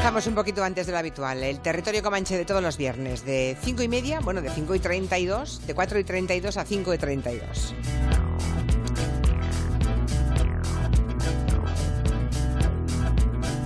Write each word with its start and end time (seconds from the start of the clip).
comenzamos 0.00 0.26
un 0.28 0.34
poquito 0.34 0.64
antes 0.64 0.86
de 0.86 0.92
lo 0.92 0.98
habitual. 0.98 1.42
El 1.42 1.60
territorio 1.60 2.02
comanche 2.02 2.34
de 2.34 2.46
todos 2.46 2.62
los 2.62 2.78
viernes, 2.78 3.22
de 3.26 3.54
5 3.60 3.82
y 3.82 3.88
media, 3.88 4.20
bueno, 4.20 4.40
de 4.40 4.48
5 4.48 4.74
y 4.74 4.78
32, 4.78 5.66
de 5.66 5.74
4 5.74 5.98
y 5.98 6.04
32 6.04 6.56
a 6.56 6.64
5 6.64 6.94
y 6.94 6.98
32. 6.98 7.74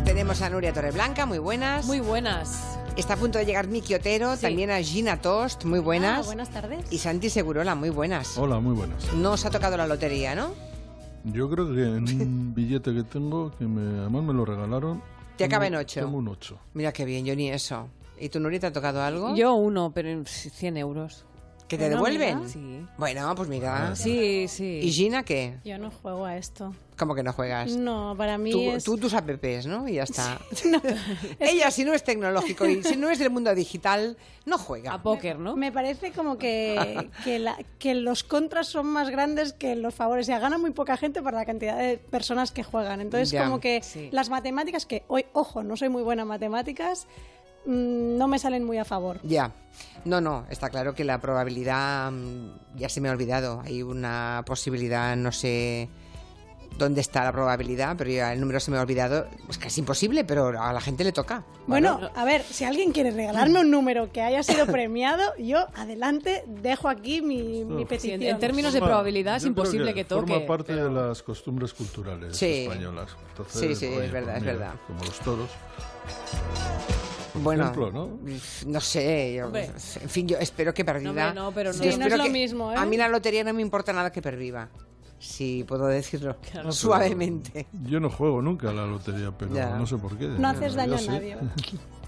Tenemos 0.05 0.43
a 0.43 0.51
Nuria 0.51 0.73
Torreblanca, 0.73 1.25
muy 1.25 1.39
buenas. 1.39 1.87
Muy 1.87 2.01
buenas. 2.01 2.79
Está 2.97 3.15
a 3.15 3.17
punto 3.17 3.39
de 3.39 3.47
llegar 3.47 3.69
Miki 3.69 3.95
Otero, 3.95 4.37
también 4.37 4.73
a 4.73 4.83
Gina 4.83 5.21
Tost, 5.21 5.65
muy 5.65 5.79
buenas. 5.79 6.25
Ah, 6.25 6.27
buenas 6.27 6.51
tardes. 6.51 6.85
Y 6.91 6.99
Santi 6.99 7.31
Segurola, 7.31 7.77
muy 7.77 7.91
buenas. 7.91 8.37
Hola, 8.37 8.59
muy 8.59 8.75
buenas. 8.75 9.15
No 9.15 9.35
os 9.35 9.47
ha 9.47 9.51
tocado 9.51 9.77
la 9.77 9.87
lotería, 9.87 10.35
¿no? 10.35 10.49
Yo 11.23 11.49
creo 11.49 11.73
que 11.73 11.83
en 11.83 12.23
un 12.23 12.55
billete 12.57 12.93
que 12.93 13.05
tengo, 13.05 13.53
que 13.57 13.67
me, 13.67 14.01
además 14.01 14.25
me 14.25 14.33
lo 14.33 14.45
regalaron. 14.45 15.14
Te 15.37 15.45
acaba 15.45 15.67
en 15.67 15.75
ocho. 15.75 16.01
Tengo 16.01 16.19
un 16.19 16.29
8. 16.29 16.59
Mira 16.75 16.93
qué 16.93 17.05
bien, 17.05 17.25
yo 17.25 17.35
ni 17.35 17.51
eso. 17.51 17.89
¿Y 18.19 18.29
tú, 18.29 18.39
Nuria, 18.39 18.61
te 18.61 18.67
ha 18.69 18.73
tocado 18.73 19.03
algo? 19.03 19.35
Yo 19.35 19.55
uno, 19.55 19.91
pero 19.93 20.09
en 20.09 20.25
100 20.27 20.77
euros. 20.77 21.25
¿Que 21.69 21.79
te 21.79 21.85
Bueno, 21.85 21.97
devuelven? 21.97 22.39
mira. 22.41 22.49
Sí. 22.51 22.87
Bueno, 22.99 23.35
pues 23.35 23.49
mira. 23.49 23.97
Sí, 23.97 24.47
sí. 24.49 24.81
¿Y 24.83 24.93
Gina 24.93 25.23
qué? 25.25 25.57
Yo 25.65 25.79
no 25.79 25.91
juego 25.91 26.27
a 26.27 26.37
esto. 26.37 26.75
¿Cómo 26.99 27.15
que 27.15 27.23
no 27.23 27.33
juegas? 27.33 27.73
No, 27.75 28.15
para 28.17 28.37
mí 28.39 28.51
Tú, 28.53 28.61
es... 28.71 28.85
tú 28.85 28.97
tus 28.99 29.15
apps, 29.15 29.67
¿no? 29.67 29.89
Y 29.89 29.95
ya 29.95 30.03
está. 30.05 30.39
Ella, 31.41 31.71
si 31.71 31.85
no 31.85 31.93
es 31.95 32.05
tecnológico 32.05 32.67
y 32.67 32.83
si 32.85 32.97
no 32.97 33.11
es 33.11 33.19
del 33.19 33.31
mundo 33.31 33.53
digital, 33.55 34.17
no 34.47 34.59
juega. 34.59 34.93
A 34.93 35.03
póker, 35.03 35.39
¿no? 35.39 35.57
Me 35.57 35.73
parece 35.73 36.13
como 36.13 36.39
que, 36.39 37.09
que, 37.25 37.39
la- 37.39 37.59
que 37.79 37.95
los 37.95 38.23
contras 38.25 38.69
son 38.69 38.87
más 38.87 39.11
grandes 39.11 39.53
que 39.55 39.75
los 39.75 39.95
favores. 39.95 40.27
O 40.27 40.29
sea, 40.29 40.39
gana 40.39 40.59
muy 40.59 40.71
poca 40.71 40.97
gente 40.97 41.23
para 41.23 41.39
la 41.39 41.45
cantidad 41.47 41.79
de 41.79 41.97
personas 41.99 42.53
que 42.53 42.63
juegan. 42.63 43.01
Entonces, 43.01 43.31
Ya. 43.31 43.45
como 43.45 43.59
que 43.59 43.83
Sí. 43.83 44.09
las 44.13 44.29
matemáticas, 44.29 44.87
que 44.87 45.03
hoy, 45.09 45.25
ojo, 45.33 45.63
no 45.65 45.77
soy 45.77 45.89
muy 45.89 46.03
buena 46.03 46.23
en 46.23 46.29
matemáticas, 46.29 47.07
mm, 47.67 48.17
no 48.19 48.29
me 48.29 48.39
salen 48.39 48.65
muy 48.65 48.79
a 48.79 48.85
favor. 48.85 49.19
Ya. 49.23 49.53
No, 50.05 50.21
no, 50.21 50.45
está 50.51 50.69
claro 50.71 50.95
que 50.95 51.03
la 51.05 51.21
probabilidad 51.21 52.11
mm, 52.13 52.77
ya 52.77 52.89
se 52.89 53.01
me 53.01 53.09
ha 53.09 53.13
olvidado. 53.13 53.61
Hay 53.65 53.83
una 53.83 54.43
posibilidad, 54.47 55.17
no 55.17 55.33
sé 55.33 55.89
dónde 56.77 57.01
está 57.01 57.23
la 57.23 57.31
probabilidad, 57.31 57.95
pero 57.97 58.11
ya 58.11 58.33
el 58.33 58.41
número 58.41 58.59
se 58.59 58.71
me 58.73 58.77
ha 58.79 58.83
olvidado. 58.83 59.27
Es 59.49 59.59
casi 59.59 59.81
imposible, 59.81 60.25
pero 60.25 60.61
a 60.61 60.73
la 60.73 60.81
gente 60.81 61.05
le 61.05 61.13
toca. 61.13 61.45
Bueno, 61.69 62.11
a 62.17 62.25
ver, 62.25 62.43
si 62.43 62.65
alguien 62.65 62.91
quiere 62.93 63.13
regalarme 63.13 63.61
un 63.61 63.71
número 63.71 64.11
que 64.13 64.21
haya 64.23 64.43
sido 64.43 64.67
premiado, 64.67 65.23
yo 65.39 65.69
adelante 65.77 66.43
dejo 66.49 66.89
aquí 66.89 67.23
mi, 67.23 67.65
mi 67.65 67.83
Sí, 67.83 67.85
petición. 67.87 68.23
en, 68.23 68.29
en 68.31 68.39
términos 68.41 68.73
de 68.73 68.81
probabilidad 68.81 69.37
es 69.37 69.45
imposible 69.45 69.95
que, 69.95 70.05
toque. 70.05 70.33
Forma 70.33 70.47
parte 70.47 70.75
pero- 70.75 70.89
de 70.93 71.09
las 71.09 71.23
costumbres 71.23 71.73
culturales 71.73 72.37
Sí. 72.37 72.65
españolas. 72.65 73.11
Entonces, 73.31 73.61
Sí, 73.61 73.75
sí, 73.77 73.87
es 73.93 73.97
oye, 73.99 74.09
verdad, 74.09 74.33
pues 74.33 74.39
es 74.39 74.45
verdad. 74.45 74.75
Como 74.89 75.05
los 75.05 75.19
toros. 75.21 75.51
Por 77.35 77.43
Bueno, 77.43 77.65
ejemplo, 77.65 77.91
¿no? 77.91 78.19
no 78.67 78.81
sé, 78.81 79.35
yo- 79.35 79.53
en 79.55 80.09
fin, 80.09 80.29
yo 80.29 80.39
espero 80.39 80.73
que 80.73 80.85
perviva. 80.85 81.33
No, 81.35 81.45
no, 81.47 81.53
pero 81.53 81.73
no. 81.73 81.79
Sí, 81.83 81.97
no 81.99 82.07
es 82.07 82.17
lo 82.17 82.25
que- 82.25 82.31
mismo, 82.31 82.73
¿eh? 82.73 82.77
A 82.79 82.87
mí 82.87 82.97
la 82.97 83.09
lotería 83.09 83.43
no 83.43 83.53
me 83.53 83.61
importa 83.61 83.93
nada 83.93 84.13
que 84.13 84.23
perviva, 84.23 84.69
si 85.25 85.65
puedo 85.65 85.87
decirlo 85.87 86.37
Claro. 86.53 86.73
suavemente. 86.73 87.67
Yo 87.87 88.01
no 88.01 88.11
juego 88.11 88.43
nunca 88.43 88.71
a 88.71 88.73
la 88.73 88.87
lotería, 88.87 89.33
pero 89.37 89.55
Ya. 89.55 89.71
no 89.77 89.87
sé 89.87 89.97
por 89.97 90.17
qué. 90.19 90.27
No 90.27 90.49
haces 90.49 90.75
daño 90.75 90.95
a 90.95 90.99
sí. 90.99 91.09
nadie 91.09 91.37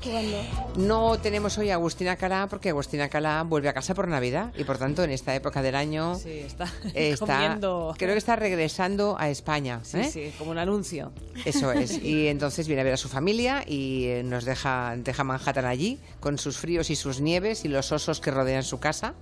jugando. 0.03 0.37
No 0.77 1.19
tenemos 1.19 1.57
hoy 1.59 1.71
a 1.71 1.75
Agustina 1.75 2.17
Calá 2.17 2.47
porque 2.51 2.69
Agustina 2.69 3.09
Calá 3.09 3.43
vuelve 3.45 3.69
a 3.71 3.73
casa 3.73 3.95
por 3.95 4.07
Navidad 4.07 4.53
y 4.57 4.65
por 4.65 4.77
tanto 4.79 5.03
en 5.03 5.11
esta 5.11 5.35
época 5.35 5.63
del 5.63 5.75
año 5.75 6.15
Sí, 6.17 6.31
está, 6.41 6.71
está, 6.95 7.27
comiendo. 7.27 7.95
creo 7.99 8.13
que 8.13 8.19
está 8.19 8.37
regresando 8.37 9.17
a 9.19 9.31
España. 9.31 9.81
Sí, 9.83 9.99
¿eh? 9.99 10.11
sí, 10.13 10.33
como 10.39 10.51
un 10.51 10.59
anuncio. 10.59 11.13
Eso 11.45 11.73
es. 11.73 11.97
Y 12.03 12.29
entonces 12.29 12.67
viene 12.67 12.83
a 12.83 12.85
ver 12.85 12.93
a 12.93 12.99
su 12.99 13.09
familia 13.09 13.65
y 13.67 14.05
eh, 14.05 14.23
nos 14.23 14.45
deja, 14.45 14.95
deja 14.99 15.25
Manhattan 15.25 15.65
allí 15.65 15.99
con 16.21 16.37
sus 16.39 16.59
fríos 16.59 16.91
y 16.91 16.97
sus 16.97 17.21
nieves 17.21 17.65
y 17.65 17.69
los 17.69 17.91
osos 17.91 18.21
que 18.21 18.31
rodean 18.31 18.63
su 18.63 18.79
casa 18.79 19.15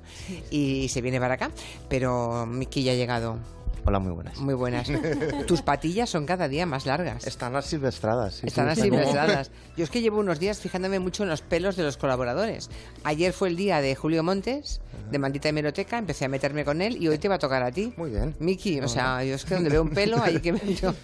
y 0.50 0.88
se 0.88 1.00
viene 1.00 1.20
para 1.20 1.34
acá. 1.34 1.50
Pero 1.88 2.46
Miki 2.46 2.82
ya 2.82 2.92
ha 2.92 2.96
llegado. 2.96 3.38
Hola, 3.86 3.98
muy 3.98 4.12
buenas. 4.12 4.38
Muy 4.38 4.54
buenas. 4.54 4.88
Tus 5.46 5.60
patillas 5.60 6.08
son 6.08 6.24
cada 6.24 6.48
día 6.48 6.64
más 6.64 6.86
largas. 6.86 7.26
Están 7.26 7.52
las 7.52 7.66
silvestradas. 7.66 8.36
sí, 8.36 8.46
Están 8.46 8.74
sí, 8.74 8.80
así 8.80 8.90
como-. 8.90 9.02
Yo 9.76 9.84
es 9.84 9.90
que 9.90 10.00
llevo 10.00 10.20
unos 10.20 10.38
días 10.38 10.58
fijándome 10.58 10.98
mucho 11.00 11.22
en 11.24 11.28
los 11.28 11.42
pelos 11.42 11.76
de 11.76 11.82
los 11.82 11.96
colaboradores. 11.98 12.70
Ayer 13.04 13.32
fue 13.34 13.48
el 13.48 13.56
día 13.56 13.80
de 13.82 13.94
Julio 13.94 14.22
Montes, 14.22 14.80
de 15.10 15.18
Maldita 15.18 15.50
Hemeroteca, 15.50 15.98
empecé 15.98 16.24
a 16.24 16.28
meterme 16.28 16.64
con 16.64 16.80
él 16.80 16.96
y 17.02 17.08
hoy 17.08 17.18
te 17.18 17.28
va 17.28 17.34
a 17.34 17.38
tocar 17.38 17.62
a 17.62 17.70
ti. 17.70 17.92
Muy 17.98 18.10
bien. 18.10 18.34
Miki, 18.38 18.80
o 18.80 18.88
sea, 18.88 19.22
yo 19.22 19.34
es 19.34 19.44
que 19.44 19.54
donde 19.54 19.68
veo 19.68 19.82
un 19.82 19.90
pelo, 19.90 20.22
ahí 20.22 20.40
que 20.40 20.52
me... 20.54 20.60
Yo, 20.74 20.94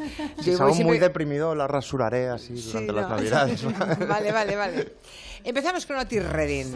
Si 0.41 0.51
yo 0.53 0.57
salgo 0.57 0.65
voy 0.69 0.75
siempre- 0.75 0.85
muy 0.85 0.99
deprimido, 0.99 1.55
la 1.55 1.67
rasuraré 1.67 2.29
así 2.31 2.57
Sí, 2.57 2.69
durante 2.73 2.93
las 2.95 3.09
no. 3.09 3.17
navidades. 3.17 3.65
vale, 4.09 4.33
vale, 4.33 4.57
vale. 4.57 4.93
Empezamos 5.45 5.85
con 5.87 5.97
Otis 5.97 6.25
Redding. 6.25 6.73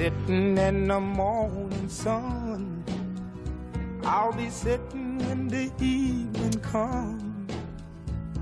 I'll 4.06 4.37
be 4.37 4.50
sitting 4.50 5.19
when 5.26 5.48
the 5.48 5.70
evening 5.81 6.60
comes. 6.72 7.22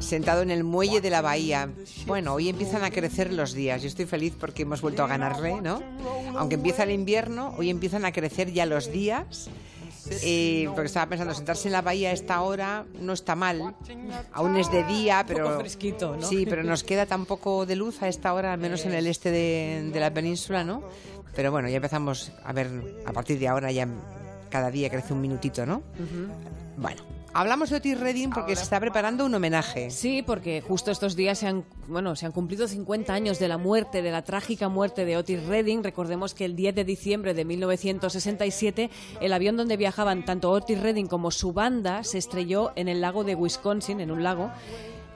Sentado 0.01 0.43
en 0.43 0.51
el 0.51 0.65
muelle 0.65 1.01
de 1.01 1.11
la 1.11 1.23
bahía. 1.23 1.71
Bueno, 2.07 2.35
hoy 2.35 2.49
empiezan 2.49 2.83
a 2.83 2.91
crecer 2.91 3.33
los 3.33 3.53
días. 3.53 3.83
Yo 3.83 3.89
estoy 3.89 4.07
feliz 4.07 4.35
porque 4.39 4.63
hemos 4.63 4.81
vuelto 4.81 5.05
a 5.05 5.07
ganarle, 5.07 5.61
¿no? 5.61 5.81
Aunque 6.37 6.57
empieza 6.57 6.83
el 6.83 6.91
invierno, 6.91 7.55
hoy 7.57 7.71
empiezan 7.71 8.05
a 8.05 8.11
crecer 8.11 8.53
ya 8.53 8.67
los 8.67 8.91
días. 8.91 9.49
Eh, 10.25 10.69
porque 10.75 10.87
estaba 10.87 11.09
pensando, 11.09 11.33
sentarse 11.33 11.69
en 11.69 11.73
la 11.73 11.81
bahía 11.81 12.11
a 12.11 12.13
esta 12.13 12.41
hora 12.43 12.85
no 12.99 13.13
está 13.13 13.37
mal. 13.37 13.77
Aún 14.33 14.57
es 14.57 14.71
de 14.73 14.83
día, 14.83 15.25
pero. 15.27 15.45
poco 15.45 15.61
fresquito, 15.61 16.17
¿no? 16.17 16.27
Sí, 16.27 16.45
pero 16.51 16.65
nos 16.65 16.83
queda 16.83 17.07
tan 17.07 17.25
poco 17.25 17.65
de 17.67 17.77
luz 17.77 18.03
a 18.03 18.09
esta 18.09 18.35
hora, 18.35 18.53
al 18.53 18.59
menos 18.59 18.85
en 18.85 18.95
el 18.95 19.07
este 19.07 19.31
de, 19.31 19.89
de 19.93 20.01
la 20.01 20.13
península, 20.13 20.65
¿no? 20.65 20.83
Pero 21.37 21.53
bueno, 21.53 21.69
ya 21.69 21.77
empezamos 21.77 22.33
a 22.45 22.53
ver, 22.53 22.69
a 23.07 23.13
partir 23.13 23.39
de 23.39 23.47
ahora 23.47 23.71
ya 23.71 23.87
cada 24.53 24.71
día 24.71 24.91
crece 24.91 25.15
un 25.15 25.21
minutito, 25.23 25.65
¿no? 25.65 25.83
Bueno, 26.77 27.03
hablamos 27.33 27.71
de 27.71 27.77
Otis 27.77 27.99
Redding 27.99 28.31
porque 28.31 28.55
se 28.55 28.63
está 28.63 28.79
preparando 28.79 29.25
un 29.25 29.35
homenaje. 29.35 29.91
Sí, 29.91 30.23
porque 30.23 30.61
justo 30.61 30.91
estos 30.91 31.17
días 31.17 31.39
se 31.39 31.49
han, 31.49 31.65
bueno, 31.89 32.15
se 32.15 32.27
han 32.27 32.33
cumplido 32.33 32.69
50 32.69 33.15
años 33.15 33.39
de 33.39 33.49
la 33.49 33.57
muerte, 33.57 34.03
de 34.03 34.11
la 34.11 34.23
trágica 34.23 34.69
muerte 34.69 35.07
de 35.07 35.17
Otis 35.17 35.47
Redding. 35.47 35.83
Recordemos 35.83 36.35
que 36.35 36.45
el 36.45 36.55
10 36.55 36.75
de 36.75 36.85
diciembre 36.85 37.33
de 37.33 37.45
1967 37.47 38.91
el 39.23 39.33
avión 39.33 39.57
donde 39.57 39.79
viajaban 39.79 40.25
tanto 40.25 40.51
Otis 40.51 40.81
Redding 40.81 41.07
como 41.07 41.31
su 41.31 41.55
banda 41.55 42.05
se 42.05 42.19
estrelló 42.19 42.73
en 42.77 42.89
el 42.89 43.01
lago 43.01 43.25
de 43.25 43.35
Wisconsin, 43.35 44.01
en 44.01 44.11
un 44.11 44.23
lago. 44.23 44.51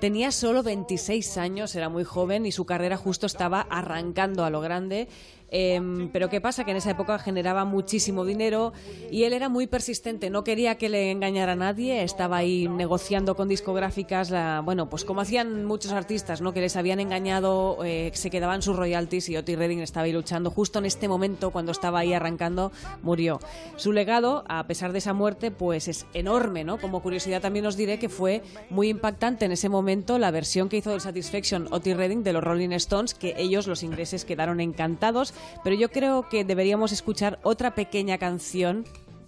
Tenía 0.01 0.31
solo 0.31 0.63
26 0.63 1.39
años, 1.39 1.75
era 1.75 1.89
muy 1.89 2.05
joven 2.05 2.45
y 2.45 2.53
su 2.53 2.67
carrera 2.67 2.99
justo 2.99 3.27
estaba 3.27 3.67
arrancando 3.71 4.45
a 4.45 4.51
lo 4.51 4.61
grande. 4.61 5.09
Em, 5.51 6.09
pero 6.13 6.29
¿qué 6.29 6.41
pasa? 6.41 6.65
Que 6.65 6.73
en 6.73 6.79
esa 6.79 6.91
época 6.91 7.19
generaba 7.19 7.65
muchísimo 7.65 8.25
dinero 8.25 8.73
y 9.11 9.25
él 9.25 9.33
era 9.33 9.49
muy 9.49 9.67
persistente, 9.67 10.29
no 10.29 10.43
quería 10.45 10.77
que 10.77 10.89
le 10.89 11.11
engañara 11.13 11.53
a 11.53 11.57
nadie, 11.57 12.03
estaba 12.03 12.39
ahí 12.39 12.67
negociando 12.69 13.37
con 13.37 13.49
discográficas, 13.49 14.31
la- 14.31 14.61
bueno, 14.65 14.89
pues 14.91 15.05
como 15.05 15.21
hacían 15.21 15.65
muchos 15.65 15.93
artistas, 15.93 16.41
¿no? 16.41 16.53
Que 16.53 16.61
les 16.61 16.77
habían 16.77 16.99
engañado, 17.01 17.79
eh, 17.85 18.11
se 18.15 18.31
quedaban 18.31 18.61
sus 18.63 18.77
royalties 18.77 19.29
y 19.29 19.37
Otis 19.37 19.57
Redding 19.57 19.81
estaba 19.81 20.05
ahí 20.07 20.13
luchando. 20.13 20.51
Justo 20.51 20.79
en 20.81 20.87
este 20.87 21.07
momento, 21.09 21.51
cuando 21.53 21.73
estaba 21.73 22.01
ahí 22.01 22.13
arrancando, 22.13 22.73
murió. 23.03 23.39
Su 23.77 23.93
legado, 23.93 24.45
a 24.49 24.67
pesar 24.67 24.93
de 24.93 24.99
esa 24.99 25.13
muerte, 25.13 25.51
pues 25.51 25.89
es 25.89 26.07
enorme, 26.13 26.65
¿no? 26.65 26.79
Como 26.79 27.03
curiosidad 27.03 27.41
también 27.41 27.67
os 27.67 27.77
diré 27.77 27.99
que 27.99 28.09
fue 28.09 28.43
muy 28.71 28.89
impactante 28.89 29.45
en 29.45 29.53
ese 29.53 29.69
momento 29.69 30.19
la 30.19 30.31
versión 30.31 30.69
que 30.69 30.79
hizo 30.79 30.91
del 30.91 31.01
Satisfaction 31.01 31.69
Otis 31.71 31.97
Redding 31.97 32.25
de 32.25 32.33
los 32.33 32.43
Rolling 32.43 32.71
Stones, 32.73 33.15
que 33.15 33.35
ellos, 33.39 33.67
los 33.67 33.83
ingleses, 33.83 34.25
quedaron 34.25 34.61
encantados. 34.61 35.35
Pero 35.65 35.77
yo 35.77 35.91
creo 35.91 36.29
que 36.29 36.45
deberíamos 36.45 36.93
escuchar 36.93 37.39
otra 37.43 37.75
pequeña 37.75 38.19
canción, 38.19 38.85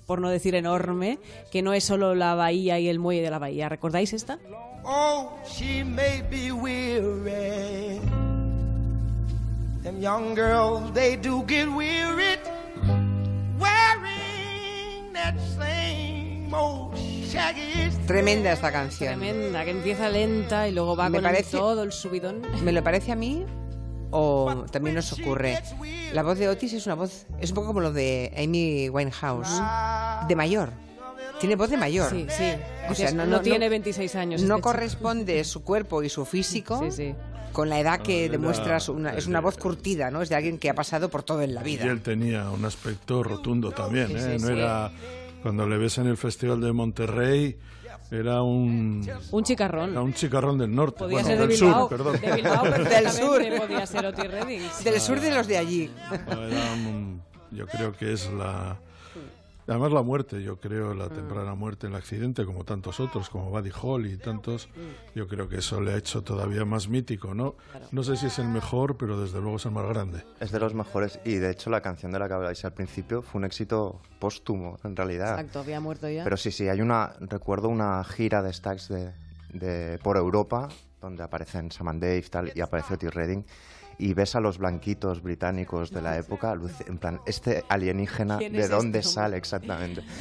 por 0.07 0.21
no 0.21 0.31
decir 0.31 0.55
enorme, 0.55 1.19
que 1.51 1.63
no 1.63 1.73
es 1.75 1.85
solo 1.85 2.15
la 2.15 2.35
bahía 2.35 2.79
y 2.79 2.89
el 2.89 2.99
muelle 2.99 3.23
de 3.23 3.31
la 3.31 3.39
bahía. 3.39 3.69
¿Recordáis 3.69 4.13
esta? 4.13 4.39
Oh, 4.85 5.31
she 5.47 5.85
may 5.85 6.23
be 6.31 6.51
weary. 6.53 8.01
Them 9.83 10.01
young 10.01 10.35
girls, 10.35 10.93
they 10.95 11.17
do 11.17 11.45
get 11.47 11.69
weary 11.69 12.39
wearing 13.59 15.13
that 15.13 15.35
same 15.57 16.53
old 16.55 16.95
shaggy 16.97 17.91
Tremenda 18.07 18.53
esta 18.53 18.73
canción. 18.73 19.19
Tremenda, 19.19 19.65
que 19.65 19.71
empieza 19.73 20.09
lenta 20.09 20.67
y 20.69 20.73
luego 20.73 20.97
va 20.97 21.09
Me 21.11 21.19
con 21.19 21.27
el- 21.27 21.33
parece- 21.33 21.57
todo 21.59 21.83
el 21.83 21.93
subidón. 21.93 22.43
¿Me 22.65 22.73
lo 22.73 22.83
parece 22.83 23.13
a 23.13 23.17
mí? 23.17 23.45
¿O 24.11 24.65
también 24.71 24.95
nos 24.97 25.13
ocurre? 25.13 25.59
La 26.13 26.23
voz 26.23 26.39
de 26.39 26.49
Otis 26.49 26.73
es 26.73 26.87
una 26.87 26.95
voz, 26.95 27.27
es 27.41 27.51
un 27.51 27.55
poco 27.57 27.69
como 27.69 27.81
lo 27.81 27.93
de 27.93 28.33
Amy 28.37 28.89
Winehouse, 28.89 29.61
de 30.29 30.37
mayor. 30.37 30.71
Tiene 31.41 31.55
voz 31.57 31.71
de 31.71 31.77
mayor. 31.77 32.11
Sí, 32.11 32.27
sí. 32.31 32.53
O 32.91 32.95
sea, 32.95 33.13
no, 33.13 33.25
no, 33.25 33.37
no- 33.37 33.41
tiene 33.43 33.67
no- 33.67 33.71
26 33.71 34.15
años. 34.17 34.41
No 34.43 34.47
este 34.47 34.57
chico. 34.57 34.61
corresponde 34.71 35.45
su 35.45 35.63
cuerpo 35.63 36.03
y 36.03 36.09
su 36.09 36.25
físico 36.25 36.81
Sí, 36.85 36.91
sí. 36.91 37.15
con 37.53 37.69
la 37.69 37.79
edad 37.79 38.01
que 38.01 38.27
Ah, 38.27 38.29
demuestra 38.33 38.67
era- 38.67 38.81
su- 38.81 38.95
una, 38.95 39.11
es 39.15 39.27
una 39.27 39.41
voz 39.41 39.57
curtida, 39.57 40.11
¿no? 40.11 40.21
Es 40.23 40.31
de 40.31 40.35
alguien 40.35 40.59
que 40.59 40.69
ha 40.71 40.75
pasado 40.75 41.09
por 41.11 41.23
todo 41.23 41.43
en 41.43 41.55
la 41.55 41.61
Y 41.61 41.65
vida. 41.77 41.85
él 41.85 42.01
tenía 42.01 42.51
un 42.51 42.65
aspecto 42.65 43.23
rotundo 43.23 43.71
también, 43.71 44.09
Sí, 44.09 44.15
¿eh? 44.17 44.37
sí, 44.39 44.43
no 44.43 44.47
sí. 44.49 44.53
era 44.55 44.91
cuando 45.43 45.67
le 45.69 45.77
ves 45.79 45.99
en 45.99 46.07
el 46.09 46.17
Festival 46.17 46.61
de 46.61 46.73
Monterrey, 46.73 47.57
Era 48.11 48.43
un, 48.43 49.07
Un 49.33 49.45
chicarrón. 49.45 49.91
era 49.91 50.01
un 50.01 50.15
chicarrón 50.15 50.57
del 50.59 50.75
norte. 50.75 51.01
Podía 51.01 51.23
bueno, 51.23 51.29
ser 51.29 51.39
de 51.39 51.47
del 51.47 51.57
Bilbao. 51.61 51.89
sur, 51.89 51.97
perdón. 51.97 52.21
De 52.21 52.33
Bilbao 52.37 52.65
Del 52.89 53.11
sur. 53.11 53.43
podía 53.59 53.87
ser 53.87 54.07
Otis 54.07 54.31
Redding. 54.31 54.63
Del 54.85 55.01
sur 55.01 55.21
de 55.21 55.31
los 55.31 55.47
de 55.47 55.59
allí. 55.59 55.91
Era 56.27 56.73
un- 56.75 57.23
yo 57.51 57.67
creo 57.67 57.93
que 57.93 58.13
es 58.13 58.31
la... 58.33 58.79
Además 59.69 59.93
la 59.93 60.03
muerte, 60.03 60.43
yo 60.43 60.59
creo, 60.59 60.95
la 60.95 61.09
temprana 61.11 61.55
muerte, 61.55 61.89
el 61.89 61.95
accidente, 61.95 62.47
como 62.47 62.65
tantos 62.65 63.01
otros, 63.01 63.29
como 63.29 63.51
Buddy 63.51 63.71
Holly 63.81 64.13
y 64.15 64.17
tantos, 64.17 64.69
yo 65.15 65.29
creo 65.29 65.49
que 65.49 65.57
eso 65.57 65.81
le 65.81 65.93
ha 65.93 65.97
hecho 65.97 66.23
todavía 66.23 66.65
más 66.65 66.89
mítico, 66.89 67.35
¿no? 67.35 67.55
No 67.93 68.03
sé 68.03 68.17
si 68.17 68.27
es 68.27 68.39
el 68.39 68.49
mejor, 68.49 68.97
pero 68.97 69.21
desde 69.21 69.41
luego 69.41 69.57
es 69.59 69.67
el 69.67 69.73
más 69.73 69.87
grande. 69.87 70.25
Es 70.41 70.53
de 70.53 70.59
los 70.61 70.73
mejores 70.75 71.21
y 71.25 71.35
de 71.35 71.51
hecho 71.51 71.69
la 71.69 71.83
canción 71.83 72.13
de 72.13 72.19
la 72.19 72.29
que 72.29 72.35
habláis 72.35 72.65
al 72.65 72.73
principio 72.73 73.21
fue 73.21 73.41
un 73.41 73.45
éxito 73.45 74.01
póstumo 74.19 74.79
en 74.85 74.97
realidad. 74.97 75.39
Exacto, 75.39 75.61
había 75.61 75.81
muerto 75.81 76.09
ya. 76.09 76.25
Pero 76.25 76.37
sí, 76.39 76.51
sí, 76.51 76.67
hay 76.69 76.81
una, 76.81 77.13
recuerdo 77.21 77.69
una 77.69 78.03
gira 78.05 78.43
de 78.43 78.53
Stax 78.53 78.89
de, 78.89 79.13
de- 79.53 79.99
por 79.99 80.17
Europa 80.17 80.69
donde 81.01 81.23
aparecen 81.23 81.71
Sam 81.71 81.89
and 81.89 82.03
Dave 82.03 82.23
tal, 82.31 82.53
y 82.55 82.61
aparece 82.61 82.95
Otis 82.95 83.15
Redding 83.15 83.45
y 83.99 84.15
ves 84.15 84.35
a 84.37 84.41
los 84.41 84.59
blanquitos 84.59 85.23
británicos 85.23 85.91
de 85.91 86.03
la 86.03 86.17
época, 86.17 86.57
en 86.87 86.99
plan, 86.99 87.21
este 87.27 87.65
alienígena, 87.69 88.39
¿Quién 88.39 88.53
¿de 88.53 88.61
es 88.61 88.71
dónde 88.71 89.01
este 89.01 89.13
sale 89.13 89.37
exactamente? 89.37 90.03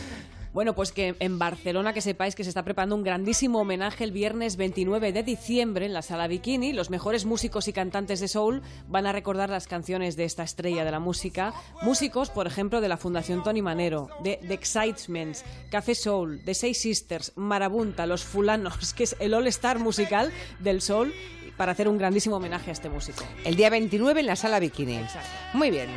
Bueno, 0.58 0.74
pues 0.74 0.92
que 0.92 1.16
en 1.20 1.38
Barcelona 1.38 1.94
que 1.94 2.02
sepáis 2.02 2.34
que 2.34 2.44
se 2.44 2.50
está 2.50 2.64
preparando 2.64 2.96
un 2.96 3.04
grandísimo 3.04 3.60
homenaje 3.60 4.04
el 4.04 4.12
viernes 4.12 4.58
29 4.58 5.12
de 5.12 5.22
diciembre 5.22 5.86
en 5.86 5.94
la 5.94 6.02
Sala 6.02 6.28
Bikini. 6.28 6.74
Los 6.74 6.90
mejores 6.90 7.26
músicos 7.26 7.68
y 7.68 7.74
cantantes 7.74 8.20
de 8.20 8.28
soul 8.28 8.64
van 8.88 9.06
a 9.06 9.12
recordar 9.12 9.52
las 9.52 9.68
canciones 9.68 10.16
de 10.16 10.24
esta 10.24 10.42
estrella 10.42 10.84
de 10.84 10.90
la 10.90 11.00
música. 11.00 11.54
Músicos, 11.84 12.32
por 12.32 12.48
ejemplo, 12.48 12.82
de 12.82 12.90
la 12.90 12.98
Fundación 12.98 13.44
Tony 13.44 13.62
Manero, 13.62 14.10
de 14.24 14.40
The 14.48 14.56
Excitements, 14.56 15.46
Café 15.70 15.94
Soul, 15.94 16.42
The 16.44 16.56
Seis 16.56 16.82
Sisters, 16.82 17.34
Marabunta, 17.36 18.08
Los 18.08 18.24
Fulanos, 18.24 18.94
que 18.96 19.04
es 19.04 19.16
el 19.20 19.36
all-star 19.36 19.78
musical 19.78 20.32
del 20.60 20.82
soul 20.82 21.14
para 21.58 21.72
hacer 21.72 21.88
un 21.90 21.98
grandísimo 21.98 22.38
homenaje 22.38 22.70
a 22.70 22.74
este 22.74 22.90
músico. 22.90 23.26
El 23.44 23.56
día 23.56 23.70
29 23.70 24.20
en 24.20 24.26
la 24.28 24.36
sala 24.36 24.60
Bikini. 24.60 24.98
Exacto. 24.98 25.30
Muy 25.54 25.72
bien. 25.72 25.90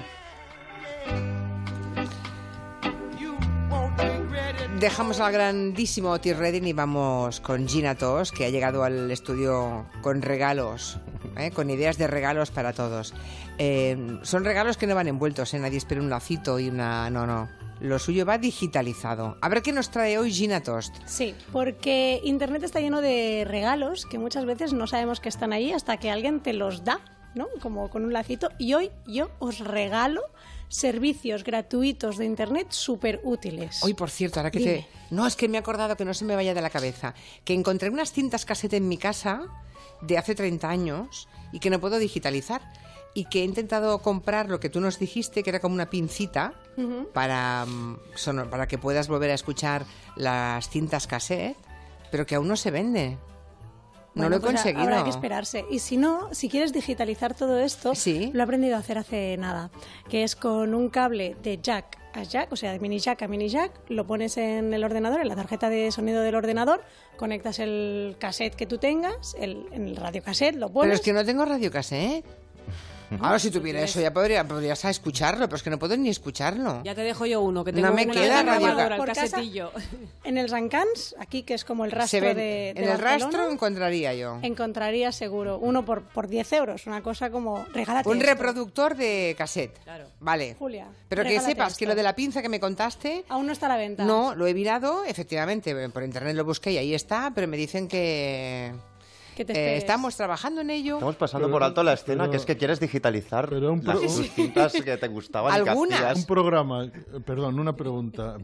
Dejamos 4.81 5.21
al 5.21 5.31
grandísimo 5.31 6.11
Otis 6.11 6.39
Redding 6.39 6.67
y 6.67 6.73
vamos 6.73 7.41
con 7.41 7.69
Gina 7.69 7.97
Tos, 7.97 8.33
que 8.33 8.47
ha 8.47 8.49
llegado 8.49 8.83
al 8.83 9.11
estudio 9.11 9.85
con 10.01 10.23
regalos, 10.23 10.99
¿eh? 11.37 11.51
con 11.51 11.69
ideas 11.69 11.99
de 11.99 12.07
regalos 12.07 12.51
para 12.51 12.73
todos. 12.73 13.13
Eh, 13.59 14.19
son 14.23 14.43
regalos 14.43 14.79
que 14.79 14.87
no 14.87 14.95
van 14.95 15.09
envueltos, 15.09 15.53
¿eh? 15.53 15.59
nadie 15.59 15.77
espera 15.77 16.01
un 16.01 16.09
lacito 16.09 16.59
y 16.59 16.71
una... 16.71 17.11
No, 17.11 17.27
no. 17.27 17.60
Lo 17.81 17.99
suyo 17.99 18.27
va 18.27 18.37
digitalizado. 18.37 19.39
A 19.41 19.49
ver 19.49 19.63
qué 19.63 19.73
nos 19.73 19.91
trae 19.91 20.19
hoy 20.19 20.31
Gina 20.33 20.63
Tost. 20.63 20.95
Sí, 21.07 21.35
porque 21.51 22.21
Internet 22.25 22.63
está 22.63 22.81
lleno 22.81 23.01
de 23.01 23.45
regalos 23.47 24.05
que 24.05 24.19
muchas 24.19 24.45
veces 24.45 24.75
no 24.75 24.87
sabemos 24.87 25.19
que 25.21 25.31
están 25.31 25.55
ahí 25.55 25.73
hasta 25.73 25.97
que 25.97 26.11
alguien 26.11 26.41
te 26.41 26.53
los 26.53 26.85
da, 26.85 27.01
¿no? 27.35 27.49
Como 27.63 27.89
con 27.89 28.05
un 28.05 28.13
lacito. 28.13 28.51
Y 28.59 28.75
hoy 28.75 28.91
yo 29.07 29.31
os 29.39 29.61
regalo 29.61 30.21
servicios 30.69 31.43
gratuitos 31.43 32.19
de 32.19 32.27
Internet 32.27 32.69
súper 32.71 33.21
útiles. 33.25 33.83
Hoy, 33.83 33.95
por 33.95 34.11
cierto, 34.11 34.41
ahora 34.41 34.51
que 34.51 34.59
Dime. 34.59 34.87
te... 35.09 35.15
No, 35.15 35.27
es 35.27 35.35
que 35.35 35.49
me 35.49 35.57
he 35.57 35.61
acordado 35.61 35.97
que 35.97 36.05
no 36.05 36.13
se 36.13 36.27
me 36.27 36.37
vaya 36.37 36.53
de 36.53 36.61
la 36.61 36.71
cabeza. 36.71 37.15
Que 37.45 37.55
encontré 37.55 37.89
unas 37.89 38.13
cintas 38.13 38.45
cassette 38.45 38.75
en 38.75 38.89
mi 38.89 38.99
casa 38.99 39.43
de 40.03 40.19
hace 40.19 40.35
30 40.35 40.69
años 40.69 41.29
y 41.51 41.61
que 41.61 41.71
no 41.71 41.81
puedo 41.81 41.99
digitalizar. 41.99 42.61
Y 43.13 43.25
que 43.25 43.41
he 43.41 43.45
intentado 43.45 43.99
comprar 43.99 44.49
lo 44.49 44.61
que 44.61 44.69
tú 44.71 44.81
nos 44.81 44.99
dijiste, 44.99 45.43
que 45.43 45.51
era 45.51 45.59
como 45.61 45.75
una 45.75 45.91
pincita, 45.91 46.55
para, 47.13 47.67
mm, 47.67 47.97
para 48.51 48.67
que 48.69 48.79
puedas 48.79 49.09
volver 49.09 49.31
a 49.31 49.35
escuchar 49.35 49.85
las 50.17 50.69
cintas 50.71 51.07
cassette, 51.07 51.57
pero 52.11 52.25
que 52.25 52.37
aún 52.37 52.49
no 52.49 52.57
se 52.57 52.71
vende. 52.71 53.19
No 54.13 54.23
Bueno, 54.23 54.31
lo 54.31 54.37
he 54.37 54.41
pues 54.41 54.53
conseguido. 54.55 54.83
Habrá 54.83 55.05
que 55.05 55.11
esperarse. 55.11 55.65
Y 55.71 55.79
si 55.81 55.97
no, 55.97 56.29
si 56.33 56.49
quieres 56.49 56.73
digitalizar 56.73 57.35
todo 57.35 57.59
esto, 57.61 57.95
Sí. 57.95 58.31
lo 58.33 58.41
he 58.41 58.43
aprendido 58.43 58.77
a 58.77 58.79
hacer 58.81 58.99
hace 58.99 59.37
nada, 59.37 59.71
que 60.09 60.25
es 60.25 60.35
con 60.37 60.75
un 60.75 60.89
cable 60.89 61.37
de 61.43 61.59
jack 61.63 61.99
a 62.13 62.25
jack, 62.25 62.51
o 62.53 62.57
sea, 62.57 62.73
de 62.73 62.81
mini 62.81 62.99
jack 62.99 63.23
a 63.23 63.29
mini 63.29 63.49
jack, 63.49 63.71
lo 63.89 64.05
pones 64.07 64.37
en 64.37 64.75
el 64.75 64.83
ordenador, 64.83 65.21
en 65.21 65.29
la 65.29 65.37
tarjeta 65.37 65.69
de 65.69 65.93
sonido 65.93 66.23
del 66.23 66.35
ordenador, 66.35 66.83
conectas 67.17 67.61
el 67.61 68.17
cassette 68.19 68.57
que 68.57 68.67
tú 68.67 68.79
tengas, 68.79 69.37
el, 69.39 69.67
en 69.71 69.87
el 69.87 69.95
radiocassette, 69.97 70.57
lo 70.57 70.71
pones. 70.73 70.87
Pero 70.89 70.95
es 70.97 71.01
que 71.03 71.13
no 71.13 71.25
tengo 71.25 71.45
radio 71.45 71.71
cassette. 71.71 72.25
Ahora, 73.21 73.39
si 73.39 73.51
tuviera 73.51 73.81
eso, 73.81 74.01
ya 74.01 74.13
podría, 74.13 74.47
podrías 74.47 74.85
escucharlo, 74.85 75.47
pero 75.47 75.57
es 75.57 75.63
que 75.63 75.71
no 75.71 75.79
puedo 75.79 75.97
ni 75.97 76.09
escucharlo. 76.11 76.83
Ya 76.85 76.95
te 76.95 77.01
dejo 77.01 77.27
yo 77.27 77.41
uno, 77.41 77.65
que 77.65 77.73
tengo 77.73 77.89
No 77.89 77.93
me 77.95 78.05
una 78.05 78.13
queda 78.13 78.43
grabadora, 78.43 78.75
radio- 78.75 78.93
el 78.95 78.97
Por 78.99 79.07
casa- 79.09 79.21
casetillo. 79.23 79.73
En 80.25 80.39
el 80.39 80.49
Rancans, 80.49 81.15
aquí 81.19 81.43
que 81.43 81.55
es 81.55 81.65
como 81.65 81.85
el 81.85 81.91
rastro 81.91 82.21
ven- 82.21 82.37
de, 82.37 82.43
de 82.43 82.71
en 82.71 82.77
el 82.79 82.89
Barcelona, 82.91 83.19
rastro 83.25 83.51
encontraría 83.51 84.15
yo. 84.15 84.39
encontraría 84.43 85.11
seguro 85.13 85.59
uno 85.59 85.85
por, 85.85 86.03
por 86.03 86.29
10 86.29 86.53
euros, 86.53 86.87
una 86.87 87.03
cosa 87.03 87.31
como 87.31 87.65
regálate 87.73 88.09
Un 88.09 88.19
esto. 88.19 88.29
reproductor 88.29 88.95
de 88.97 89.35
cassette. 89.37 89.79
Claro. 89.83 90.07
Vale. 90.21 90.55
Julia, 90.59 90.87
Pero 91.09 91.25
que 91.25 91.41
sepas 91.41 91.77
que 91.77 91.87
lo 91.87 91.95
de 91.95 92.03
la 92.03 92.15
pinza 92.15 92.43
que 92.43 92.49
me 92.49 92.61
contaste, 92.61 93.25
Aún 93.29 93.47
no 93.47 93.53
está 93.53 93.67
a 93.67 93.71
la 93.71 93.77
venta. 93.77 94.05
no, 94.05 94.35
lo 94.35 94.47
he 94.47 94.55
mirado, 94.55 95.05
efectivamente, 95.05 95.75
por 95.89 96.03
internet 96.05 96.37
lo 96.37 96.45
busqué 96.45 96.73
y 96.73 96.79
ahí 96.79 96.95
está, 96.95 97.33
pero 97.35 97.49
me 97.49 97.57
dicen 97.57 97.89
que 97.89 98.73
Que 99.47 99.55
te 99.55 99.75
eh, 99.75 99.77
estamos 99.79 100.17
trabajando 100.17 100.61
en 100.61 100.69
ello. 100.71 100.95
Estamos 100.97 101.17
pasando 101.17 101.47
Pero- 101.47 101.55
por 101.55 101.63
alto 101.63 101.83
la 101.83 101.95
escena, 101.95 102.25
pero- 102.25 102.31
que 102.33 102.37
es 102.37 102.45
que 102.45 102.57
quieres 102.59 102.79
digitalizar 102.79 103.49
pero 103.49 103.73
un 103.73 103.83
las 103.85 103.97
pro- 103.97 104.07
tus 104.07 104.31
cintas 104.33 104.73
que 104.73 104.97
te 104.99 105.09
gustaban 105.09 105.53
Algunas. 105.55 106.17
Un 106.19 106.27
programa, 106.27 106.85
eh, 106.85 106.91
perdón, 107.25 107.59
una 107.59 107.75
pregunta. 107.75 108.37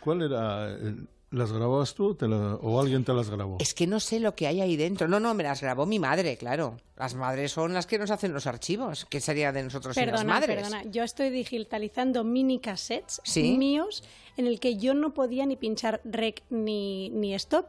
¿Cuál 0.00 0.22
era? 0.22 0.68
el- 0.70 1.08
¿Las 1.32 1.52
grababas 1.52 1.94
tú 1.94 2.16
te 2.16 2.26
la- 2.26 2.56
o 2.56 2.80
alguien 2.80 3.04
te 3.04 3.12
las 3.12 3.30
grabó? 3.30 3.56
Es 3.60 3.72
que 3.72 3.86
no 3.86 4.00
sé 4.00 4.18
lo 4.18 4.34
que 4.34 4.48
hay 4.48 4.60
ahí 4.60 4.76
dentro. 4.76 5.06
No, 5.06 5.20
no, 5.20 5.32
me 5.32 5.44
las 5.44 5.60
grabó 5.62 5.86
mi 5.86 6.00
madre, 6.00 6.36
claro. 6.36 6.76
Las 6.96 7.14
madres 7.14 7.52
son 7.52 7.72
las 7.72 7.86
que 7.86 7.98
nos 8.00 8.10
hacen 8.10 8.32
los 8.34 8.48
archivos. 8.48 9.06
¿Qué 9.08 9.20
sería 9.20 9.52
de 9.52 9.62
nosotros 9.62 9.94
sin 9.94 10.06
las 10.06 10.12
Perdona, 10.22 10.34
madres? 10.34 10.56
perdona. 10.56 10.82
Yo 10.90 11.04
estoy 11.04 11.30
digitalizando 11.30 12.24
mini 12.24 12.58
cassettes 12.58 13.20
Sí. 13.22 13.56
míos 13.56 14.02
en 14.36 14.48
el 14.48 14.58
que 14.58 14.76
yo 14.76 14.92
no 14.92 15.14
podía 15.14 15.46
ni 15.46 15.54
pinchar 15.54 16.00
rec 16.04 16.42
ni, 16.50 17.10
ni 17.10 17.32
stop. 17.34 17.66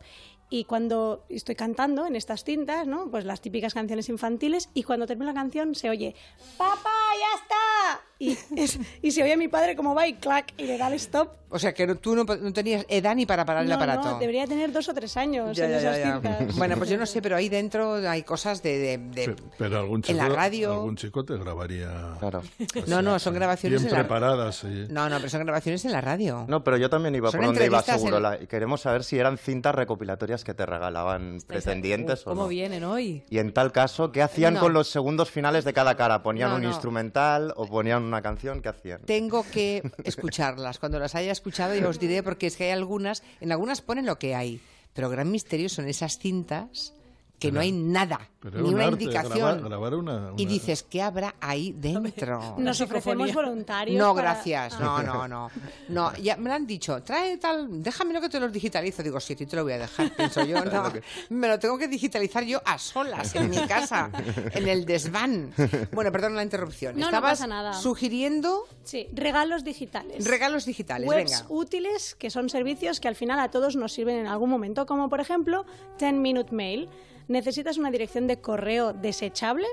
Y 0.53 0.65
cuando 0.65 1.25
estoy 1.29 1.55
cantando 1.55 2.05
en 2.05 2.17
estas 2.17 2.43
cintas, 2.43 2.85
¿no? 2.85 3.09
Pues 3.09 3.23
las 3.23 3.39
típicas 3.39 3.73
canciones 3.73 4.09
infantiles, 4.09 4.69
y 4.73 4.83
cuando 4.83 5.07
termina 5.07 5.31
la 5.31 5.39
canción 5.39 5.73
se 5.75 5.89
oye 5.89 6.13
¡Papá, 6.57 6.91
ya 7.17 7.41
está! 7.41 8.10
Y, 8.21 8.37
es- 8.55 8.77
y 9.01 9.09
se 9.09 9.23
oye 9.23 9.33
a 9.33 9.37
mi 9.37 9.47
padre 9.47 9.75
como 9.75 9.95
va 9.95 10.07
y 10.07 10.13
clac, 10.13 10.53
y 10.57 10.65
le 10.65 10.77
da 10.77 10.89
el 10.89 10.93
stop. 10.93 11.29
O 11.53 11.57
sea, 11.59 11.73
que 11.73 11.85
no- 11.87 11.95
tú 11.95 12.15
no, 12.15 12.23
no 12.23 12.53
tenías 12.53 12.85
edad 12.87 13.13
ni 13.15 13.25
para 13.25 13.43
parar 13.45 13.63
el 13.63 13.69
no, 13.69 13.75
aparato. 13.75 14.11
no, 14.11 14.19
debería 14.19 14.45
tener 14.47 14.71
dos 14.71 14.87
o 14.89 14.93
tres 14.93 15.17
años 15.17 15.57
Ya, 15.57 15.65
en 15.65 15.71
ya, 15.71 15.77
esas 15.97 16.23
ya. 16.23 16.47
Bueno, 16.55 16.77
pues 16.77 16.89
yo 16.89 16.97
no 16.97 17.05
sé, 17.07 17.21
pero 17.21 17.35
ahí 17.35 17.49
dentro 17.49 17.95
hay 18.07 18.21
cosas 18.23 18.61
de... 18.63 18.77
de- 18.77 18.97
de- 18.99 19.33
Pe- 19.33 19.43
Pero 19.57 19.79
algún 19.79 20.01
chico, 20.03 20.11
en 20.19 20.29
la 20.29 20.33
radio... 20.33 20.71
algún 20.73 20.95
chico 20.95 21.25
te 21.25 21.35
grabaría. 21.37 21.89
Claro. 22.19 22.41
No, 22.87 23.01
no, 23.01 23.17
son 23.19 23.33
grabaciones 23.33 23.81
Bien 23.81 23.91
en 23.91 23.97
la... 23.97 24.03
preparadas. 24.07 24.55
sí. 24.57 24.85
No, 24.89 25.09
no, 25.09 25.17
pero 25.17 25.29
son 25.29 25.41
grabaciones 25.43 25.83
en 25.83 25.91
la 25.91 25.99
radio. 26.01 26.45
No, 26.47 26.63
pero 26.63 26.77
yo 26.77 26.89
también 26.89 27.15
iba 27.15 27.31
Son 27.31 27.39
por 27.39 27.47
donde 27.47 27.65
iba 27.65 27.81
seguro. 27.81 28.17
en- 28.17 28.23
La- 28.23 28.37
queremos 28.37 28.81
saber 28.81 29.03
si 29.03 29.17
eran 29.17 29.37
cintas 29.39 29.73
recopilatorias 29.75 30.43
que 30.45 30.53
te 30.53 30.65
regalaban 30.65 31.39
pretendientes 31.47 32.21
o 32.27 32.29
¿Cómo 32.29 32.43
no. 32.43 32.47
vienen 32.47 32.83
hoy? 32.85 33.23
Y 33.29 33.39
en 33.39 33.51
tal 33.51 33.71
caso, 33.73 34.11
¿qué 34.11 34.21
hacían 34.21 34.53
No. 34.53 34.59
con 34.61 34.73
los 34.73 34.89
segundos 34.89 35.29
finales 35.31 35.65
de 35.65 35.73
cada 35.73 35.95
cara? 35.97 36.21
¿Ponían 36.23 36.49
No, 36.51 36.55
un 36.57 36.61
no. 36.61 36.69
instrumental 36.69 37.53
o 37.57 37.65
ponían 37.67 38.10
una 38.11 38.21
canción? 38.21 38.61
¿Qué 38.61 38.69
hacían? 38.69 39.01
Tengo 39.01 39.45
que 39.49 39.81
escucharlas. 40.03 40.79
Cuando 40.79 40.99
las 40.99 41.15
haya 41.15 41.31
escuchado 41.31 41.75
ya 41.75 41.87
os 41.87 41.99
diré, 41.99 42.23
porque 42.23 42.47
es 42.47 42.57
que 42.57 42.65
hay 42.65 42.71
algunas, 42.71 43.23
en 43.39 43.51
algunas 43.51 43.81
ponen 43.81 44.05
lo 44.05 44.19
que 44.19 44.35
hay, 44.35 44.61
pero 44.93 45.09
gran 45.09 45.31
misterio 45.31 45.69
son 45.69 45.87
esas 45.87 46.17
cintas 46.17 46.93
que 47.39 47.51
no 47.51 47.59
hay 47.59 47.71
nada, 47.71 48.29
Pero 48.41 48.59
ni 48.61 48.73
una 48.73 48.85
arte, 48.87 49.03
indicación. 49.03 49.37
grabar- 49.37 49.61
grabar 49.61 49.95
una- 49.95 50.33
Y 50.35 50.45
dices, 50.47 50.81
¿qué 50.89 51.01
habrá 51.01 51.35
ahí 51.39 51.73
dentro? 51.77 52.55
Nos 52.57 52.81
ofrecemos 52.81 53.31
voluntarios. 53.33 53.97
No, 53.97 54.15
para- 54.15 54.33
gracias. 54.33 54.79
No, 54.79 55.03
no, 55.03 55.27
no. 55.27 55.51
No, 55.89 56.11
ya 56.21 56.37
me 56.37 56.49
lo 56.49 56.55
han 56.55 56.65
dicho. 56.65 57.03
Trae 57.03 57.37
tal, 57.37 57.83
déjamelo 57.83 58.19
que 58.19 58.29
te 58.29 58.39
los 58.39 58.51
digitalizo. 58.51 59.03
Digo, 59.03 59.19
sí, 59.19 59.33
a 59.33 59.35
ti 59.35 59.45
te 59.45 59.55
lo 59.55 59.63
voy 59.63 59.73
a 59.73 59.77
dejar, 59.79 60.09
pienso 60.15 60.43
yo. 60.43 60.57
No, 60.71 60.91
me 61.29 61.47
lo 61.47 61.59
tengo 61.59 61.77
que 61.77 61.87
digitalizar 61.87 62.43
yo 62.43 62.61
a 62.65 62.77
solas, 62.79 63.35
en 63.35 63.49
mi 63.49 63.57
casa, 63.67 64.09
en 64.53 64.67
el 64.67 64.85
desván. 64.85 65.53
Bueno, 65.91 66.11
perdón 66.11 66.35
la 66.35 66.43
interrupción. 66.43 66.95
No, 66.95 67.01
no 67.01 67.05
Estabas 67.07 67.31
pasa 67.33 67.47
nada. 67.47 67.73
sugiriendo 67.73 68.63
Sí, 68.83 69.07
regalos 69.13 69.63
digitales. 69.63 70.25
regalos 70.25 70.65
digitales. 70.65 71.07
Webs 71.07 71.31
Venga. 71.41 71.45
útiles 71.49 72.15
que 72.15 72.29
son 72.31 72.49
servicios 72.49 72.99
que 72.99 73.07
al 73.07 73.15
final 73.15 73.39
a 73.39 73.51
todos 73.51 73.75
nos 73.75 73.91
sirven 73.93 74.15
en 74.17 74.27
algún 74.27 74.49
momento, 74.49 74.85
como 74.87 75.09
por 75.09 75.19
ejemplo 75.19 75.65
10 75.99 76.13
Minute 76.13 76.55
Mail. 76.55 76.89
¿Necesitas 77.27 77.77
una 77.77 77.91
dirección 77.91 78.27
de 78.27 78.30
correo 78.39 78.93
desechable? 78.93 79.67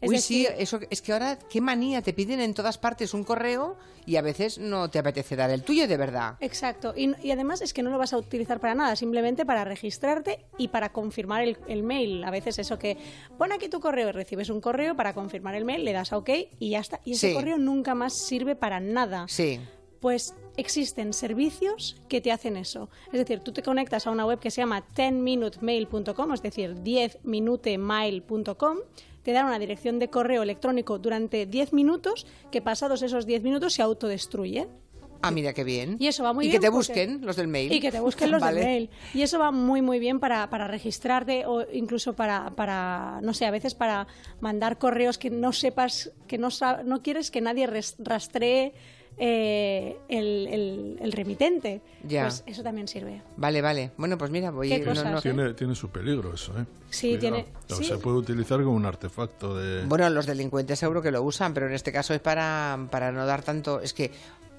Es 0.00 0.10
Uy, 0.10 0.16
decir, 0.16 0.48
sí, 0.48 0.54
eso 0.58 0.80
es 0.90 1.00
que 1.00 1.12
ahora 1.14 1.38
qué 1.48 1.62
manía, 1.62 2.02
te 2.02 2.12
piden 2.12 2.40
en 2.40 2.52
todas 2.52 2.76
partes 2.76 3.14
un 3.14 3.24
correo 3.24 3.78
y 4.04 4.16
a 4.16 4.22
veces 4.22 4.58
no 4.58 4.90
te 4.90 4.98
apetece 4.98 5.34
dar 5.34 5.48
el 5.50 5.62
tuyo 5.62 5.88
de 5.88 5.96
verdad. 5.96 6.36
Exacto, 6.40 6.92
y, 6.94 7.14
y 7.26 7.30
además 7.30 7.62
es 7.62 7.72
que 7.72 7.82
no 7.82 7.88
lo 7.90 7.96
vas 7.96 8.12
a 8.12 8.18
utilizar 8.18 8.60
para 8.60 8.74
nada, 8.74 8.96
simplemente 8.96 9.46
para 9.46 9.64
registrarte 9.64 10.44
y 10.58 10.68
para 10.68 10.90
confirmar 10.92 11.42
el, 11.44 11.56
el 11.68 11.82
mail. 11.84 12.22
A 12.24 12.30
veces 12.30 12.58
eso 12.58 12.78
que 12.78 12.98
pon 13.38 13.52
aquí 13.52 13.70
tu 13.70 13.80
correo 13.80 14.10
y 14.10 14.12
recibes 14.12 14.50
un 14.50 14.60
correo 14.60 14.94
para 14.94 15.14
confirmar 15.14 15.54
el 15.54 15.64
mail, 15.64 15.86
le 15.86 15.92
das 15.94 16.12
a 16.12 16.18
OK 16.18 16.28
y 16.58 16.70
ya 16.70 16.80
está. 16.80 17.00
Y 17.04 17.12
ese 17.12 17.28
Sí. 17.28 17.34
correo 17.34 17.56
nunca 17.56 17.94
más 17.94 18.12
sirve 18.26 18.56
para 18.56 18.80
nada. 18.80 19.24
Sí. 19.28 19.58
Pues 20.04 20.36
existen 20.58 21.14
servicios 21.14 21.96
que 22.10 22.20
te 22.20 22.30
hacen 22.30 22.58
eso. 22.58 22.90
Es 23.06 23.18
decir, 23.18 23.40
tú 23.40 23.52
te 23.52 23.62
conectas 23.62 24.06
a 24.06 24.10
una 24.10 24.26
web 24.26 24.38
que 24.38 24.50
se 24.50 24.60
llama 24.60 24.84
10minutemail.com, 24.94 26.34
es 26.34 26.42
decir, 26.42 26.74
10minutemail.com, 26.74 28.76
te 29.22 29.32
dan 29.32 29.46
una 29.46 29.58
dirección 29.58 29.98
de 29.98 30.10
correo 30.10 30.42
electrónico 30.42 30.98
durante 30.98 31.46
10 31.46 31.72
minutos 31.72 32.26
que 32.50 32.60
pasados 32.60 33.00
esos 33.00 33.24
10 33.24 33.44
minutos 33.44 33.72
se 33.72 33.80
autodestruye. 33.80 34.68
Ah, 35.22 35.30
mira 35.30 35.54
qué 35.54 35.64
bien. 35.64 35.96
Y 35.98 36.08
eso 36.08 36.22
va 36.22 36.34
muy 36.34 36.44
y 36.44 36.48
bien. 36.48 36.60
que 36.60 36.66
te 36.66 36.70
busquen 36.70 37.24
los 37.24 37.36
del 37.36 37.48
mail. 37.48 37.72
Y 37.72 37.80
que 37.80 37.90
te 37.90 38.00
busquen 38.00 38.30
los 38.30 38.40
Vale. 38.42 38.60
del 38.60 38.66
mail. 38.66 38.90
Y 39.14 39.22
eso 39.22 39.38
va 39.38 39.52
muy, 39.52 39.80
muy 39.80 40.00
bien 40.00 40.20
para, 40.20 40.50
para 40.50 40.68
registrarte 40.68 41.46
o 41.46 41.64
incluso 41.72 42.12
para, 42.12 42.50
para, 42.50 43.20
no 43.22 43.32
sé, 43.32 43.46
a 43.46 43.50
veces 43.50 43.74
para 43.74 44.06
mandar 44.42 44.76
correos 44.76 45.16
que 45.16 45.30
no 45.30 45.54
sepas, 45.54 46.12
que 46.26 46.36
no, 46.36 46.50
no 46.84 47.02
quieres 47.02 47.30
que 47.30 47.40
nadie 47.40 47.66
rastree 48.00 48.74
eh, 49.18 49.96
el, 50.08 50.46
el- 50.48 50.98
el 51.00 51.12
remitente. 51.12 51.80
Ya. 52.06 52.22
Pues 52.22 52.42
eso 52.46 52.62
también 52.62 52.88
sirve. 52.88 53.22
Vale, 53.36 53.60
vale. 53.62 53.90
Bueno, 53.96 54.18
pues 54.18 54.30
mira, 54.30 54.50
voy 54.50 54.68
cosas, 54.82 55.04
no- 55.10 55.18
¿eh? 55.18 55.22
Tiene, 55.22 55.54
tiene 55.54 55.74
su 55.74 55.88
peligro 55.90 56.34
eso, 56.34 56.52
¿eh? 56.58 56.64
Sí, 56.90 57.16
Cuidado. 57.16 57.20
tiene- 57.20 57.46
O 57.70 57.74
sí. 57.76 57.84
Se 57.84 57.96
puede 57.98 58.16
utilizar 58.18 58.58
como 58.62 58.74
un 58.76 58.86
artefacto 58.86 59.56
de... 59.56 59.84
Bueno, 59.86 60.08
los 60.10 60.26
delincuentes 60.26 60.78
seguro 60.78 61.02
que 61.02 61.10
lo 61.10 61.22
usan, 61.22 61.54
pero 61.54 61.66
en 61.66 61.72
este 61.74 61.92
caso 61.92 62.14
es 62.14 62.20
para, 62.20 62.86
para 62.90 63.12
no 63.12 63.24
dar 63.26 63.42
tanto. 63.42 63.80
Es 63.80 63.92
que 63.94 64.10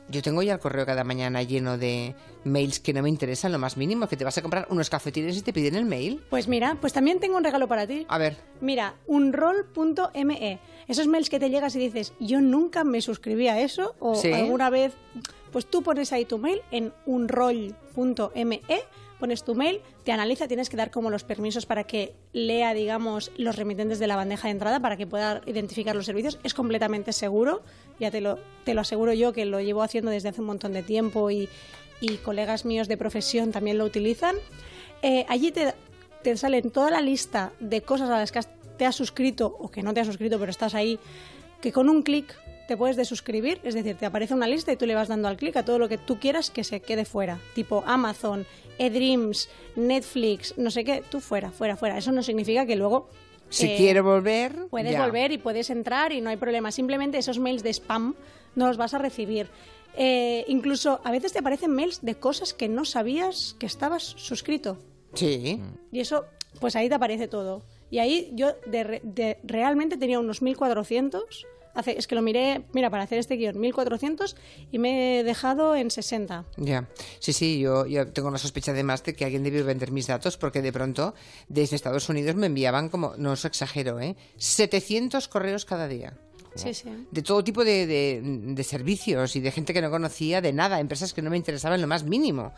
yo 0.09 0.21
tengo 0.21 0.41
ya 0.43 0.53
el 0.53 0.59
correo 0.59 0.85
cada 0.85 1.03
mañana 1.03 1.41
lleno 1.43 1.77
de 1.77 2.15
mails 2.43 2.79
que 2.79 2.93
no 2.93 3.01
me 3.01 3.09
interesan 3.09 3.51
lo 3.51 3.59
más 3.59 3.75
mínimo, 3.77 4.07
que 4.07 4.15
te 4.17 4.23
vas 4.23 4.37
a 4.37 4.41
comprar 4.41 4.67
unos 4.69 4.89
cafetines 4.89 5.35
y 5.37 5.41
te 5.41 5.51
piden 5.53 5.75
el 5.75 5.85
mail. 5.85 6.21
Pues 6.29 6.47
mira, 6.47 6.77
pues 6.79 6.93
también 6.93 7.19
tengo 7.19 7.37
un 7.37 7.43
regalo 7.43 7.67
para 7.67 7.87
ti. 7.87 8.05
A 8.07 8.17
ver, 8.17 8.37
Mira, 8.61 8.95
unroll.me. 9.07 10.59
Esos 10.87 11.07
mails 11.07 11.29
que 11.29 11.39
te 11.39 11.49
llegas 11.49 11.75
y 11.75 11.79
dices, 11.79 12.13
yo 12.19 12.41
nunca 12.41 12.83
me 12.83 13.01
suscribí 13.01 13.47
a 13.47 13.59
eso, 13.59 13.95
o 13.99 14.15
Sí. 14.15 14.31
alguna 14.31 14.69
vez, 14.69 14.93
pues 15.51 15.65
tú 15.65 15.81
pones 15.81 16.13
ahí 16.13 16.25
tu 16.25 16.37
mail 16.37 16.61
en 16.71 16.93
unroll.me, 17.05 18.61
pones 19.25 19.43
tu 19.43 19.55
mail, 19.55 19.81
te 20.03 20.11
analiza, 20.11 20.47
tienes 20.47 20.69
que 20.69 20.77
dar 20.77 20.91
como 20.91 21.09
los 21.09 21.23
permisos 21.23 21.65
para 21.65 21.85
que 21.85 22.13
lea, 22.31 22.75
digamos, 22.75 23.31
los 23.37 23.55
remitentes 23.55 23.97
de 23.97 24.05
la 24.05 24.15
bandeja 24.15 24.49
de 24.49 24.51
entrada 24.51 24.79
para 24.79 24.97
que 24.97 25.07
pueda 25.07 25.41
identificar 25.47 25.95
los 25.95 26.05
servicios. 26.05 26.37
Es 26.43 26.53
completamente 26.53 27.11
seguro, 27.11 27.63
ya 27.99 28.11
te 28.11 28.21
lo, 28.21 28.37
te 28.65 28.75
lo 28.75 28.81
aseguro 28.81 29.13
yo 29.13 29.33
que 29.33 29.45
lo 29.45 29.59
llevo 29.61 29.81
haciendo 29.81 30.11
desde 30.11 30.29
hace 30.29 30.41
un 30.41 30.47
montón 30.47 30.73
de 30.73 30.83
tiempo 30.83 31.31
y, 31.31 31.49
y 32.01 32.17
colegas 32.17 32.65
míos 32.65 32.87
de 32.87 32.97
profesión 32.97 33.51
también 33.51 33.79
lo 33.79 33.85
utilizan. 33.85 34.35
Eh, 35.01 35.25
allí 35.27 35.51
te, 35.51 35.73
te 36.21 36.37
salen 36.37 36.69
toda 36.69 36.91
la 36.91 37.01
lista 37.01 37.51
de 37.59 37.81
cosas 37.81 38.11
a 38.11 38.19
las 38.19 38.31
que 38.31 38.41
te 38.77 38.85
has 38.85 38.95
suscrito 38.95 39.57
o 39.59 39.71
que 39.71 39.81
no 39.81 39.91
te 39.95 40.01
has 40.01 40.07
suscrito, 40.07 40.37
pero 40.37 40.51
estás 40.51 40.75
ahí, 40.75 40.99
que 41.61 41.71
con 41.71 41.89
un 41.89 42.03
clic 42.03 42.31
te 42.67 42.77
puedes 42.77 42.95
desuscribir, 42.95 43.59
es 43.63 43.73
decir, 43.75 43.95
te 43.95 44.05
aparece 44.05 44.33
una 44.33 44.47
lista 44.47 44.71
y 44.71 44.77
tú 44.77 44.85
le 44.85 44.95
vas 44.95 45.07
dando 45.07 45.27
al 45.27 45.37
clic 45.37 45.55
a 45.57 45.63
todo 45.65 45.79
lo 45.79 45.87
que 45.89 45.97
tú 45.97 46.19
quieras 46.19 46.49
que 46.49 46.63
se 46.63 46.79
quede 46.81 47.05
fuera, 47.05 47.39
tipo 47.53 47.83
Amazon, 47.85 48.45
eDreams, 48.79 49.49
Netflix, 49.75 50.57
no 50.57 50.71
sé 50.71 50.83
qué, 50.83 51.03
tú 51.09 51.19
fuera, 51.19 51.51
fuera, 51.51 51.75
fuera. 51.77 51.97
Eso 51.97 52.11
no 52.11 52.23
significa 52.23 52.65
que 52.65 52.75
luego 52.75 53.09
si 53.49 53.67
eh, 53.67 53.75
quiero 53.77 54.03
volver. 54.03 54.67
Puedes 54.69 54.93
ya. 54.93 55.03
volver 55.05 55.31
y 55.31 55.37
puedes 55.37 55.69
entrar 55.69 56.11
y 56.11 56.21
no 56.21 56.29
hay 56.29 56.37
problema. 56.37 56.71
Simplemente 56.71 57.17
esos 57.17 57.37
mails 57.39 57.61
de 57.63 57.69
spam 57.73 58.15
no 58.55 58.67
los 58.67 58.77
vas 58.77 58.93
a 58.93 58.97
recibir. 58.97 59.47
Eh, 59.97 60.43
incluso 60.47 60.99
a 61.03 61.11
veces 61.11 61.31
te 61.31 61.39
aparecen 61.39 61.71
mails 61.71 61.99
de 62.01 62.15
cosas 62.15 62.53
que 62.53 62.67
no 62.67 62.83
sabías 62.85 63.55
que 63.59 63.65
estabas 63.65 64.03
suscrito. 64.03 64.77
Sí. 65.13 65.61
Y 65.91 65.99
eso, 65.99 66.25
pues 66.59 66.75
ahí 66.75 66.89
te 66.89 66.95
aparece 66.95 67.27
todo. 67.27 67.63
Y 67.91 67.99
ahí 67.99 68.31
yo 68.33 68.53
de, 68.65 68.99
de- 69.03 69.37
realmente 69.43 69.95
tenía 69.95 70.19
unos 70.19 70.41
1400. 70.41 71.45
Hace, 71.75 71.97
es 71.99 72.07
que 72.07 72.15
lo 72.15 72.21
miré, 72.21 72.63
mira, 72.73 72.89
para 72.89 73.03
hacer 73.03 73.19
este 73.19 73.35
guion, 73.35 73.59
1400 73.59 74.35
y 74.71 74.79
me 74.79 75.19
he 75.19 75.23
dejado 75.23 75.75
en 75.75 75.91
60. 75.91 76.45
Ya, 76.57 76.87
sí, 77.19 77.33
sí, 77.33 77.59
yo, 77.59 77.85
yo 77.85 78.07
tengo 78.07 78.29
una 78.29 78.37
sospecha 78.37 78.71
además 78.71 79.03
de 79.03 79.13
que 79.13 79.25
alguien 79.25 79.43
debe 79.43 79.61
vender 79.61 79.91
mis 79.91 80.07
datos 80.07 80.37
porque 80.37 80.61
de 80.61 80.71
pronto 80.73 81.13
desde 81.49 81.75
Estados 81.75 82.07
Unidos 82.09 82.35
me 82.35 82.47
enviaban 82.47 82.89
como, 82.89 83.13
no 83.17 83.31
os 83.33 83.45
exagero, 83.45 83.99
¿eh? 83.99 84.15
700 84.37 85.27
correos 85.27 85.65
cada 85.65 85.87
día. 85.87 86.13
Sí, 86.55 86.73
sí. 86.73 86.89
De 87.11 87.21
todo 87.21 87.43
tipo 87.43 87.65
de, 87.65 87.85
de- 87.85 88.21
de 88.23 88.63
servicios 88.63 89.35
y 89.35 89.41
de 89.41 89.51
gente 89.51 89.73
que 89.73 89.81
no 89.81 89.91
conocía 89.91 90.39
de 90.39 90.53
nada, 90.53 90.79
empresas 90.79 91.13
que 91.13 91.21
no 91.21 91.29
me 91.29 91.35
interesaban 91.35 91.75
en 91.75 91.81
lo 91.81 91.87
más 91.87 92.05
mínimo. 92.05 92.53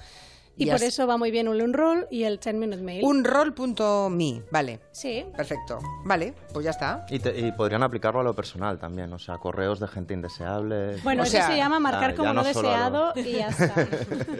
Y, 0.60 0.70
por 0.72 0.82
eso 0.82 1.06
va 1.06 1.18
muy 1.18 1.30
bien 1.30 1.48
un 1.48 1.62
Unroll 1.62 2.08
y 2.10 2.24
el 2.24 2.40
10 2.40 2.56
Minute 2.56 2.82
Mail. 2.82 3.04
Unroll.me, 3.06 4.44
vale, 4.52 4.80
Sí. 4.92 5.24
perfecto. 5.36 5.80
Vale, 6.04 6.34
pues 6.52 6.64
ya 6.66 6.72
está. 6.72 7.06
Y, 7.10 7.20
te- 7.20 7.40
y 7.40 7.52
podrían 7.52 7.84
aplicarlo 7.84 8.22
a 8.22 8.24
lo 8.24 8.34
personal 8.34 8.80
también, 8.80 9.14
o 9.14 9.20
sea, 9.20 9.38
correos 9.38 9.80
de 9.80 9.88
gente 9.88 10.14
indeseable. 10.16 10.98
Bueno, 11.04 11.22
O 11.22 11.26
eso 11.26 11.34
sea, 11.34 11.48
se 11.48 11.58
llama 11.58 11.80
marcar 11.80 12.16
como 12.16 12.34
no, 12.34 12.44
deseado 12.44 13.14
y 13.16 13.34
ya 13.34 13.48
está. 13.50 13.88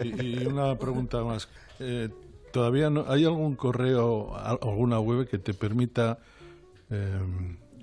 Y, 0.04 0.42
y 0.42 0.46
una 0.46 0.76
pregunta 0.76 1.22
más. 1.22 1.48
Eh, 1.78 2.08
¿Todavía 2.52 2.90
no, 2.90 3.04
hay 3.08 3.24
algún 3.24 3.54
correo, 3.54 4.34
al- 4.36 4.58
alguna 4.62 4.98
web 5.00 5.28
que 5.28 5.38
te 5.38 5.54
permita 5.54 6.18
eh, 6.90 7.20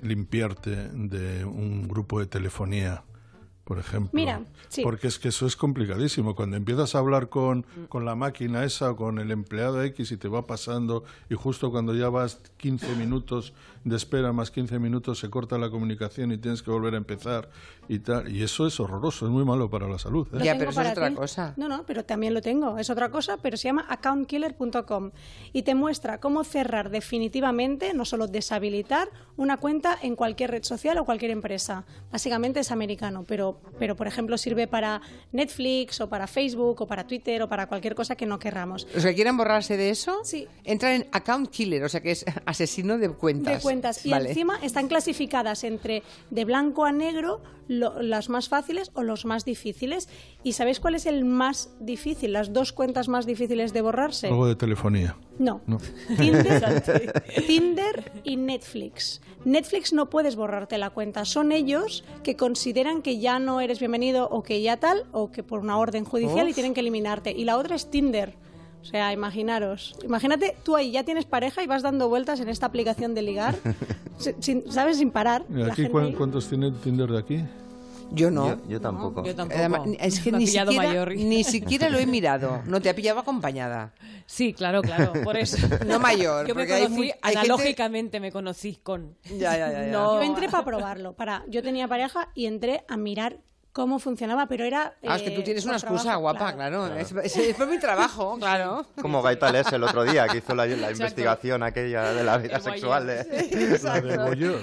limpiarte 0.01 0.72
de 0.92 1.46
un 1.46 1.88
grupo 1.88 2.20
de 2.20 2.25
telefonía, 2.25 3.04
por 3.66 3.80
ejemplo? 3.80 4.12
Mira, 4.14 4.42
sí. 4.70 4.84
Porque 4.84 5.08
es 5.08 5.20
que 5.20 5.28
eso 5.30 5.46
es 5.46 5.56
complicadísimo. 5.56 6.36
Cuando 6.36 6.56
empiezas 6.56 6.96
a 6.96 7.00
hablar 7.00 7.30
con, 7.30 7.66
con 7.90 8.06
la 8.06 8.16
máquina 8.16 8.64
esa 8.64 8.92
o 8.92 8.96
con 8.96 9.20
el 9.20 9.32
empleado 9.32 9.84
X 9.84 10.12
y 10.12 10.18
te 10.18 10.28
va 10.28 10.46
pasando 10.48 11.04
y 11.30 11.36
justo 11.36 11.72
cuando 11.72 11.94
ya 11.94 12.10
vas 12.10 12.40
15 12.58 12.96
minutos 12.96 13.54
de 13.86 13.96
espera 13.96 14.34
más 14.34 14.50
15 14.50 14.80
minutos 14.80 15.20
se 15.20 15.30
corta 15.30 15.60
la 15.60 15.70
comunicación 15.70 16.32
y 16.32 16.38
tienes 16.40 16.64
que 16.64 16.72
volver 16.72 16.96
a 16.96 16.98
empezar 16.98 17.50
y 17.88 18.00
tal. 18.00 18.32
Y 18.36 18.42
eso 18.42 18.66
es 18.66 18.80
horroroso, 18.80 19.26
es 19.28 19.32
muy 19.32 19.46
malo 19.46 19.70
para 19.70 19.88
la 19.88 20.00
salud. 20.00 20.28
¿eh? 20.34 20.40
Ya, 20.44 20.58
pero 20.58 20.72
eso 20.72 20.82
es 20.82 20.92
otra 20.92 21.10
ti. 21.10 21.16
cosa. 21.16 21.54
No, 21.56 21.70
no, 21.70 21.84
pero 21.86 22.04
también 22.04 22.34
lo 22.34 22.42
tengo. 22.42 22.80
Es 22.80 22.90
otra 22.90 23.10
cosa, 23.10 23.38
pero 23.38 23.58
se 23.58 23.68
llama 23.68 23.86
accountkiller.com 23.88 25.12
y 25.54 25.62
te 25.62 25.76
muestra 25.76 26.20
cómo 26.20 26.44
cerrar 26.44 26.90
definitivamente, 26.90 27.94
no 27.94 28.06
solo 28.06 28.28
deshabilitar, 28.28 29.08
una 29.38 29.58
cuenta 29.58 29.98
en 30.02 30.16
cualquier 30.16 30.52
red 30.52 30.64
social 30.64 30.98
o 30.98 31.06
cualquier 31.06 31.32
empresa. 31.32 31.86
Básicamente 32.12 32.62
es 32.62 32.72
americano, 32.72 33.24
pero, 33.28 33.55
pero 33.78 33.96
por 33.96 34.08
ejemplo 34.08 34.38
sirve 34.38 34.68
para 34.68 35.02
Netflix 35.32 36.00
o 36.02 36.08
para 36.10 36.28
Facebook 36.28 36.82
o 36.82 36.88
para 36.88 37.06
Twitter 37.08 37.42
o 37.42 37.50
para 37.50 37.68
cualquier 37.68 37.94
cosa 37.96 38.16
que 38.16 38.26
no 38.26 38.40
querramos. 38.40 38.88
Los 38.94 39.04
que 39.04 39.14
quieran 39.16 39.38
borrarse 39.38 39.76
de 39.78 39.90
eso, 39.90 40.20
Sí. 40.24 40.48
entran 40.64 40.94
en 40.94 41.08
Account 41.12 41.50
Killer, 41.50 41.84
o 41.84 41.90
sea 41.90 42.02
que 42.02 42.12
es 42.12 42.26
asesino 42.46 42.98
de 42.98 43.10
cuentas. 43.10 43.56
de 43.58 43.62
cuentas. 43.62 44.06
Y 44.06 44.12
Vale. 44.12 44.30
encima 44.30 44.58
están 44.64 44.88
clasificadas 44.88 45.64
entre 45.64 46.04
de 46.30 46.46
blanco 46.46 46.86
a 46.86 46.92
negro, 46.92 47.42
lo- 47.68 48.02
las 48.02 48.30
más 48.30 48.48
fáciles 48.48 48.92
o 48.94 49.04
los 49.04 49.26
más 49.26 49.44
difíciles. 49.44 50.08
¿Y 50.44 50.54
sabéis 50.54 50.80
cuál 50.80 50.96
es 50.96 51.06
el 51.06 51.26
más 51.26 51.70
difícil? 51.80 52.32
Las 52.34 52.54
dos 52.54 52.72
cuentas 52.72 53.08
más 53.08 53.26
difíciles 53.26 53.74
de 53.74 53.82
borrarse. 53.82 54.28
Algo 54.28 54.48
de 54.48 54.56
telefonía. 54.56 55.18
No. 55.40 55.62
No. 55.68 55.80
Tinder, 56.18 56.82
Tinder 57.48 58.12
y 58.24 58.38
Netflix. 58.38 59.22
Netflix 59.44 59.94
no 59.94 60.10
puedes 60.10 60.36
borrarte 60.36 60.78
la 60.78 60.90
cuenta. 60.92 61.26
Son 61.26 61.52
ellos 61.52 62.04
que 62.24 62.36
consideran 62.36 63.02
que 63.02 63.20
ya 63.20 63.38
no 63.40 63.45
eres 63.62 63.80
bienvenido 63.80 64.28
o 64.30 64.44
que 64.44 64.62
ya 64.62 64.78
tal, 64.78 65.06
o 65.12 65.32
que 65.32 65.44
por 65.44 65.60
una 65.60 65.78
orden 65.78 66.04
judicial 66.06 66.48
y 66.50 66.54
tienen 66.54 66.74
que 66.74 66.80
eliminarte. 66.82 67.32
Y 67.32 67.46
la 67.46 67.58
otra 67.58 67.75
es 67.75 67.90
Tinder. 67.90 68.34
O 68.82 68.86
sea, 68.86 69.12
imaginaros. 69.14 69.96
Imagínate, 70.04 70.56
tú 70.64 70.75
ahí 70.75 70.92
ya 70.92 71.04
tienes 71.04 71.25
pareja 71.25 71.64
y 71.64 71.68
vas 71.68 71.82
dando 71.82 72.08
vueltas 72.08 72.40
en 72.40 72.50
esta 72.50 72.68
aplicación 72.68 73.16
de 73.16 73.22
ligar, 73.24 73.56
sin- 74.40 74.72
¿sabes? 74.72 74.98
Sin 74.98 75.10
parar. 75.10 75.44
¿Y 75.50 75.54
La 75.54 75.68
aquí 75.74 75.84
gente 75.88 76.14
cuántos 76.16 76.48
tiene 76.48 76.72
Tinder 76.72 77.10
de 77.10 77.18
aquí? 77.18 77.44
Yo 78.12 78.32
no. 78.32 78.48
Yo, 78.50 78.68
yo 78.68 78.82
tampoco. 78.82 79.24
Yo 79.26 79.36
tampoco. 79.36 79.60
Además, 79.60 79.82
es 80.00 80.20
que 80.20 80.32
ni 80.32 80.46
pillado 80.46 80.72
siquiera, 80.72 80.90
mayor. 80.90 81.16
ni 81.16 81.44
siquiera 81.44 81.90
lo 81.90 81.98
he 82.00 82.06
mirado. 82.06 82.62
No 82.66 82.80
te 82.82 82.90
ha 82.90 82.96
pillado 82.96 83.20
acompañada. 83.20 83.94
Sí, 84.26 84.54
claro, 84.54 84.82
claro, 84.82 85.14
por 85.24 85.38
eso. 85.38 85.58
No 85.86 86.00
mayor, 86.00 86.48
Yo 86.48 86.56
me 86.56 86.62
porque 86.66 86.82
conocí, 86.84 86.94
mu- 86.96 87.02
hay 87.22 87.34
gente- 87.36 87.40
analógicamente 87.40 88.20
me 88.20 88.32
conocí 88.32 88.78
con... 88.82 89.18
Ya, 89.26 89.58
ya, 89.58 89.72
ya. 89.72 89.86
ya. 89.86 89.92
No. 89.92 90.16
Yo 90.16 90.22
entré 90.24 90.50
para 90.50 90.64
probarlo. 90.66 91.14
Para, 91.14 91.44
yo 91.48 91.62
tenía 91.62 91.88
pareja 91.88 92.30
y 92.34 92.46
entré 92.46 92.84
a 92.88 92.98
mirar 92.98 93.38
cómo 93.75 94.00
funcionaba, 94.00 94.48
pero 94.48 94.63
era. 94.63 94.96
Ah, 95.05 95.17
es 95.17 95.22
que 95.24 95.32
eh, 95.34 95.36
tú 95.36 95.44
tienes 95.44 95.63
por 95.65 95.72
una 95.72 95.77
excusa 95.77 96.03
trabajo, 96.03 96.22
guapa, 96.22 96.53
claro. 96.53 96.88
Es, 96.96 97.12
es- 97.12 97.36
es 97.36 97.55
por 97.58 97.67
mi 97.67 97.77
trabajo, 97.77 98.38
claro. 98.39 98.86
Como 99.01 99.22
Gaita 99.22 99.51
Les 99.51 99.70
el 99.74 99.84
otro 99.84 100.05
día, 100.05 100.27
que 100.29 100.38
hizo 100.38 100.55
la, 100.55 100.65
la 100.65 100.91
investigación 100.91 101.62
aquella 101.62 102.13
de 102.13 102.24
la 102.24 102.38
vida 102.38 102.62
sexual. 102.62 103.05
De... 103.05 104.55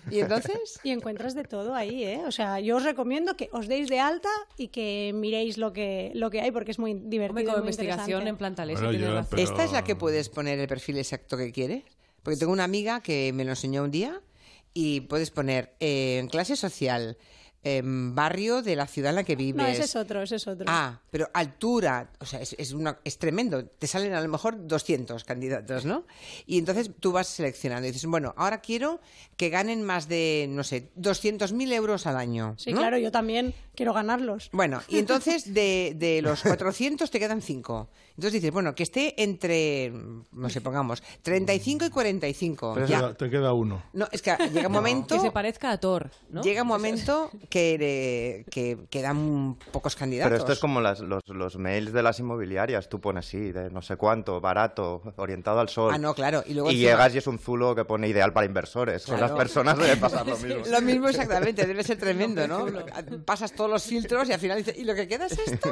¿Y 0.10 0.18
entonces? 0.18 0.80
Y 0.82 0.90
encuentras 0.90 1.36
de 1.36 1.44
todo 1.44 1.76
ahí, 1.76 2.02
¿eh? 2.02 2.22
O 2.26 2.32
sea, 2.32 2.58
yo 2.58 2.76
os 2.76 2.82
recomiendo 2.82 3.36
que 3.36 3.48
os 3.52 3.68
deis 3.68 3.88
de 3.88 4.00
alta 4.00 4.28
y 4.56 4.66
que 4.68 5.12
miréis 5.14 5.58
lo 5.58 5.72
que, 5.72 6.10
lo 6.14 6.30
que 6.30 6.40
hay 6.40 6.50
porque 6.50 6.72
es 6.72 6.80
muy 6.80 6.94
divertido. 6.94 7.44
Como 7.52 7.58
muy 7.58 7.68
investigación 7.68 8.26
en 8.26 8.36
plantales, 8.36 8.80
Bueno, 8.80 8.90
tienes 8.90 9.08
yo-. 9.08 9.26
Pero- 9.30 9.42
¿Esta 9.42 9.62
es 9.62 9.70
la 9.70 9.84
que 9.84 9.94
puedes 9.94 10.28
poner 10.28 10.58
el 10.58 10.66
perfil 10.66 10.98
exacto 10.98 11.36
que 11.36 11.52
quieres? 11.52 11.84
Porque 12.24 12.36
tengo 12.36 12.52
una 12.52 12.64
amiga 12.64 13.00
que 13.00 13.30
me 13.32 13.44
lo 13.44 13.50
enseñó 13.50 13.84
un 13.84 13.92
día 13.92 14.20
y 14.74 15.02
puedes 15.02 15.30
poner 15.30 15.74
eh, 15.78 16.18
en 16.18 16.26
clase 16.26 16.56
social, 16.56 17.16
em, 17.66 18.14
barrio 18.14 18.62
de 18.62 18.76
la 18.76 18.86
ciudad 18.86 19.10
en 19.10 19.16
la 19.16 19.24
que 19.24 19.34
vives. 19.34 19.60
No, 19.60 19.66
ese 19.66 19.82
es 19.82 19.96
otro, 19.96 20.22
ese 20.22 20.36
es 20.36 20.46
otro. 20.46 20.66
Ah, 20.68 21.00
pero 21.10 21.28
altura, 21.34 22.10
o 22.20 22.24
sea, 22.24 22.40
es, 22.40 22.54
es, 22.58 22.72
una, 22.72 22.98
es 23.02 23.18
tremendo. 23.18 23.64
Te 23.66 23.88
salen 23.88 24.14
a 24.14 24.20
lo 24.20 24.28
mejor 24.28 24.68
200 24.68 25.24
candidatos, 25.24 25.84
¿no? 25.84 26.06
Y 26.46 26.58
entonces 26.58 26.90
tú 27.00 27.10
vas 27.10 27.26
seleccionando 27.26 27.88
y 27.88 27.90
dices, 27.90 28.08
bueno, 28.08 28.34
ahora 28.36 28.60
quiero 28.60 29.00
que 29.36 29.48
ganen 29.50 29.82
más 29.82 30.08
de, 30.08 30.46
no 30.48 30.62
sé, 30.62 30.90
200.000 30.96 31.72
euros 31.72 32.06
al 32.06 32.16
año. 32.16 32.54
sí, 32.56 32.72
¿no? 32.72 32.78
claro, 32.78 32.98
yo 32.98 33.10
también 33.10 33.52
quiero 33.74 33.92
ganarlos. 33.92 34.48
Bueno, 34.52 34.80
y 34.86 34.98
entonces 34.98 35.52
de, 35.54 35.94
de 35.96 36.22
los 36.22 36.42
400 36.42 37.10
te 37.10 37.18
quedan 37.18 37.42
5. 37.42 37.88
Entonces 38.16 38.32
dices, 38.32 38.50
bueno, 38.50 38.74
que 38.74 38.82
esté 38.82 39.22
entre, 39.22 39.92
no 40.32 40.48
sé, 40.48 40.62
pongamos, 40.62 41.02
35 41.22 41.84
y 41.84 41.90
45. 41.90 42.74
Te, 42.74 42.80
Ya. 42.80 42.86
queda, 42.86 43.14
te 43.14 43.28
queda 43.30 43.52
uno. 43.52 43.82
No, 43.92 44.08
es 44.10 44.22
que 44.22 44.34
llega 44.52 44.68
un 44.68 44.72
momento... 44.72 45.14
Que 45.16 45.20
se 45.20 45.30
parezca 45.30 45.70
a 45.70 45.78
Thor, 45.78 46.10
¿no? 46.30 46.40
Llega 46.42 46.62
un 46.62 46.68
momento 46.68 47.30
que, 47.50 47.76
eh, 47.78 48.44
que 48.50 48.86
quedan 48.90 49.56
pocos 49.70 49.94
candidatos. 49.96 50.30
Pero 50.30 50.38
esto 50.40 50.52
es 50.52 50.58
como 50.58 50.80
las- 50.80 51.00
los, 51.00 51.22
los 51.28 51.56
mails 51.58 51.92
de 51.92 52.02
las 52.02 52.18
inmobiliarias. 52.18 52.88
Tú 52.88 53.00
pones 53.02 53.26
sí, 53.26 53.52
de 53.52 53.70
no 53.70 53.82
sé 53.82 53.96
cuánto, 53.96 54.40
barato, 54.40 55.02
orientado 55.16 55.60
al 55.60 55.68
sol. 55.68 55.92
Ah, 55.94 55.98
no, 55.98 56.14
claro. 56.14 56.42
Y, 56.46 56.54
luego 56.54 56.70
y 56.70 56.74
encima- 56.76 56.90
llegas 56.92 57.14
y 57.14 57.18
es 57.18 57.26
un 57.26 57.38
zulo 57.38 57.74
que 57.74 57.84
pone 57.84 58.08
ideal 58.08 58.32
para 58.32 58.46
inversores. 58.46 59.04
Con 59.04 59.16
Claro. 59.18 59.34
las 59.34 59.38
personas 59.44 59.76
debe 59.78 59.96
pasar 59.98 60.26
lo 60.26 60.36
mismo. 60.38 60.62
Lo 60.70 60.80
mismo 60.80 61.08
exactamente, 61.08 61.66
debe 61.66 61.84
ser 61.84 61.98
tremendo, 62.00 62.48
¿no? 62.48 62.66
Pasas 63.26 63.52
todos 63.52 63.70
los 63.70 63.82
filtros 63.84 64.26
y 64.28 64.32
al 64.32 64.40
final 64.40 64.56
dices, 64.56 64.78
¿y 64.78 64.84
lo 64.84 64.94
que 64.94 65.06
queda 65.06 65.26
es 65.26 65.38
esto? 65.38 65.70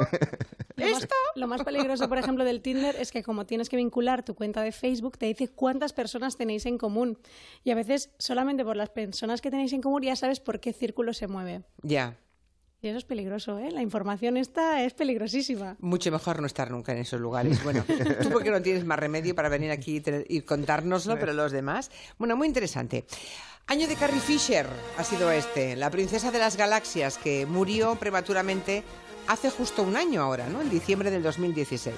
Lo 0.77 0.85
más, 0.87 1.03
¿Esto? 1.03 1.15
lo 1.35 1.47
más 1.47 1.63
peligroso, 1.63 2.09
por 2.09 2.17
ejemplo, 2.17 2.43
del 2.43 2.61
Tinder 2.61 2.95
es 2.97 3.11
que 3.11 3.23
como 3.23 3.45
tienes 3.45 3.69
que 3.69 3.77
vincular 3.77 4.23
tu 4.25 4.35
cuenta 4.35 4.61
de 4.61 4.71
Facebook, 4.71 5.17
te 5.17 5.25
dice 5.27 5.47
cuántas 5.47 5.93
personas 5.93 6.35
tenéis 6.37 6.65
en 6.65 6.77
común. 6.77 7.17
Y 7.63 7.71
a 7.71 7.75
veces, 7.75 8.11
solamente 8.19 8.65
por 8.65 8.75
las 8.75 8.89
personas 8.89 9.41
que 9.41 9.49
tenéis 9.51 9.71
en 9.73 9.81
común, 9.81 10.01
ya 10.03 10.15
sabes 10.15 10.39
por 10.39 10.59
qué 10.59 10.73
círculo 10.73 11.13
se 11.13 11.27
mueve. 11.27 11.63
Ya, 11.81 12.17
Y 12.81 12.89
eso 12.89 12.97
es 12.99 13.05
peligroso, 13.05 13.57
¿eh? 13.57 13.71
La 13.71 13.81
información 13.81 14.37
esta 14.37 14.83
es 14.83 14.93
peligrosísima. 14.93 15.75
mucho 15.79 16.11
mejor 16.11 16.39
no 16.41 16.45
estar 16.45 16.69
nunca 16.69 16.91
en 16.91 16.99
esos 16.99 17.19
lugares. 17.19 17.63
Bueno, 17.63 17.83
tú 18.21 18.29
porque 18.29 18.51
no 18.51 18.61
tienes 18.61 18.85
más 18.85 18.99
remedio 18.99 19.33
para 19.33 19.49
venir 19.49 19.71
aquí 19.71 20.03
y, 20.05 20.37
y 20.37 20.41
contárnoslo, 20.41 21.17
pero 21.17 21.33
los 21.33 21.51
demás. 21.51 21.89
Bueno, 22.19 22.35
muy 22.35 22.47
interesante. 22.47 23.05
Año 23.67 23.87
de 23.87 23.95
Carrie 23.95 24.19
Fisher 24.19 24.67
ha 24.99 25.03
sido 25.03 25.31
este, 25.31 25.75
la 25.75 25.89
princesa 25.89 26.29
de 26.29 26.37
las 26.37 26.55
galaxias 26.55 27.17
que 27.17 27.47
murió 27.47 27.95
prematuramente 27.95 28.83
hace 29.27 29.49
justo 29.49 29.83
un 29.83 29.95
año 29.97 30.21
ahora, 30.21 30.47
¿no? 30.47 30.61
En 30.61 30.69
diciembre 30.69 31.11
del 31.11 31.23
2016. 31.23 31.93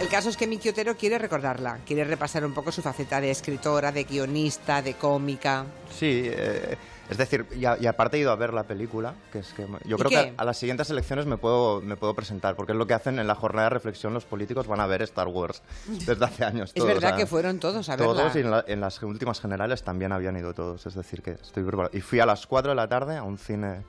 El 0.00 0.08
caso 0.08 0.28
es 0.28 0.36
que 0.36 0.46
Miki 0.46 0.68
Otero 0.68 0.96
quiere 0.96 1.18
recordarla, 1.18 1.78
quiere 1.84 2.04
repasar 2.04 2.44
un 2.44 2.54
poco 2.54 2.70
su 2.70 2.82
faceta 2.82 3.20
de 3.20 3.32
escritora, 3.32 3.90
de 3.90 4.04
guionista, 4.04 4.80
de 4.80 4.94
cómica. 4.94 5.64
Sí, 5.90 6.22
eh, 6.24 6.76
es 7.10 7.18
decir, 7.18 7.46
y, 7.56 7.64
a- 7.64 7.76
y 7.80 7.86
aparte 7.86 8.16
he 8.16 8.20
ido 8.20 8.30
a 8.30 8.36
ver 8.36 8.54
la 8.54 8.62
película, 8.62 9.14
que 9.32 9.40
es 9.40 9.52
que 9.54 9.62
yo 9.66 9.96
¿Y 9.96 9.98
creo 9.98 10.08
qué? 10.08 10.14
que 10.14 10.34
a, 10.38 10.42
a 10.42 10.44
las 10.44 10.56
siguientes 10.56 10.88
elecciones 10.90 11.26
me 11.26 11.36
puedo, 11.36 11.80
me 11.80 11.96
puedo 11.96 12.14
presentar, 12.14 12.54
porque 12.54 12.72
es 12.72 12.78
lo 12.78 12.86
que 12.86 12.94
hacen 12.94 13.18
en 13.18 13.26
la 13.26 13.34
jornada 13.34 13.64
de 13.66 13.70
reflexión 13.70 14.14
los 14.14 14.24
políticos, 14.24 14.68
van 14.68 14.78
a 14.78 14.86
ver 14.86 15.02
Star 15.02 15.26
Wars 15.26 15.62
desde 16.06 16.24
hace 16.24 16.44
años. 16.44 16.68
Es 16.70 16.74
todos, 16.74 16.86
verdad 16.86 17.04
o 17.04 17.08
sea, 17.08 17.16
que 17.16 17.26
fueron 17.26 17.58
todos 17.58 17.88
a 17.88 17.96
verla. 17.96 18.12
Todos 18.14 18.36
y 18.36 18.38
en, 18.38 18.50
la- 18.52 18.64
en 18.68 18.80
las 18.80 19.02
últimas 19.02 19.40
generales 19.40 19.82
también 19.82 20.12
habían 20.12 20.36
ido 20.36 20.54
todos, 20.54 20.86
es 20.86 20.94
decir, 20.94 21.22
que 21.22 21.32
estoy 21.32 21.64
preparado. 21.64 21.96
Y 21.96 22.02
fui 22.02 22.20
a 22.20 22.26
las 22.26 22.46
4 22.46 22.70
de 22.70 22.76
la 22.76 22.86
tarde 22.86 23.16
a 23.16 23.24
un 23.24 23.36
cine 23.36 23.82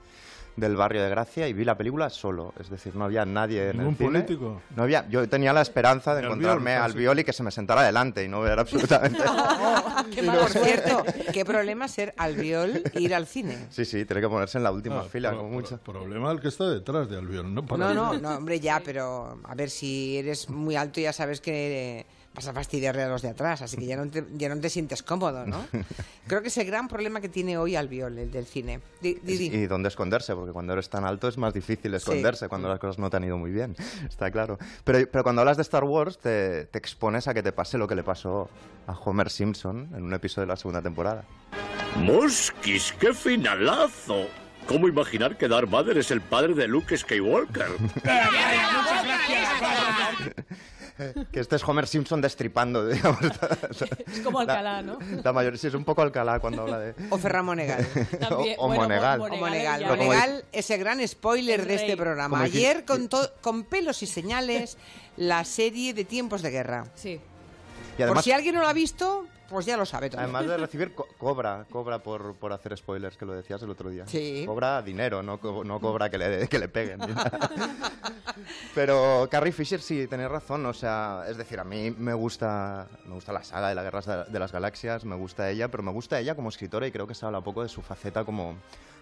del 0.59 0.75
barrio 0.75 1.01
de 1.03 1.09
Gracia 1.09 1.47
y 1.47 1.53
vi 1.53 1.63
la 1.65 1.77
película 1.77 2.09
solo, 2.09 2.53
es 2.59 2.69
decir, 2.69 2.95
no 2.95 3.05
había 3.05 3.25
nadie 3.25 3.69
en 3.69 3.77
¿Ningún 3.77 3.93
el 3.93 3.97
cine. 3.97 4.09
político? 4.11 4.61
No 4.75 4.83
había, 4.83 5.07
yo 5.09 5.27
tenía 5.29 5.53
la 5.53 5.61
esperanza 5.61 6.13
de 6.15 6.23
encontrarme 6.25 6.73
al. 6.75 6.93
Viol 6.93 7.19
y 7.19 7.23
que 7.23 7.33
se 7.33 7.43
me 7.43 7.51
sentara 7.51 7.83
delante 7.83 8.23
y 8.23 8.27
no 8.27 8.41
ver 8.41 8.59
absolutamente 8.59 9.23
Por 9.23 10.49
cierto, 10.49 11.03
qué 11.33 11.45
problema 11.45 11.87
ser 11.87 12.13
albiol 12.17 12.83
e 12.93 12.99
ir 13.01 13.13
al 13.15 13.25
cine. 13.27 13.67
Sí, 13.69 13.85
sí, 13.85 14.05
tiene 14.05 14.21
que 14.21 14.27
ponerse 14.29 14.57
en 14.57 14.63
la 14.63 14.71
última 14.71 14.99
Ah, 15.01 15.03
fila, 15.03 15.29
pro- 15.29 15.37
como 15.39 15.49
pro- 15.51 15.59
mucho. 15.61 15.77
problema 15.79 16.31
el 16.31 16.39
que 16.39 16.47
está 16.49 16.67
detrás 16.69 17.09
de 17.09 17.17
Albiol, 17.17 17.53
no 17.53 17.65
para 17.65 17.85
No, 17.85 17.93
no, 17.93 18.19
no, 18.19 18.35
hombre, 18.37 18.59
ya, 18.59 18.81
pero 18.83 19.39
a 19.43 19.55
ver, 19.55 19.69
si 19.69 20.17
eres 20.17 20.49
muy 20.49 20.75
alto 20.75 20.99
ya 20.99 21.13
sabes 21.13 21.39
que 21.41 21.99
eh, 21.99 22.05
vas 22.33 22.47
a 22.47 22.53
fastidiarle 22.53 23.03
a 23.03 23.09
los 23.09 23.21
de 23.21 23.29
atrás, 23.29 23.61
así 23.61 23.77
que 23.77 23.85
ya 23.85 23.97
no 23.97 24.09
te, 24.09 24.25
ya 24.33 24.49
no 24.49 24.59
te 24.59 24.69
sientes 24.69 25.03
cómodo, 25.03 25.45
¿no? 25.45 25.65
Creo 26.27 26.41
que 26.41 26.49
es 26.49 26.57
el 26.57 26.67
gran 26.67 26.87
problema 26.87 27.21
que 27.21 27.29
tiene 27.29 27.57
hoy 27.57 27.75
Albiol, 27.75 28.17
el 28.17 28.31
del 28.31 28.45
cine. 28.45 28.81
Didi. 29.01 29.47
Y 29.47 29.67
dónde 29.67 29.89
esconderse, 29.89 30.35
porque 30.35 30.51
cuando 30.51 30.73
eres 30.73 30.89
tan 30.89 31.05
alto 31.05 31.27
es 31.27 31.37
más 31.37 31.53
difícil 31.53 31.93
esconderse 31.93 32.47
cuando 32.47 32.69
las 32.69 32.79
cosas 32.79 32.99
no 32.99 33.09
te 33.09 33.17
han 33.17 33.23
ido 33.23 33.37
muy 33.37 33.51
bien, 33.51 33.75
está 34.07 34.31
claro. 34.31 34.57
Pero, 34.83 35.09
pero 35.11 35.23
cuando 35.23 35.41
hablas 35.41 35.57
de 35.57 35.63
Star 35.63 35.83
Wars 35.83 36.19
te, 36.19 36.65
te 36.65 36.77
expones 36.77 37.27
a 37.27 37.33
que 37.33 37.43
te 37.43 37.51
pase 37.51 37.77
lo 37.77 37.87
que 37.87 37.95
le 37.95 38.03
pasó 38.03 38.49
a 38.87 38.93
Homer 38.93 39.29
Simpson 39.29 39.89
en 39.95 40.03
un 40.03 40.13
episodio 40.13 40.45
de 40.45 40.53
la 40.53 40.57
segunda 40.57 40.81
temporada. 40.81 41.25
Mosquis, 41.97 42.93
qué 42.99 43.13
finalazo. 43.13 44.27
¿Cómo 44.67 44.87
imaginar 44.87 45.35
que 45.35 45.47
Darth 45.47 45.69
Vader 45.69 45.97
es 45.97 46.11
el 46.11 46.21
padre 46.21 46.53
de 46.53 46.67
Luke 46.67 46.95
Skywalker? 46.95 47.69
Que 51.31 51.39
este 51.39 51.55
es 51.55 51.67
Homer 51.67 51.87
Simpson 51.87 52.21
destripando, 52.21 52.85
digamos. 52.87 53.21
Es 54.11 54.19
como 54.21 54.39
Alcalá, 54.39 54.81
¿no? 54.81 54.97
La 55.23 55.33
mayoría, 55.33 55.57
sí, 55.59 55.67
es 55.67 55.73
un 55.73 55.85
poco 55.85 56.01
Alcalá 56.01 56.39
cuando 56.39 56.63
habla 56.63 56.79
de... 56.79 56.95
O 57.09 57.17
Ferran 57.17 57.45
Monegal. 57.45 57.87
También, 58.19 58.55
o 58.59 58.67
bueno, 58.67 58.83
Monegal. 58.83 59.19
Mo- 59.19 59.25
O 59.25 59.37
Monegal. 59.37 59.85
Monegal 59.85 60.43
es 60.51 60.69
el 60.69 60.79
gran 60.79 61.05
spoiler 61.07 61.65
de 61.65 61.75
este 61.75 61.95
programa. 61.97 62.41
Ayer 62.41 62.85
contó 62.85 63.31
con 63.41 63.63
pelos 63.63 64.01
y 64.03 64.07
señales 64.07 64.77
la 65.17 65.43
serie 65.43 65.93
de 65.93 66.05
tiempos 66.05 66.41
de 66.41 66.49
guerra. 66.51 66.85
Sí. 66.95 67.19
Y 67.99 68.01
Por 68.01 68.07
además, 68.11 68.23
si 68.23 68.31
alguien 68.31 68.55
no 68.55 68.61
lo 68.61 68.67
ha 68.67 68.73
visto, 68.73 69.27
pues 69.49 69.65
ya 69.65 69.75
lo 69.75 69.85
sabe 69.85 70.09
todo. 70.09 70.21
además 70.21 70.47
de 70.47 70.55
recibir, 70.57 70.93
co- 70.95 71.07
cobra, 71.17 71.65
cobra 71.69 71.99
por, 71.99 72.33
por 72.35 72.53
hacer 72.53 72.77
spoilers, 72.77 73.17
que 73.17 73.25
lo 73.25 73.33
decías 73.33 73.61
el 73.61 73.69
otro 73.69 73.89
día. 73.89 74.05
Sí. 74.07 74.43
Cobra 74.45 74.81
dinero, 74.81 75.21
no, 75.21 75.37
co- 75.39 75.65
no 75.65 75.81
cobra 75.81 76.09
que 76.09 76.17
le, 76.17 76.47
que 76.47 76.59
le 76.59 76.69
peguen. 76.69 76.99
Pero 78.75 79.27
Carrie 79.29 79.51
Fisher 79.51 79.81
sí, 79.81 80.07
tenéis 80.07 80.29
razón. 80.29 80.65
O 80.65 80.73
sea, 80.73 81.25
es 81.27 81.37
decir, 81.37 81.59
a 81.59 81.63
mí 81.63 81.91
me 81.91 82.13
gusta, 82.13 82.87
me 83.05 83.13
gusta 83.15 83.33
la 83.33 83.43
saga 83.43 83.69
de 83.69 83.75
las 83.75 83.83
guerras 83.83 84.05
de, 84.05 84.23
de 84.25 84.39
las 84.39 84.51
galaxias, 84.51 85.03
me 85.05 85.15
gusta 85.15 85.49
ella, 85.49 85.67
pero 85.69 85.83
me 85.83 85.91
gusta 85.91 86.19
ella 86.19 86.35
como 86.35 86.49
escritora 86.49 86.87
y 86.87 86.91
creo 86.91 87.07
que 87.07 87.15
se 87.15 87.25
habla 87.25 87.41
poco 87.41 87.63
de 87.63 87.69
su 87.69 87.81
faceta 87.81 88.23
como, 88.23 88.55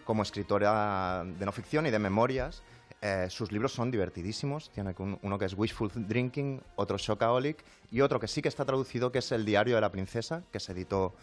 como 0.06 0.24
escritora 0.24 1.24
de 1.24 1.46
no 1.46 1.52
ficción 1.52 1.86
y 1.86 1.92
de 1.92 2.00
memorias. 2.00 2.64
Eh, 3.02 3.28
sus 3.30 3.52
libros 3.52 3.74
son 3.74 3.92
divertidísimos. 3.92 4.72
Tiene 4.72 4.96
un- 4.98 5.20
uno 5.22 5.38
que 5.38 5.46
es 5.46 5.54
Wishful 5.56 5.92
Drinking, 5.94 6.62
otro 6.78 6.98
Shockaholic 6.98 7.64
y 7.92 8.02
otro 8.02 8.20
que 8.20 8.28
sí 8.28 8.42
que 8.42 8.50
está 8.50 8.66
traducido, 8.66 9.12
que 9.12 9.20
es 9.20 9.32
El 9.32 9.46
diario 9.46 9.76
de 9.76 9.82
la 9.82 9.92
princesa, 9.92 10.42
que 10.52 10.60
se 10.60 10.72
editó 10.72 11.14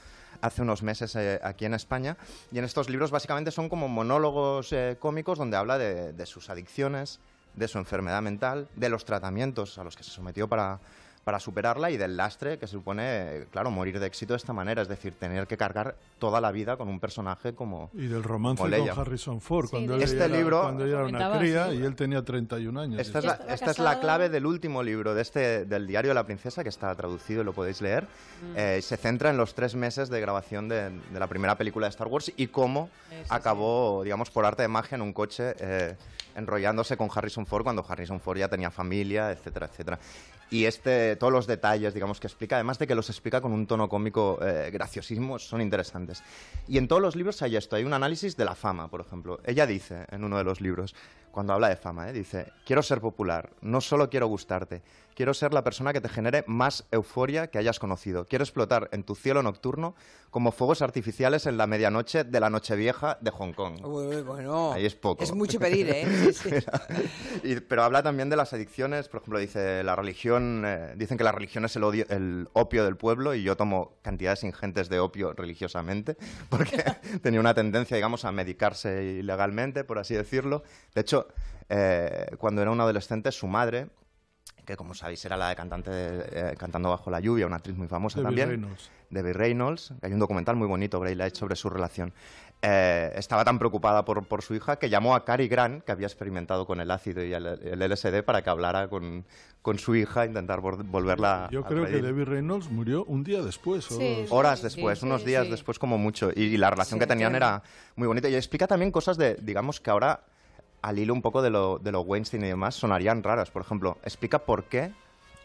hace 0.40 0.62
unos 0.62 0.82
meses 0.82 1.16
eh, 1.16 1.40
aquí 1.42 1.64
en 1.64 1.74
España. 1.74 2.16
Y 2.52 2.58
en 2.58 2.64
estos 2.64 2.88
libros 2.88 3.10
básicamente 3.10 3.50
son 3.50 3.68
como 3.68 3.88
monólogos 3.88 4.72
eh, 4.72 4.96
cómicos 5.00 5.38
donde 5.38 5.56
habla 5.56 5.76
de, 5.78 6.12
de 6.12 6.26
sus 6.26 6.48
adicciones, 6.48 7.18
de 7.54 7.66
su 7.68 7.78
enfermedad 7.78 8.22
mental, 8.22 8.68
de 8.76 8.88
los 8.88 9.04
tratamientos 9.04 9.76
a 9.78 9.84
los 9.84 9.96
que 9.96 10.04
se 10.04 10.10
sometió 10.10 10.48
para, 10.48 10.78
para 11.24 11.40
superarla 11.40 11.90
y 11.90 11.96
del 11.96 12.16
lastre 12.16 12.58
que 12.58 12.66
supone, 12.66 13.46
claro, 13.50 13.70
morir 13.70 13.98
de 13.98 14.06
éxito 14.06 14.34
de 14.34 14.36
esta 14.36 14.52
manera, 14.52 14.82
es 14.82 14.88
decir, 14.88 15.14
tener 15.14 15.46
que 15.46 15.56
cargar 15.56 15.96
toda 16.18 16.40
la 16.40 16.52
vida 16.52 16.76
con 16.76 16.88
un 16.88 17.00
personaje 17.00 17.54
como... 17.54 17.90
Y 17.94 18.06
del 18.06 18.22
romance 18.22 18.62
Como 18.62 18.76
con. 18.76 18.98
Harrison 18.98 19.40
Ford, 19.40 19.64
Sí, 19.66 19.70
cuando, 19.70 19.94
él 19.96 20.02
Este 20.02 20.16
era, 20.16 20.28
libro- 20.28 20.62
cuando 20.62 20.84
ella 20.84 20.96
era 21.00 21.04
una 21.06 21.38
cría 21.38 21.70
sí. 21.70 21.76
y 21.78 21.82
él 21.82 21.94
tenía 21.96 22.22
31 22.22 22.78
años. 22.80 23.00
Esta 23.00 23.18
es, 23.20 23.24
la, 23.24 23.40
esta 23.48 23.70
es 23.70 23.78
la 23.78 24.00
clave 24.00 24.28
del 24.28 24.44
último 24.46 24.82
libro 24.82 25.14
de 25.14 25.22
este, 25.22 25.64
del 25.64 25.86
diario 25.86 26.10
de 26.10 26.14
la 26.14 26.24
princesa, 26.24 26.62
que 26.62 26.68
está 26.68 26.94
traducido 26.94 27.40
y 27.40 27.44
lo 27.44 27.52
podéis 27.54 27.80
leer. 27.80 28.06
Eh, 28.54 28.80
se 28.82 28.96
centra 28.98 29.30
en 29.30 29.36
los 29.38 29.54
tres 29.54 29.74
meses 29.74 30.10
de 30.10 30.20
grabación 30.20 30.68
de, 30.68 30.90
de 30.90 31.18
la 31.18 31.26
primera 31.26 31.56
película 31.56 31.86
de 31.86 31.90
Star 31.90 32.08
Wars 32.08 32.30
y 32.36 32.48
cómo 32.48 32.90
Eso 33.10 33.32
acabó, 33.32 34.02
digamos, 34.04 34.30
por 34.30 34.44
arte 34.44 34.62
de 34.62 34.68
magia 34.68 34.96
en 34.96 35.02
un 35.02 35.12
coche 35.14 35.54
eh, 35.58 35.96
enrollándose 36.36 36.96
con 36.96 37.08
Harrison 37.14 37.46
Ford 37.46 37.62
cuando 37.62 37.84
Harrison 37.88 38.20
Ford 38.20 38.36
ya 38.38 38.48
tenía 38.48 38.70
familia, 38.70 39.30
etcétera, 39.30 39.66
etcétera. 39.66 39.98
Y 40.50 40.66
este, 40.66 41.16
todos 41.16 41.32
los 41.32 41.46
detalles, 41.46 41.94
digamos, 41.94 42.20
que 42.20 42.26
explica, 42.26 42.56
además 42.56 42.78
de 42.78 42.86
que 42.86 42.94
los 42.94 43.08
explica 43.08 43.40
con 43.40 43.52
un 43.52 43.66
tono 43.66 43.88
cómico 43.88 44.38
eh, 44.42 44.70
graciosísimo, 44.72 45.38
son 45.38 45.60
interesantes. 45.60 46.22
Y 46.68 46.78
en 46.78 46.88
todos 46.88 47.02
los 47.02 47.16
libros 47.16 47.42
hay 47.42 47.56
esto, 47.56 47.76
hay 47.76 47.84
un 47.84 47.92
análisis 47.92 48.36
de 48.36 48.44
la 48.44 48.54
fama, 48.54 48.88
por 48.88 49.00
ejemplo. 49.00 49.40
Ella 49.44 49.66
dice 49.66 50.06
en 50.10 50.24
uno 50.24 50.38
de 50.38 50.44
los 50.44 50.60
libros, 50.60 50.94
cuando 51.30 51.52
habla 51.52 51.68
de 51.68 51.76
fama, 51.76 52.08
¿eh? 52.08 52.12
dice, 52.12 52.52
quiero 52.64 52.82
ser 52.82 53.00
popular, 53.00 53.50
no 53.60 53.80
solo 53.80 54.08
quiero 54.08 54.28
gustarte, 54.28 54.82
quiero 55.14 55.34
ser 55.34 55.52
la 55.54 55.62
persona 55.64 55.92
que 55.92 56.00
te 56.00 56.08
genere 56.08 56.44
más 56.46 56.84
euforia 56.90 57.48
que 57.48 57.58
hayas 57.58 57.78
conocido. 57.78 58.26
Quiero 58.26 58.44
explotar 58.44 58.88
en 58.92 59.04
tu 59.04 59.14
cielo 59.14 59.42
nocturno 59.42 59.94
como 60.30 60.50
fuegos 60.50 60.82
artificiales 60.82 61.46
en 61.46 61.56
la 61.56 61.66
medianoche 61.68 62.24
de 62.24 62.40
la 62.40 62.50
Nochevieja 62.50 63.18
de 63.20 63.30
Hong 63.30 63.52
Kong. 63.52 63.84
Uy, 63.86 64.22
bueno, 64.22 64.72
Ahí 64.72 64.84
es 64.84 64.94
poco. 64.96 65.22
Es 65.22 65.32
mucho 65.32 65.60
pedir, 65.60 65.88
¿eh? 65.88 66.04
Sí, 66.34 66.50
sí. 66.50 66.50
Y- 67.44 67.60
pero 67.60 67.84
habla 67.84 68.02
también 68.02 68.28
de 68.30 68.36
las 68.36 68.52
adicciones, 68.52 69.08
por 69.08 69.20
ejemplo, 69.20 69.38
dice 69.38 69.84
la 69.84 69.94
religión, 69.94 70.64
eh, 70.66 70.94
dicen 70.96 71.16
que 71.18 71.24
la 71.24 71.32
religión 71.32 71.64
es 71.64 71.76
el, 71.76 71.84
odio- 71.84 72.06
el 72.10 72.48
opio 72.52 72.84
del 72.84 72.96
pueblo 72.96 73.34
y 73.34 73.42
yo 73.44 73.56
tomo 73.56 73.96
cantidades 74.02 74.42
ingentes 74.42 74.88
de 74.88 74.98
opio 74.98 75.32
religiosamente 75.34 76.16
porque 76.50 76.82
tenía 77.22 77.38
una 77.40 77.54
tendencia, 77.54 77.96
digamos, 77.96 78.24
a 78.24 78.32
medicarse 78.32 79.04
ilegalmente, 79.04 79.84
por 79.84 79.98
así 80.00 80.14
decirlo. 80.14 80.64
De 80.94 81.02
hecho, 81.02 81.28
eh, 81.68 82.26
cuando 82.38 82.60
era 82.62 82.70
un 82.72 82.80
adolescente, 82.80 83.30
su 83.30 83.46
madre 83.46 83.86
que 84.64 84.76
como 84.76 84.94
sabéis 84.94 85.24
era 85.24 85.36
la 85.36 85.50
de 85.50 85.56
cantante 85.56 85.90
de, 85.90 86.24
eh, 86.52 86.54
Cantando 86.56 86.88
bajo 86.90 87.10
la 87.10 87.20
lluvia, 87.20 87.46
una 87.46 87.56
actriz 87.56 87.76
muy 87.76 87.88
famosa 87.88 88.18
Debbie 88.20 88.26
también. 88.28 88.48
Reynolds. 88.48 88.90
Debbie 89.10 89.32
Reynolds, 89.34 89.92
hay 90.02 90.12
un 90.12 90.18
documental 90.18 90.56
muy 90.56 90.66
bonito, 90.66 90.98
Bray 91.00 91.14
Light, 91.14 91.34
sobre 91.34 91.54
su 91.56 91.68
relación. 91.68 92.12
Eh, 92.62 93.12
estaba 93.16 93.44
tan 93.44 93.58
preocupada 93.58 94.06
por, 94.06 94.26
por 94.26 94.40
su 94.40 94.54
hija 94.54 94.76
que 94.76 94.88
llamó 94.88 95.14
a 95.14 95.24
Cary 95.26 95.48
Grant, 95.48 95.84
que 95.84 95.92
había 95.92 96.06
experimentado 96.06 96.66
con 96.66 96.80
el 96.80 96.90
ácido 96.90 97.22
y 97.22 97.34
el, 97.34 97.44
el 97.46 97.78
LSD, 97.92 98.22
para 98.24 98.40
que 98.42 98.48
hablara 98.48 98.88
con, 98.88 99.26
con 99.60 99.78
su 99.78 99.94
hija, 99.96 100.22
a 100.22 100.26
intentar 100.26 100.60
vol- 100.60 100.82
volverla 100.90 101.48
Yo 101.52 101.60
a 101.60 101.66
creo 101.66 101.84
que. 101.84 102.00
Debbie 102.00 102.24
Reynolds 102.24 102.70
murió 102.70 103.04
un 103.04 103.22
día 103.22 103.42
después. 103.42 103.90
o 103.92 103.98
Sí. 103.98 104.16
dos. 104.22 104.32
Horas 104.32 104.60
Sí, 104.60 104.64
después, 104.64 104.98
sí, 104.98 105.04
unos 105.04 105.24
días 105.26 105.44
sí. 105.44 105.50
después 105.50 105.78
como 105.78 105.98
mucho. 105.98 106.30
Y, 106.34 106.44
y 106.44 106.56
la 106.56 106.70
relación 106.70 106.98
Sí, 106.98 107.00
que 107.00 107.06
tenían 107.06 107.34
era 107.34 107.62
muy 107.96 108.08
bonita. 108.08 108.30
Y 108.30 108.34
explica 108.34 108.66
también 108.66 108.90
cosas 108.90 109.18
de, 109.18 109.34
digamos, 109.42 109.78
que 109.80 109.90
ahora, 109.90 110.20
al 110.84 110.98
hilo 110.98 111.14
un 111.14 111.22
poco 111.22 111.40
de 111.40 111.48
lo, 111.48 111.78
de 111.78 111.92
lo 111.92 112.02
Weinstein 112.02 112.44
y 112.44 112.48
demás, 112.48 112.74
sonarían 112.74 113.22
raras. 113.22 113.50
Por 113.50 113.62
ejemplo, 113.62 113.96
explica 114.04 114.40
por 114.40 114.64
qué 114.64 114.92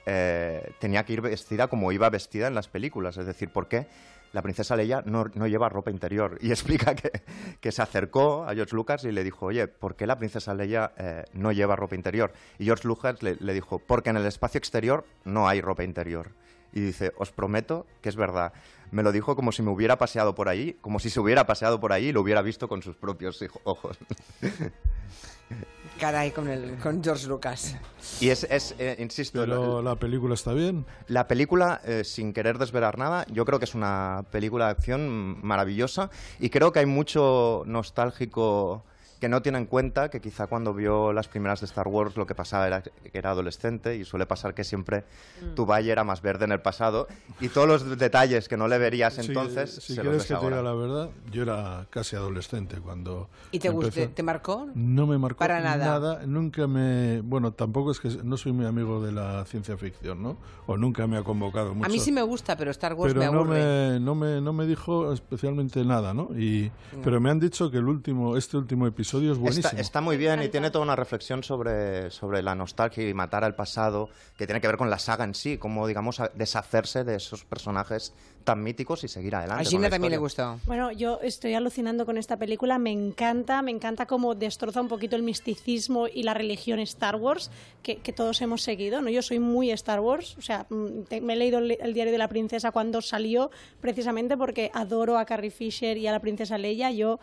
eh, 0.06 0.73
tenía 0.80 1.06
que 1.06 1.13
ir 1.13 1.21
vestida 1.21 1.69
como 1.69 1.93
iba 1.93 2.10
vestida 2.10 2.47
en 2.47 2.56
las 2.56 2.67
películas. 2.67 3.15
Es 3.15 3.25
decir, 3.25 3.49
por 3.49 3.69
qué 3.69 3.88
la 4.34 4.41
princesa 4.41 4.75
Leia 4.75 5.02
no, 5.06 5.32
no 5.34 5.47
lleva 5.47 5.69
ropa 5.69 5.91
interior. 5.91 6.38
Y 6.41 6.49
explica 6.52 6.93
que, 6.93 7.21
que 7.62 7.71
se 7.71 7.82
acercó 7.82 8.43
a 8.43 8.54
George 8.54 8.75
Lucas 8.75 9.06
y 9.06 9.13
le 9.13 9.23
dijo, 9.23 9.45
oye, 9.45 9.69
¿por 9.69 9.95
qué 9.95 10.06
la 10.06 10.17
princesa 10.17 10.54
Leia 10.54 10.91
eh, 10.97 11.23
no 11.32 11.54
lleva 11.54 11.78
ropa 11.78 11.95
interior? 11.95 12.34
Y 12.58 12.65
George 12.65 12.86
Lucas 12.86 13.23
le, 13.23 13.38
le 13.39 13.54
dijo, 13.54 13.80
porque 13.80 14.10
en 14.10 14.17
el 14.17 14.25
espacio 14.25 14.58
exterior 14.58 15.06
no 15.23 15.47
hay 15.47 15.62
ropa 15.62 15.86
interior. 15.86 16.32
Y 16.73 16.82
dice, 16.82 17.13
os 17.17 17.32
prometo 17.32 17.88
que 18.02 18.10
es 18.10 18.17
verdad. 18.17 18.52
Me 18.91 19.04
lo 19.04 19.12
dijo 19.12 19.36
como 19.36 19.52
si 19.52 19.62
me 19.62 19.71
hubiera 19.71 19.97
paseado 19.97 20.36
por 20.36 20.49
ahí, 20.49 20.78
como 20.82 20.99
si 20.99 21.10
se 21.10 21.19
hubiera 21.19 21.45
paseado 21.45 21.80
por 21.80 21.93
ahí 21.93 22.08
y 22.08 22.12
lo 22.12 22.21
hubiera 22.21 22.41
visto 22.41 22.67
con 22.67 22.82
sus 22.82 22.95
propios 22.95 23.43
ojos. 23.63 23.97
Caray, 25.99 26.32
con, 26.32 26.47
el, 26.47 26.78
con 26.78 27.04
George 27.04 27.28
Lucas. 27.28 27.75
Y 28.21 28.30
es, 28.30 28.45
es, 28.45 28.73
eh, 28.80 28.95
insisto, 28.99 29.41
Pero 29.41 29.82
la 29.82 29.95
película 29.97 30.34
está 30.34 30.54
bien. 30.54 30.86
La 31.08 31.28
película, 31.28 31.82
eh, 31.84 32.04
sin 32.06 32.32
querer 32.32 32.58
desvelar 32.58 32.97
nada, 32.97 33.25
yo 33.30 33.43
creo 33.45 33.60
que 33.60 33.65
es 33.65 33.75
una 33.75 34.23
película 34.32 34.65
de 34.65 34.71
acción 34.71 35.45
maravillosa 35.45 36.10
y 36.39 36.49
creo 36.49 36.71
que 36.71 36.80
hay 36.80 36.86
mucho 36.86 37.63
nostálgico 37.65 38.86
que 39.19 39.27
no 39.29 39.41
tiene 39.41 39.58
en 39.58 39.65
cuenta 39.65 40.10
que 40.10 40.21
quizá 40.21 40.47
cuando 40.47 40.73
vio 40.73 41.12
las 41.13 41.27
primeras 41.27 41.60
de 41.60 41.65
Star 41.65 41.88
Wars 41.88 42.15
lo 42.15 42.25
que 42.25 42.36
pasaba 42.36 42.67
era 42.67 42.82
que 42.82 42.91
era 43.12 43.32
adolescente 43.32 43.95
y 43.97 44.05
suele 44.05 44.25
pasar 44.25 44.53
que 44.53 44.63
siempre 44.63 45.03
Mm. 45.41 45.55
tu 45.55 45.65
valle 45.65 45.91
era 45.91 46.03
más 46.03 46.21
verde 46.21 46.45
en 46.45 46.51
el 46.51 46.62
pasado 46.62 47.08
y 47.39 47.49
todos 47.49 47.67
los 47.67 47.97
detalles 47.97 48.47
que 48.49 48.58
no 48.58 48.67
le 48.67 48.77
verías 48.77 49.15
Sí, 49.15 49.21
entonces 49.27 49.71
si 49.75 49.93
se 49.93 50.03
los 50.03 50.03
quieres 50.03 50.17
ves 50.19 50.27
que 50.27 50.34
te 50.36 50.39
diga 50.45 50.58
ahora. 50.60 50.69
la 50.69 50.73
verdad, 50.75 51.10
yo 51.32 51.43
era 51.43 51.86
casi 51.89 52.15
adolescente 52.15 52.77
cuando. 52.79 53.29
¿Y 53.51 53.60
te, 53.60 53.69
gustó, 53.69 54.10
te 54.10 54.23
marcó? 54.23 54.67
No 54.73 55.05
me 55.08 55.17
marcó 55.17 55.39
Para 55.39 55.60
nada. 55.60 56.25
Nunca 56.25 56.67
me. 56.67 57.21
Bueno, 57.21 57.51
tampoco 57.51 57.91
es 57.91 57.99
que. 57.99 58.10
No 58.23 58.38
soy 58.38 58.51
muy 58.53 58.65
amigo 58.65 59.01
de 59.03 59.12
la 59.12 59.43
ciencia 59.45 59.77
ficción, 59.77 60.21
¿no? 60.23 60.38
O 60.67 60.77
nunca 60.77 61.08
me 61.08 61.17
ha 61.17 61.23
convocado 61.23 61.73
mucho. 61.75 61.86
A 61.86 61.89
mí 61.89 61.99
sí 61.99 62.12
me 62.12 62.21
gusta, 62.21 62.55
pero 62.55 62.71
Star 62.71 62.93
Wars 62.93 63.13
pero 63.13 63.25
me 63.25 63.32
no 63.32 63.39
aburre. 63.41 63.60
me, 63.93 63.99
no, 63.99 64.15
me, 64.15 64.41
no 64.41 64.53
me 64.53 64.65
dijo 64.65 65.12
especialmente 65.13 65.84
nada, 65.84 66.13
¿no? 66.13 66.29
Y, 66.38 66.71
Pero 67.03 67.19
me 67.19 67.29
han 67.29 67.39
dicho 67.39 67.69
que 67.71 67.77
el 67.77 67.88
último, 67.88 68.38
este 68.38 68.55
último 68.58 68.86
episodio 68.88 69.09
es 69.17 69.38
buenísimo. 69.38 69.67
Está, 69.67 69.80
está 69.82 70.02
muy 70.02 70.17
bien 70.17 70.41
y 70.43 70.50
tiene 70.50 70.72
toda 70.72 70.84
una 70.86 70.95
reflexión 70.95 71.43
sobre, 71.43 72.12
sobre 72.12 72.41
la 72.43 72.56
nostalgia 72.56 73.08
y 73.08 73.13
matar 73.13 73.43
al 73.43 73.56
pasado, 73.56 74.10
que 74.38 74.45
tiene 74.45 74.62
que 74.62 74.67
ver 74.67 74.78
con 74.78 74.89
la 74.89 75.00
saga 75.00 75.24
en 75.24 75.34
sí, 75.36 75.58
cómo, 75.58 75.88
digamos, 75.88 76.22
deshacerse 76.36 77.04
de 77.04 77.15
esos 77.15 77.43
personajes 77.45 78.13
tan 78.43 78.63
míticos 78.63 79.04
y 79.04 79.08
seguir 79.08 79.36
adelante. 79.36 79.63
A 79.63 79.69
Gina 79.69 79.89
también 79.89 80.12
le 80.12 80.17
gustó. 80.17 80.60
Bueno, 80.65 80.91
yo 80.91 81.19
estoy 81.22 81.54
alucinando 81.56 82.06
con 82.06 82.17
esta 82.17 82.38
película, 82.38 82.80
me 82.80 82.91
encanta, 82.91 83.62
me 83.62 83.72
encanta 83.72 84.06
cómo 84.06 84.34
destroza 84.34 84.80
un 84.82 84.88
poquito 84.88 85.15
el 85.15 85.24
misticismo 85.24 86.08
y 86.08 86.24
la 86.24 86.34
religión 86.34 86.80
Star 86.80 87.15
Wars 87.17 87.52
que, 87.84 87.98
que 87.98 88.13
todos 88.13 88.41
hemos 88.41 88.62
seguido, 88.62 89.02
¿no? 89.02 89.10
Yo 89.10 89.22
soy 89.22 89.39
muy 89.39 89.72
Star 89.72 90.00
Wars, 90.00 90.36
o 90.38 90.41
sea, 90.41 90.65
mm, 90.69 91.02
te- 91.08 91.22
me 91.22 91.34
he 91.34 91.36
leído 91.36 91.60
el, 91.60 91.78
el 91.80 91.93
diario 91.93 92.12
de 92.13 92.17
la 92.17 92.28
princesa 92.30 92.72
cuando 92.72 93.02
salió, 93.02 93.52
precisamente 93.82 94.38
porque 94.38 94.72
adoro 94.74 95.17
a 95.17 95.26
Carrie 95.26 95.52
Fisher 95.52 95.98
y 95.98 96.08
a 96.08 96.12
la 96.12 96.19
princesa 96.19 96.58
Leia. 96.58 96.91
Yo, 96.91 97.19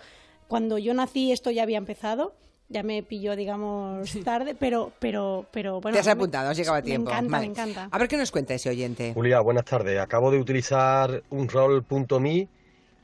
cuando 0.48 0.78
yo 0.78 0.94
nací, 0.94 1.32
esto 1.32 1.50
ya 1.50 1.62
había 1.62 1.78
empezado. 1.78 2.34
Ya 2.68 2.82
me 2.82 3.00
pilló, 3.04 3.36
digamos, 3.36 4.10
tarde, 4.24 4.56
pero, 4.58 4.90
pero, 4.98 5.46
pero 5.52 5.80
bueno. 5.80 5.94
Te 5.94 6.00
has 6.00 6.06
me- 6.06 6.12
apuntado, 6.12 6.50
has 6.50 6.56
llegado 6.56 6.76
a 6.78 6.82
tiempo. 6.82 7.10
Me 7.10 7.16
encanta, 7.16 7.32
Vale. 7.36 7.46
me 7.46 7.52
encanta. 7.52 7.88
A 7.92 7.98
ver 7.98 8.08
qué 8.08 8.16
nos 8.16 8.32
cuenta 8.32 8.54
ese 8.54 8.68
oyente. 8.70 9.12
Julia, 9.14 9.38
buenas 9.40 9.64
tardes. 9.64 10.00
Acabo 10.00 10.32
de 10.32 10.40
utilizar 10.40 11.22
un 11.30 11.48
roll.me 11.48 12.48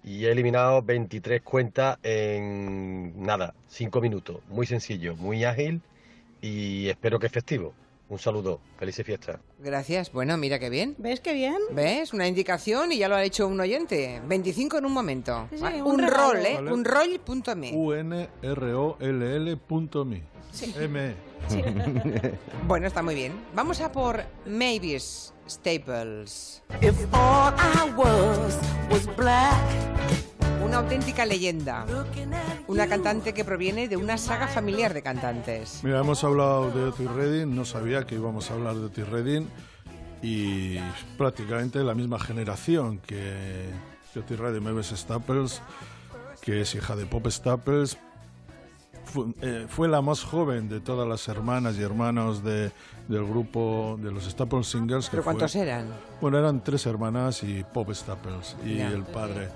y 0.05 0.25
he 0.25 0.33
eliminado 0.33 0.83
23 0.83 1.43
cuentas 1.43 1.97
en 2.03 3.23
nada, 3.23 3.55
5 3.69 4.01
minutos. 4.01 4.39
Muy 4.49 4.67
sencillo, 4.67 5.15
muy 5.15 5.45
ágil 5.45 5.81
y 6.41 6.89
espero 6.89 7.21
que 7.21 7.27
efectivo. 7.29 7.73
Un 8.13 8.19
saludo, 8.19 8.61
felices 8.79 9.07
fiestas. 9.07 9.41
Gracias. 9.59 10.13
Bueno, 10.13 10.37
mira 10.37 10.59
qué 10.59 10.69
bien. 10.69 10.95
¿Ves 10.99 11.21
qué 11.21 11.33
bien? 11.33 11.57
¿Ves? 11.71 12.13
Una 12.13 12.29
indicación 12.29 12.93
y 12.93 12.99
ya 12.99 13.09
lo 13.09 13.15
ha 13.17 13.25
hecho 13.25 13.47
un 13.49 13.59
oyente. 13.59 14.21
25 14.27 14.77
en 14.77 14.85
un 14.85 14.93
momento. 14.93 15.49
Sí, 15.49 15.57
sí, 15.57 15.81
un 15.81 15.93
un 15.93 16.07
rol, 16.07 16.37
¿eh? 16.45 16.57
Vale. 16.57 16.73
Un 16.73 16.85
roll.me. 16.85 17.73
unroll 17.73 19.59
punto 19.67 20.05
me. 20.05 20.23
M. 20.77 21.15
Bueno, 22.67 22.87
está 22.87 23.03
muy 23.03 23.15
bien. 23.15 23.33
Vamos 23.55 23.81
a 23.81 23.91
por 23.91 24.23
Mavis 24.45 25.33
Staples. 25.49 26.63
If 26.83 26.95
all 27.15 27.55
I 27.57 27.91
was 27.97 28.59
was 28.91 29.07
black, 29.17 29.57
Una 30.65 30.79
auténtica 30.79 31.27
leyenda. 31.27 31.85
Una 32.69 32.87
cantante 32.87 33.35
que 33.35 33.45
proviene 33.45 33.89
de 33.89 33.97
una 33.97 34.17
saga 34.17 34.47
familiar 34.49 34.95
de 34.95 35.03
cantantes. 35.03 35.81
Mira, 35.83 36.01
hemos 36.01 36.23
hablado 36.25 36.71
de 36.71 36.85
Otis 36.85 37.11
Redding, 37.11 37.55
no 37.55 37.65
sabía 37.65 38.07
que 38.07 38.15
íbamos 38.15 38.51
a 38.51 38.55
hablar 38.55 38.77
de 38.77 38.87
Otis 38.87 39.09
Redding 39.09 39.49
y 40.23 40.79
prácticamente 41.19 41.83
la 41.83 41.95
misma 41.95 42.19
generación 42.19 42.99
que, 42.99 43.69
que 44.13 44.21
Otis 44.21 44.39
Redding, 44.39 44.63
Mavis 44.63 44.93
Staples, 44.95 45.61
que 46.41 46.61
es 46.61 46.75
hija 46.75 46.97
de 46.97 47.07
Pop 47.07 47.27
Staples, 47.29 47.99
fue, 49.13 49.27
eh, 49.43 49.67
fue 49.69 49.87
la 49.89 50.01
más 50.03 50.25
joven 50.25 50.69
de 50.69 50.81
todas 50.81 51.07
las 51.07 51.29
hermanas 51.29 51.77
y 51.79 51.83
hermanos 51.83 52.43
de, 52.43 52.73
del 53.09 53.25
grupo 53.25 53.99
de 54.03 54.11
los 54.11 54.25
Staples 54.25 54.67
Singers. 54.67 55.07
que 55.07 55.13
¿Pero 55.13 55.25
cuántos 55.25 55.53
fue- 55.53 55.61
eran? 55.63 55.87
Bueno, 56.21 56.39
eran 56.39 56.65
tres 56.65 56.85
hermanas 56.87 57.43
y 57.43 57.63
Pop 57.73 57.91
Staples 57.93 58.57
y 58.65 58.77
Ya. 58.79 58.89
el 58.91 59.03
padre. 59.05 59.49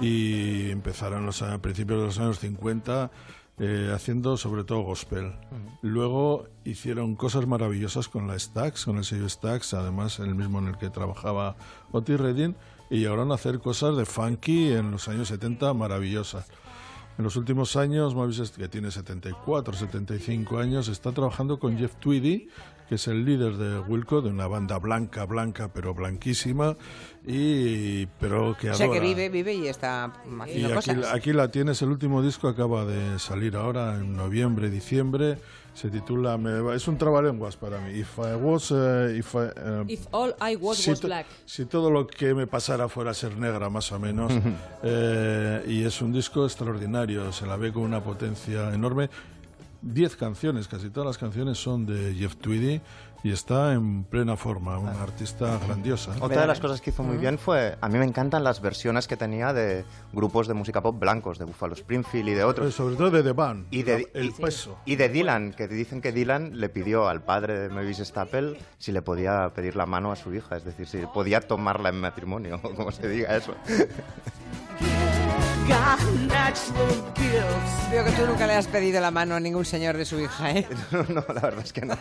Y 0.00 0.70
empezaron 0.70 1.24
los, 1.24 1.40
a 1.42 1.58
principios 1.58 2.00
de 2.00 2.06
los 2.06 2.18
años 2.18 2.38
50 2.40 3.10
eh, 3.58 3.90
haciendo 3.94 4.36
sobre 4.36 4.64
todo 4.64 4.80
gospel. 4.82 5.32
Luego 5.80 6.46
hicieron 6.64 7.16
cosas 7.16 7.46
maravillosas 7.46 8.08
con 8.08 8.26
la 8.26 8.38
Stax, 8.38 8.84
con 8.84 8.98
el 8.98 9.04
sello 9.04 9.28
Stax, 9.28 9.72
además 9.72 10.18
el 10.18 10.34
mismo 10.34 10.58
en 10.58 10.68
el 10.68 10.76
que 10.76 10.90
trabajaba 10.90 11.56
Otis 11.92 12.20
Redding, 12.20 12.54
y 12.90 12.98
llegaron 12.98 13.32
a 13.32 13.36
hacer 13.36 13.58
cosas 13.60 13.96
de 13.96 14.04
funky 14.04 14.72
en 14.72 14.90
los 14.90 15.08
años 15.08 15.28
70 15.28 15.72
maravillosas. 15.72 16.46
En 17.18 17.24
los 17.24 17.36
últimos 17.36 17.76
años, 17.76 18.14
Mavis, 18.14 18.50
que 18.50 18.68
tiene 18.68 18.90
74, 18.90 19.74
75 19.74 20.58
años, 20.58 20.88
está 20.88 21.12
trabajando 21.12 21.58
con 21.58 21.78
Jeff 21.78 21.94
Tweedy, 21.96 22.48
que 22.88 22.96
es 22.96 23.08
el 23.08 23.24
líder 23.24 23.56
de 23.56 23.78
Wilco, 23.80 24.20
de 24.20 24.28
una 24.28 24.46
banda 24.46 24.78
blanca, 24.78 25.24
blanca, 25.24 25.68
pero 25.72 25.94
blanquísima, 25.94 26.76
y 27.26 28.04
pero 28.20 28.54
que 28.60 28.70
O 28.70 28.74
sea 28.74 28.86
que 28.86 28.98
adora. 28.98 29.08
vive, 29.08 29.28
vive 29.30 29.54
y 29.54 29.66
está 29.66 30.12
Y 30.26 30.40
haciendo 30.42 30.68
aquí, 30.74 30.94
cosas. 30.94 31.14
aquí 31.14 31.32
la 31.32 31.50
tienes, 31.50 31.80
el 31.80 31.88
último 31.88 32.22
disco 32.22 32.48
acaba 32.48 32.84
de 32.84 33.18
salir 33.18 33.56
ahora 33.56 33.96
en 33.96 34.14
noviembre, 34.14 34.68
diciembre. 34.70 35.38
Se 35.76 35.90
titula, 35.90 36.38
me 36.38 36.58
va- 36.60 36.74
es 36.74 36.88
un 36.88 36.96
trabalenguas 36.96 37.54
para 37.58 37.78
mí. 37.80 37.90
If 37.98 38.16
I 38.18 38.34
was, 38.42 38.70
eh, 38.74 39.16
if 39.18 39.34
I, 39.34 39.38
eh, 39.54 39.84
If 39.88 40.06
all 40.10 40.34
I 40.40 40.56
was 40.56 40.78
si, 40.78 40.88
was 40.88 41.02
black. 41.02 41.26
si 41.44 41.66
todo 41.66 41.90
lo 41.90 42.06
que 42.06 42.32
me 42.34 42.46
pasara 42.46 42.88
fuera 42.88 43.12
ser 43.12 43.36
negra, 43.36 43.68
más 43.68 43.92
o 43.92 43.98
menos. 43.98 44.32
Eh, 44.82 45.64
y 45.68 45.84
es 45.84 46.00
un 46.00 46.12
disco 46.14 46.44
extraordinario, 46.46 47.30
se 47.32 47.44
la 47.46 47.56
ve 47.56 47.72
con 47.72 47.82
una 47.82 48.02
potencia 48.02 48.72
enorme. 48.72 49.10
Diez 49.82 50.16
canciones, 50.16 50.66
casi 50.66 50.88
todas 50.88 51.06
las 51.08 51.18
canciones 51.18 51.58
son 51.58 51.84
de 51.84 52.14
Jeff 52.14 52.36
Tweedy 52.36 52.80
y 53.22 53.32
está 53.32 53.72
en 53.72 54.04
plena 54.04 54.36
forma, 54.36 54.78
una 54.78 55.02
artista 55.02 55.58
grandiosa. 55.66 56.12
Otra 56.20 56.42
de 56.42 56.46
las 56.46 56.60
cosas 56.60 56.80
que 56.80 56.90
hizo 56.90 57.02
muy 57.02 57.16
bien 57.16 57.38
fue, 57.38 57.76
a 57.80 57.88
mí 57.88 57.98
me 57.98 58.04
encantan 58.04 58.44
las 58.44 58.60
versiones 58.60 59.08
que 59.08 59.16
tenía 59.16 59.52
de 59.52 59.84
grupos 60.12 60.46
de 60.48 60.54
música 60.54 60.80
pop 60.82 60.98
blancos, 60.98 61.38
de 61.38 61.44
Buffalo 61.44 61.74
Springfield 61.74 62.28
y 62.28 62.34
de 62.34 62.44
otros. 62.44 62.74
sobre 62.74 62.96
todo 62.96 63.10
de 63.10 63.22
The 63.22 63.32
Band, 63.32 63.66
Y 63.70 63.82
de, 63.82 64.08
el 64.14 64.26
y- 64.26 64.30
peso. 64.32 64.78
y 64.84 64.96
de 64.96 65.08
Dylan, 65.08 65.52
que 65.54 65.66
dicen 65.68 66.00
que 66.00 66.12
Dylan 66.12 66.60
le 66.60 66.68
pidió 66.68 67.08
al 67.08 67.22
padre 67.22 67.58
de 67.58 67.68
Mavis 67.68 67.98
Staple 67.98 68.58
si 68.78 68.92
le 68.92 69.02
podía 69.02 69.50
pedir 69.54 69.76
la 69.76 69.86
mano 69.86 70.12
a 70.12 70.16
su 70.16 70.32
hija, 70.34 70.56
es 70.56 70.64
decir, 70.64 70.86
si 70.86 70.98
podía 71.12 71.40
tomarla 71.40 71.88
en 71.88 72.00
matrimonio, 72.00 72.60
como 72.76 72.92
se 72.92 73.08
diga 73.08 73.36
eso. 73.36 73.54
Veo 77.90 78.04
que 78.04 78.12
tú 78.12 78.26
nunca 78.26 78.46
le 78.46 78.54
has 78.54 78.66
pedido 78.66 79.00
la 79.00 79.10
mano 79.10 79.34
a 79.34 79.40
ningún 79.40 79.64
señor 79.64 79.96
de 79.96 80.04
su 80.04 80.20
hija, 80.20 80.50
¿eh? 80.52 80.66
No, 80.90 81.02
no, 81.04 81.24
la 81.32 81.40
verdad 81.40 81.64
es 81.64 81.72
que 81.72 81.82
no. 81.82 81.96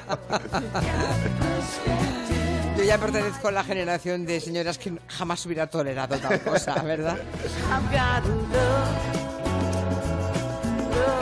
Yo 2.78 2.84
ya 2.84 2.97
pertenezco 2.97 3.47
a 3.47 3.51
la 3.51 3.63
generación 3.63 4.25
de 4.25 4.39
señoras 4.39 4.78
que 4.78 4.93
jamás 5.08 5.45
hubiera 5.45 5.67
tolerado 5.67 6.17
tal 6.17 6.41
cosa, 6.41 6.82
¿verdad? 6.84 7.17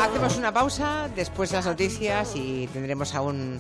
Hacemos 0.01 0.37
una 0.37 0.51
pausa, 0.51 1.09
después 1.15 1.51
las 1.51 1.65
noticias 1.65 2.35
y 2.35 2.67
tendremos 2.73 3.13
a 3.15 3.21
un 3.21 3.59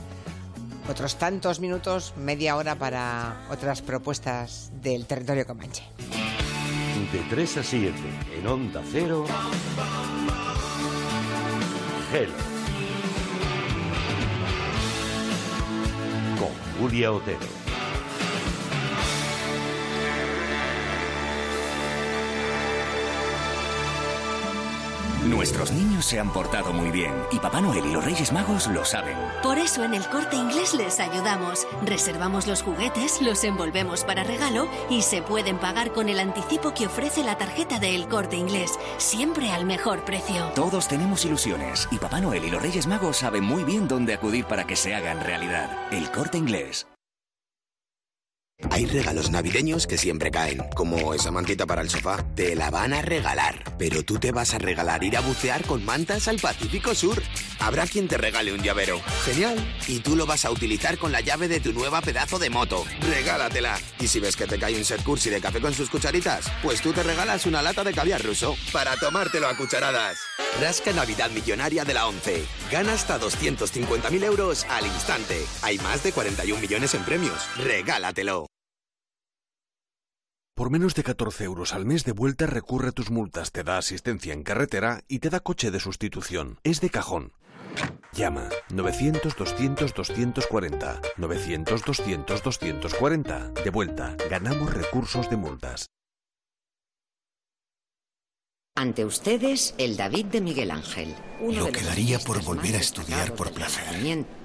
otros 0.89 1.15
tantos 1.15 1.59
minutos, 1.59 2.13
media 2.17 2.57
hora 2.57 2.75
para 2.75 3.45
otras 3.49 3.81
propuestas 3.81 4.71
del 4.81 5.05
territorio 5.05 5.45
comanche. 5.45 5.83
De 7.13 7.19
3 7.29 7.57
a 7.57 7.63
7 7.63 7.93
en 8.39 8.47
Onda 8.47 8.81
Cero. 8.91 9.23
Hello. 12.11 12.33
Con 16.39 16.79
Julia 16.79 17.11
Otero. 17.11 17.62
Nuestros 25.25 25.71
niños 25.71 26.05
se 26.05 26.19
han 26.19 26.31
portado 26.33 26.73
muy 26.73 26.91
bien 26.91 27.13
y 27.31 27.39
Papá 27.39 27.61
Noel 27.61 27.85
y 27.85 27.93
los 27.93 28.03
Reyes 28.03 28.33
Magos 28.33 28.67
lo 28.67 28.83
saben. 28.83 29.17
Por 29.41 29.57
eso 29.57 29.83
en 29.83 29.93
el 29.93 30.05
corte 30.09 30.35
inglés 30.35 30.73
les 30.73 30.99
ayudamos. 30.99 31.65
Reservamos 31.85 32.45
los 32.45 32.61
juguetes, 32.61 33.21
los 33.21 33.43
envolvemos 33.45 34.03
para 34.03 34.23
regalo 34.23 34.67
y 34.89 35.01
se 35.01 35.21
pueden 35.21 35.57
pagar 35.57 35.93
con 35.93 36.09
el 36.09 36.19
anticipo 36.19 36.73
que 36.73 36.87
ofrece 36.87 37.23
la 37.23 37.37
tarjeta 37.37 37.79
de 37.79 37.95
El 37.95 38.09
corte 38.09 38.35
inglés, 38.35 38.71
siempre 38.97 39.51
al 39.51 39.65
mejor 39.65 40.03
precio. 40.03 40.51
Todos 40.55 40.89
tenemos 40.89 41.23
ilusiones 41.23 41.87
y 41.89 41.99
Papá 41.99 42.19
Noel 42.19 42.43
y 42.43 42.49
los 42.49 42.61
Reyes 42.61 42.87
Magos 42.87 43.17
saben 43.17 43.45
muy 43.45 43.63
bien 43.63 43.87
dónde 43.87 44.13
acudir 44.13 44.45
para 44.45 44.65
que 44.65 44.75
se 44.75 44.93
hagan 44.93 45.21
realidad. 45.21 45.87
El 45.91 46.11
corte 46.11 46.37
inglés. 46.37 46.85
Hay 48.71 48.85
regalos 48.85 49.29
navideños 49.29 49.87
que 49.87 49.97
siempre 49.97 50.31
caen, 50.31 50.63
como 50.75 51.13
esa 51.13 51.31
mantita 51.31 51.65
para 51.65 51.81
el 51.81 51.89
sofá. 51.89 52.23
Te 52.35 52.55
la 52.55 52.69
van 52.69 52.93
a 52.93 53.01
regalar, 53.01 53.63
pero 53.77 54.03
tú 54.03 54.19
te 54.19 54.31
vas 54.31 54.53
a 54.53 54.59
regalar 54.59 55.03
ir 55.03 55.17
a 55.17 55.21
bucear 55.21 55.63
con 55.65 55.83
mantas 55.85 56.27
al 56.27 56.39
Pacífico 56.39 56.95
Sur. 56.95 57.21
Habrá 57.59 57.85
quien 57.87 58.07
te 58.07 58.17
regale 58.17 58.53
un 58.53 58.61
llavero. 58.61 58.99
Genial. 59.25 59.55
Y 59.87 59.99
tú 59.99 60.15
lo 60.15 60.25
vas 60.25 60.45
a 60.45 60.51
utilizar 60.51 60.97
con 60.97 61.11
la 61.11 61.21
llave 61.21 61.47
de 61.47 61.59
tu 61.59 61.73
nueva 61.73 62.01
pedazo 62.01 62.39
de 62.39 62.49
moto. 62.49 62.83
Regálatela. 63.01 63.79
Y 63.99 64.07
si 64.07 64.19
ves 64.19 64.35
que 64.35 64.47
te 64.47 64.59
cae 64.59 64.75
un 64.75 64.85
set 64.85 65.03
cursi 65.03 65.29
de 65.29 65.41
café 65.41 65.61
con 65.61 65.73
sus 65.73 65.89
cucharitas, 65.89 66.51
pues 66.61 66.81
tú 66.81 66.93
te 66.93 67.03
regalas 67.03 67.45
una 67.45 67.61
lata 67.61 67.83
de 67.83 67.93
caviar 67.93 68.23
ruso 68.23 68.55
para 68.71 68.95
tomártelo 68.97 69.47
a 69.47 69.57
cucharadas. 69.57 70.17
Rasca 70.61 70.93
Navidad 70.93 71.31
Millonaria 71.31 71.83
de 71.85 71.93
la 71.93 72.07
11. 72.07 72.45
Gana 72.71 72.93
hasta 72.93 73.19
250.000 73.19 74.23
euros 74.23 74.65
al 74.69 74.85
instante. 74.85 75.45
Hay 75.61 75.77
más 75.79 76.03
de 76.03 76.11
41 76.11 76.61
millones 76.61 76.93
en 76.93 77.03
premios. 77.03 77.47
Regálatelo. 77.57 78.52
Por 80.55 80.69
menos 80.69 80.93
de 80.93 81.01
14 81.01 81.45
euros 81.45 81.73
al 81.73 81.83
mes 81.83 82.05
de 82.05 82.11
vuelta 82.11 82.45
recurre 82.45 82.91
tus 82.91 83.09
multas, 83.09 83.51
te 83.51 83.63
da 83.63 83.79
asistencia 83.79 84.33
en 84.33 84.43
carretera 84.43 85.01
y 85.07 85.17
te 85.17 85.31
da 85.31 85.39
coche 85.39 85.71
de 85.71 85.79
sustitución. 85.79 86.59
Es 86.63 86.79
de 86.79 86.91
cajón. 86.91 87.33
Llama 88.13 88.49
900-200-240. 88.69 91.01
900-200-240. 91.17 93.63
De 93.63 93.69
vuelta, 93.71 94.15
ganamos 94.29 94.71
recursos 94.71 95.27
de 95.31 95.37
multas. 95.37 95.87
Ante 98.75 99.05
ustedes, 99.05 99.75
el 99.77 99.95
David 99.95 100.25
de 100.25 100.41
Miguel 100.41 100.71
Ángel. 100.71 101.13
Lo 101.39 101.71
que 101.71 101.81
daría 101.81 102.17
por 102.17 102.43
volver 102.43 102.73
a 102.75 102.79
estudiar 102.79 103.35
por 103.35 103.51
placer. 103.51 103.83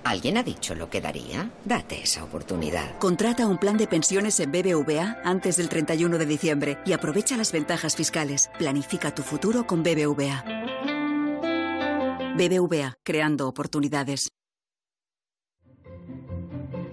¿Alguien 0.04 0.36
ha 0.36 0.42
dicho 0.42 0.74
lo 0.74 0.90
que 0.90 1.00
daría? 1.00 1.50
Date 1.64 2.02
esa 2.02 2.24
oportunidad. 2.24 2.98
Contrata 2.98 3.46
un 3.46 3.56
plan 3.56 3.78
de 3.78 3.86
pensiones 3.86 4.38
en 4.40 4.52
BBVA 4.52 5.22
antes 5.24 5.56
del 5.56 5.70
31 5.70 6.18
de 6.18 6.26
diciembre 6.26 6.78
y 6.84 6.92
aprovecha 6.92 7.38
las 7.38 7.52
ventajas 7.52 7.96
fiscales. 7.96 8.50
Planifica 8.58 9.14
tu 9.14 9.22
futuro 9.22 9.66
con 9.66 9.82
BBVA. 9.82 10.44
BBVA, 12.36 12.98
creando 13.02 13.48
oportunidades. 13.48 14.28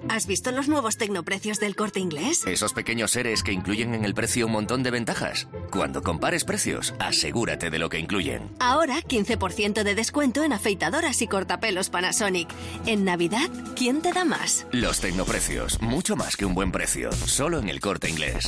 ¿Has 0.09 0.27
visto 0.27 0.51
los 0.51 0.67
nuevos 0.67 0.97
tecnoprecios 0.97 1.59
del 1.59 1.75
corte 1.75 1.99
inglés? 1.99 2.45
Esos 2.45 2.73
pequeños 2.73 3.11
seres 3.11 3.43
que 3.43 3.51
incluyen 3.51 3.93
en 3.93 4.05
el 4.05 4.13
precio 4.13 4.45
un 4.45 4.51
montón 4.53 4.83
de 4.83 4.91
ventajas. 4.91 5.47
Cuando 5.71 6.01
compares 6.01 6.43
precios, 6.43 6.93
asegúrate 6.99 7.69
de 7.69 7.79
lo 7.79 7.89
que 7.89 7.99
incluyen. 7.99 8.49
Ahora 8.59 9.01
15% 9.01 9.83
de 9.83 9.95
descuento 9.95 10.43
en 10.43 10.53
afeitadoras 10.53 11.21
y 11.21 11.27
cortapelos 11.27 11.89
Panasonic. 11.89 12.49
En 12.85 13.03
Navidad, 13.03 13.49
¿quién 13.75 14.01
te 14.01 14.13
da 14.13 14.25
más? 14.25 14.67
Los 14.71 14.99
tecnoprecios, 14.99 15.81
mucho 15.81 16.15
más 16.15 16.37
que 16.37 16.45
un 16.45 16.53
buen 16.53 16.71
precio. 16.71 17.11
Solo 17.11 17.59
en 17.59 17.69
el 17.69 17.79
corte 17.79 18.09
inglés. 18.09 18.47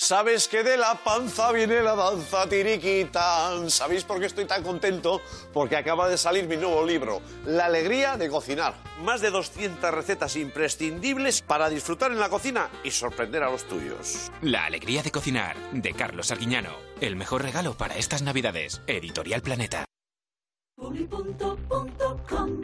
Sabes 0.00 0.46
que 0.46 0.62
de 0.62 0.76
la 0.76 0.94
panza 0.94 1.50
viene 1.50 1.82
la 1.82 1.96
danza 1.96 2.48
tiriquita. 2.48 3.50
¿Sabéis 3.68 4.04
por 4.04 4.20
qué 4.20 4.26
estoy 4.26 4.44
tan 4.44 4.62
contento? 4.62 5.20
Porque 5.52 5.74
acaba 5.74 6.08
de 6.08 6.16
salir 6.16 6.46
mi 6.46 6.56
nuevo 6.56 6.86
libro, 6.86 7.20
La 7.44 7.64
alegría 7.64 8.16
de 8.16 8.28
cocinar. 8.30 8.74
Más 9.02 9.20
de 9.20 9.30
200 9.30 9.92
recetas 9.92 10.36
imprescindibles 10.36 11.42
para 11.42 11.68
disfrutar 11.68 12.12
en 12.12 12.20
la 12.20 12.28
cocina 12.28 12.70
y 12.84 12.92
sorprender 12.92 13.42
a 13.42 13.50
los 13.50 13.64
tuyos. 13.64 14.30
La 14.40 14.66
alegría 14.66 15.02
de 15.02 15.10
cocinar, 15.10 15.56
de 15.72 15.92
Carlos 15.92 16.30
Arguiñano. 16.30 16.70
El 17.00 17.16
mejor 17.16 17.42
regalo 17.42 17.76
para 17.76 17.96
estas 17.96 18.22
Navidades. 18.22 18.80
Editorial 18.86 19.42
Planeta. 19.42 19.87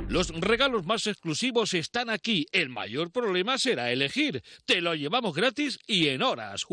Los 0.08 0.28
regalos 0.40 0.86
más 0.86 1.06
exclusivos 1.06 1.74
están 1.74 2.10
aquí. 2.10 2.46
El 2.52 2.68
mayor 2.68 3.10
problema 3.10 3.58
será 3.58 3.90
elegir. 3.90 4.42
Te 4.64 4.80
lo 4.80 4.94
llevamos 4.94 5.34
gratis 5.34 5.78
y 5.86 6.08
en 6.08 6.22
horas. 6.22 6.64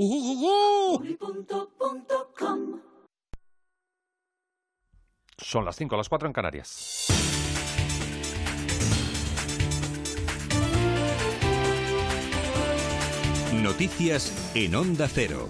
Son 5.37 5.65
las 5.65 5.75
5, 5.75 5.97
las 5.97 6.09
4 6.09 6.27
en 6.27 6.33
Canarias. 6.33 7.07
Noticias 13.53 14.51
en 14.55 14.75
Onda 14.75 15.07
Cero. 15.07 15.47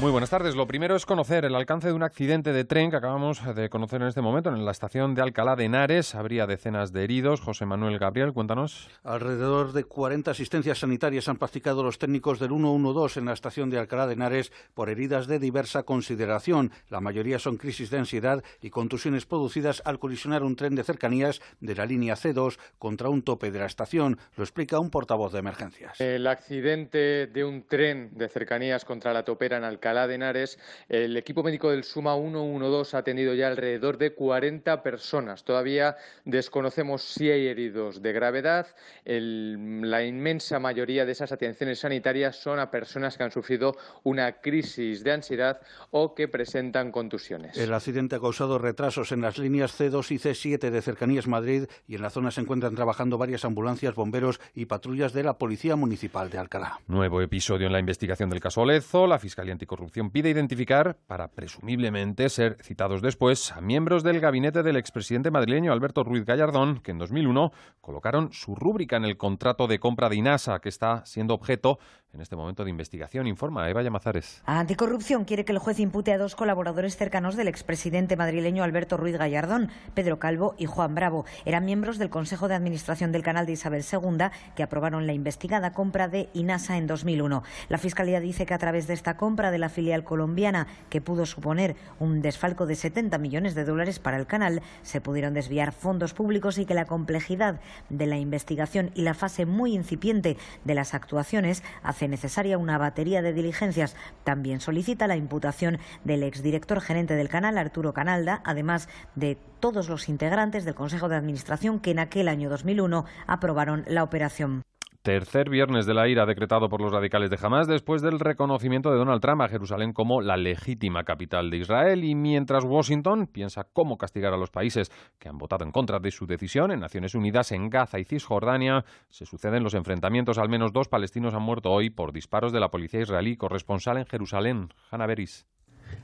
Muy 0.00 0.10
buenas 0.10 0.28
tardes. 0.28 0.56
Lo 0.56 0.66
primero 0.66 0.96
es 0.96 1.06
conocer 1.06 1.44
el 1.44 1.54
alcance 1.54 1.86
de 1.86 1.92
un 1.92 2.02
accidente 2.02 2.52
de 2.52 2.64
tren 2.64 2.90
que 2.90 2.96
acabamos 2.96 3.40
de 3.54 3.70
conocer 3.70 4.02
en 4.02 4.08
este 4.08 4.20
momento 4.20 4.50
en 4.50 4.64
la 4.64 4.72
estación 4.72 5.14
de 5.14 5.22
Alcalá 5.22 5.54
de 5.54 5.66
Henares. 5.66 6.16
Habría 6.16 6.48
decenas 6.48 6.92
de 6.92 7.04
heridos. 7.04 7.40
José 7.40 7.64
Manuel 7.64 8.00
Gabriel, 8.00 8.32
cuéntanos. 8.32 8.90
Alrededor 9.04 9.72
de 9.72 9.84
40 9.84 10.32
asistencias 10.32 10.80
sanitarias 10.80 11.28
han 11.28 11.36
practicado 11.36 11.84
los 11.84 11.98
técnicos 11.98 12.40
del 12.40 12.50
112 12.50 13.20
en 13.20 13.26
la 13.26 13.34
estación 13.34 13.70
de 13.70 13.78
Alcalá 13.78 14.08
de 14.08 14.14
Henares 14.14 14.52
por 14.74 14.90
heridas 14.90 15.28
de 15.28 15.38
diversa 15.38 15.84
consideración. 15.84 16.72
La 16.90 17.00
mayoría 17.00 17.38
son 17.38 17.56
crisis 17.56 17.88
de 17.90 17.98
ansiedad 17.98 18.42
y 18.60 18.70
contusiones 18.70 19.26
producidas 19.26 19.80
al 19.84 20.00
colisionar 20.00 20.42
un 20.42 20.56
tren 20.56 20.74
de 20.74 20.82
cercanías 20.82 21.40
de 21.60 21.76
la 21.76 21.86
línea 21.86 22.16
C2 22.16 22.58
contra 22.80 23.10
un 23.10 23.22
tope 23.22 23.52
de 23.52 23.60
la 23.60 23.66
estación. 23.66 24.18
Lo 24.36 24.42
explica 24.42 24.80
un 24.80 24.90
portavoz 24.90 25.32
de 25.32 25.38
emergencias. 25.38 26.00
El 26.00 26.26
accidente 26.26 27.28
de 27.28 27.44
un 27.44 27.62
tren 27.68 28.10
de 28.12 28.28
cercanías 28.28 28.84
contra 28.84 29.12
la 29.12 29.24
topera 29.24 29.56
en 29.56 29.64
Alcalá 29.64 29.93
Alcalá 29.94 30.08
de 30.08 30.14
Henares, 30.16 30.58
el 30.88 31.16
equipo 31.16 31.44
médico 31.44 31.70
del 31.70 31.84
Suma 31.84 32.16
112 32.16 32.96
ha 32.96 33.00
atendido 33.00 33.32
ya 33.32 33.46
alrededor 33.46 33.96
de 33.96 34.12
40 34.12 34.82
personas. 34.82 35.44
Todavía 35.44 35.96
desconocemos 36.24 37.04
si 37.04 37.30
hay 37.30 37.46
heridos 37.46 38.02
de 38.02 38.12
gravedad. 38.12 38.66
la 39.04 40.04
inmensa 40.04 40.58
mayoría 40.58 41.06
de 41.06 41.12
esas 41.12 41.30
atenciones 41.30 41.78
sanitarias 41.78 42.34
son 42.34 42.58
a 42.58 42.72
personas 42.72 43.16
que 43.16 43.22
han 43.22 43.30
sufrido 43.30 43.76
una 44.02 44.40
crisis 44.40 45.04
de 45.04 45.12
ansiedad 45.12 45.60
o 45.92 46.12
que 46.12 46.26
presentan 46.26 46.90
contusiones. 46.90 47.56
El 47.56 47.72
accidente 47.72 48.16
ha 48.16 48.20
causado 48.20 48.58
retrasos 48.58 49.12
en 49.12 49.20
las 49.20 49.38
líneas 49.38 49.78
C2 49.78 50.10
y 50.10 50.18
C7 50.18 50.70
de 50.70 50.82
Cercanías 50.82 51.28
Madrid 51.28 51.66
y 51.86 51.94
en 51.94 52.02
la 52.02 52.10
zona 52.10 52.32
se 52.32 52.40
encuentran 52.40 52.74
trabajando 52.74 53.16
varias 53.16 53.44
ambulancias, 53.44 53.94
bomberos 53.94 54.40
y 54.56 54.66
patrullas 54.66 55.12
de 55.12 55.22
la 55.22 55.38
Policía 55.38 55.76
Municipal 55.76 56.30
de 56.30 56.38
Alcalá. 56.38 56.80
Nuevo 56.88 57.20
episodio 57.20 57.68
en 57.68 57.72
la 57.72 57.78
investigación 57.78 58.28
del 58.28 58.40
caso 58.40 58.62
Olezo. 58.62 59.06
La 59.06 59.20
Fiscalía 59.20 59.52
Anticorrupción 59.52 59.73
corrupción 59.74 60.10
pide 60.10 60.30
identificar, 60.30 60.98
para 61.08 61.26
presumiblemente 61.26 62.28
ser 62.28 62.58
citados 62.62 63.02
después, 63.02 63.50
a 63.50 63.60
miembros 63.60 64.04
del 64.04 64.20
gabinete 64.20 64.62
del 64.62 64.76
expresidente 64.76 65.32
madrileño 65.32 65.72
Alberto 65.72 66.04
Ruiz 66.04 66.24
Gallardón, 66.24 66.78
que 66.78 66.92
en 66.92 66.98
2001 66.98 67.50
colocaron 67.80 68.32
su 68.32 68.54
rúbrica 68.54 68.96
en 68.96 69.04
el 69.04 69.16
contrato 69.16 69.66
de 69.66 69.80
compra 69.80 70.08
de 70.08 70.14
INASA, 70.14 70.60
que 70.60 70.68
está 70.68 71.04
siendo 71.06 71.34
objeto 71.34 71.80
en 72.14 72.20
este 72.20 72.36
momento 72.36 72.64
de 72.64 72.70
investigación, 72.70 73.26
informa 73.26 73.68
Eva 73.68 73.82
Llamazares. 73.82 74.40
Anticorrupción 74.46 75.24
quiere 75.24 75.44
que 75.44 75.52
el 75.52 75.58
juez 75.58 75.80
impute 75.80 76.12
a 76.12 76.18
dos 76.18 76.36
colaboradores 76.36 76.96
cercanos 76.96 77.36
del 77.36 77.48
expresidente 77.48 78.16
madrileño 78.16 78.62
Alberto 78.62 78.96
Ruiz 78.96 79.16
Gallardón, 79.16 79.68
Pedro 79.94 80.18
Calvo 80.20 80.54
y 80.56 80.66
Juan 80.66 80.94
Bravo. 80.94 81.24
Eran 81.44 81.64
miembros 81.64 81.98
del 81.98 82.10
Consejo 82.10 82.46
de 82.46 82.54
Administración 82.54 83.10
del 83.10 83.24
canal 83.24 83.46
de 83.46 83.52
Isabel 83.52 83.84
II 83.90 84.28
que 84.54 84.62
aprobaron 84.62 85.06
la 85.06 85.12
investigada 85.12 85.72
compra 85.72 86.06
de 86.06 86.28
INASA 86.34 86.76
en 86.76 86.86
2001. 86.86 87.42
La 87.68 87.78
Fiscalía 87.78 88.20
dice 88.20 88.46
que 88.46 88.54
a 88.54 88.58
través 88.58 88.86
de 88.86 88.94
esta 88.94 89.16
compra 89.16 89.50
de 89.50 89.58
la 89.58 89.68
filial 89.68 90.04
colombiana, 90.04 90.68
que 90.90 91.00
pudo 91.00 91.26
suponer 91.26 91.74
un 91.98 92.22
desfalco 92.22 92.66
de 92.66 92.76
70 92.76 93.18
millones 93.18 93.56
de 93.56 93.64
dólares 93.64 93.98
para 93.98 94.18
el 94.18 94.26
canal, 94.26 94.62
se 94.82 95.00
pudieron 95.00 95.34
desviar 95.34 95.72
fondos 95.72 96.14
públicos 96.14 96.58
y 96.58 96.66
que 96.66 96.74
la 96.74 96.86
complejidad 96.86 97.60
de 97.90 98.06
la 98.06 98.18
investigación 98.18 98.92
y 98.94 99.02
la 99.02 99.14
fase 99.14 99.46
muy 99.46 99.74
incipiente 99.74 100.36
de 100.64 100.74
las 100.74 100.94
actuaciones 100.94 101.64
hace 101.82 102.03
necesaria 102.08 102.58
una 102.58 102.78
batería 102.78 103.22
de 103.22 103.32
diligencias. 103.32 103.96
También 104.24 104.60
solicita 104.60 105.06
la 105.06 105.16
imputación 105.16 105.78
del 106.04 106.22
exdirector 106.22 106.80
gerente 106.80 107.14
del 107.14 107.28
canal, 107.28 107.58
Arturo 107.58 107.92
Canalda, 107.92 108.40
además 108.44 108.88
de 109.14 109.38
todos 109.60 109.88
los 109.88 110.08
integrantes 110.08 110.64
del 110.64 110.74
Consejo 110.74 111.08
de 111.08 111.16
Administración 111.16 111.80
que 111.80 111.90
en 111.90 111.98
aquel 111.98 112.28
año 112.28 112.50
2001 112.50 113.04
aprobaron 113.26 113.84
la 113.86 114.02
operación. 114.02 114.62
Tercer 115.04 115.50
viernes 115.50 115.84
de 115.84 115.92
la 115.92 116.08
ira 116.08 116.24
decretado 116.24 116.70
por 116.70 116.80
los 116.80 116.90
radicales 116.90 117.28
de 117.28 117.38
Hamas 117.38 117.66
después 117.66 118.00
del 118.00 118.18
reconocimiento 118.18 118.90
de 118.90 118.96
Donald 118.96 119.20
Trump 119.20 119.42
a 119.42 119.50
Jerusalén 119.50 119.92
como 119.92 120.22
la 120.22 120.38
legítima 120.38 121.04
capital 121.04 121.50
de 121.50 121.58
Israel 121.58 122.04
y 122.04 122.14
mientras 122.14 122.64
Washington 122.64 123.26
piensa 123.26 123.64
cómo 123.64 123.98
castigar 123.98 124.32
a 124.32 124.38
los 124.38 124.50
países 124.50 124.90
que 125.18 125.28
han 125.28 125.36
votado 125.36 125.62
en 125.62 125.72
contra 125.72 125.98
de 125.98 126.10
su 126.10 126.26
decisión 126.26 126.70
en 126.70 126.80
Naciones 126.80 127.14
Unidas 127.14 127.52
en 127.52 127.68
Gaza 127.68 127.98
y 127.98 128.04
Cisjordania, 128.04 128.86
se 129.10 129.26
suceden 129.26 129.62
los 129.62 129.74
enfrentamientos. 129.74 130.38
Al 130.38 130.48
menos 130.48 130.72
dos 130.72 130.88
palestinos 130.88 131.34
han 131.34 131.42
muerto 131.42 131.70
hoy 131.70 131.90
por 131.90 132.14
disparos 132.14 132.50
de 132.50 132.60
la 132.60 132.70
policía 132.70 133.02
israelí. 133.02 133.36
Corresponsal 133.36 133.98
en 133.98 134.06
Jerusalén, 134.06 134.70
Hanna 134.90 135.04
Beris. 135.04 135.44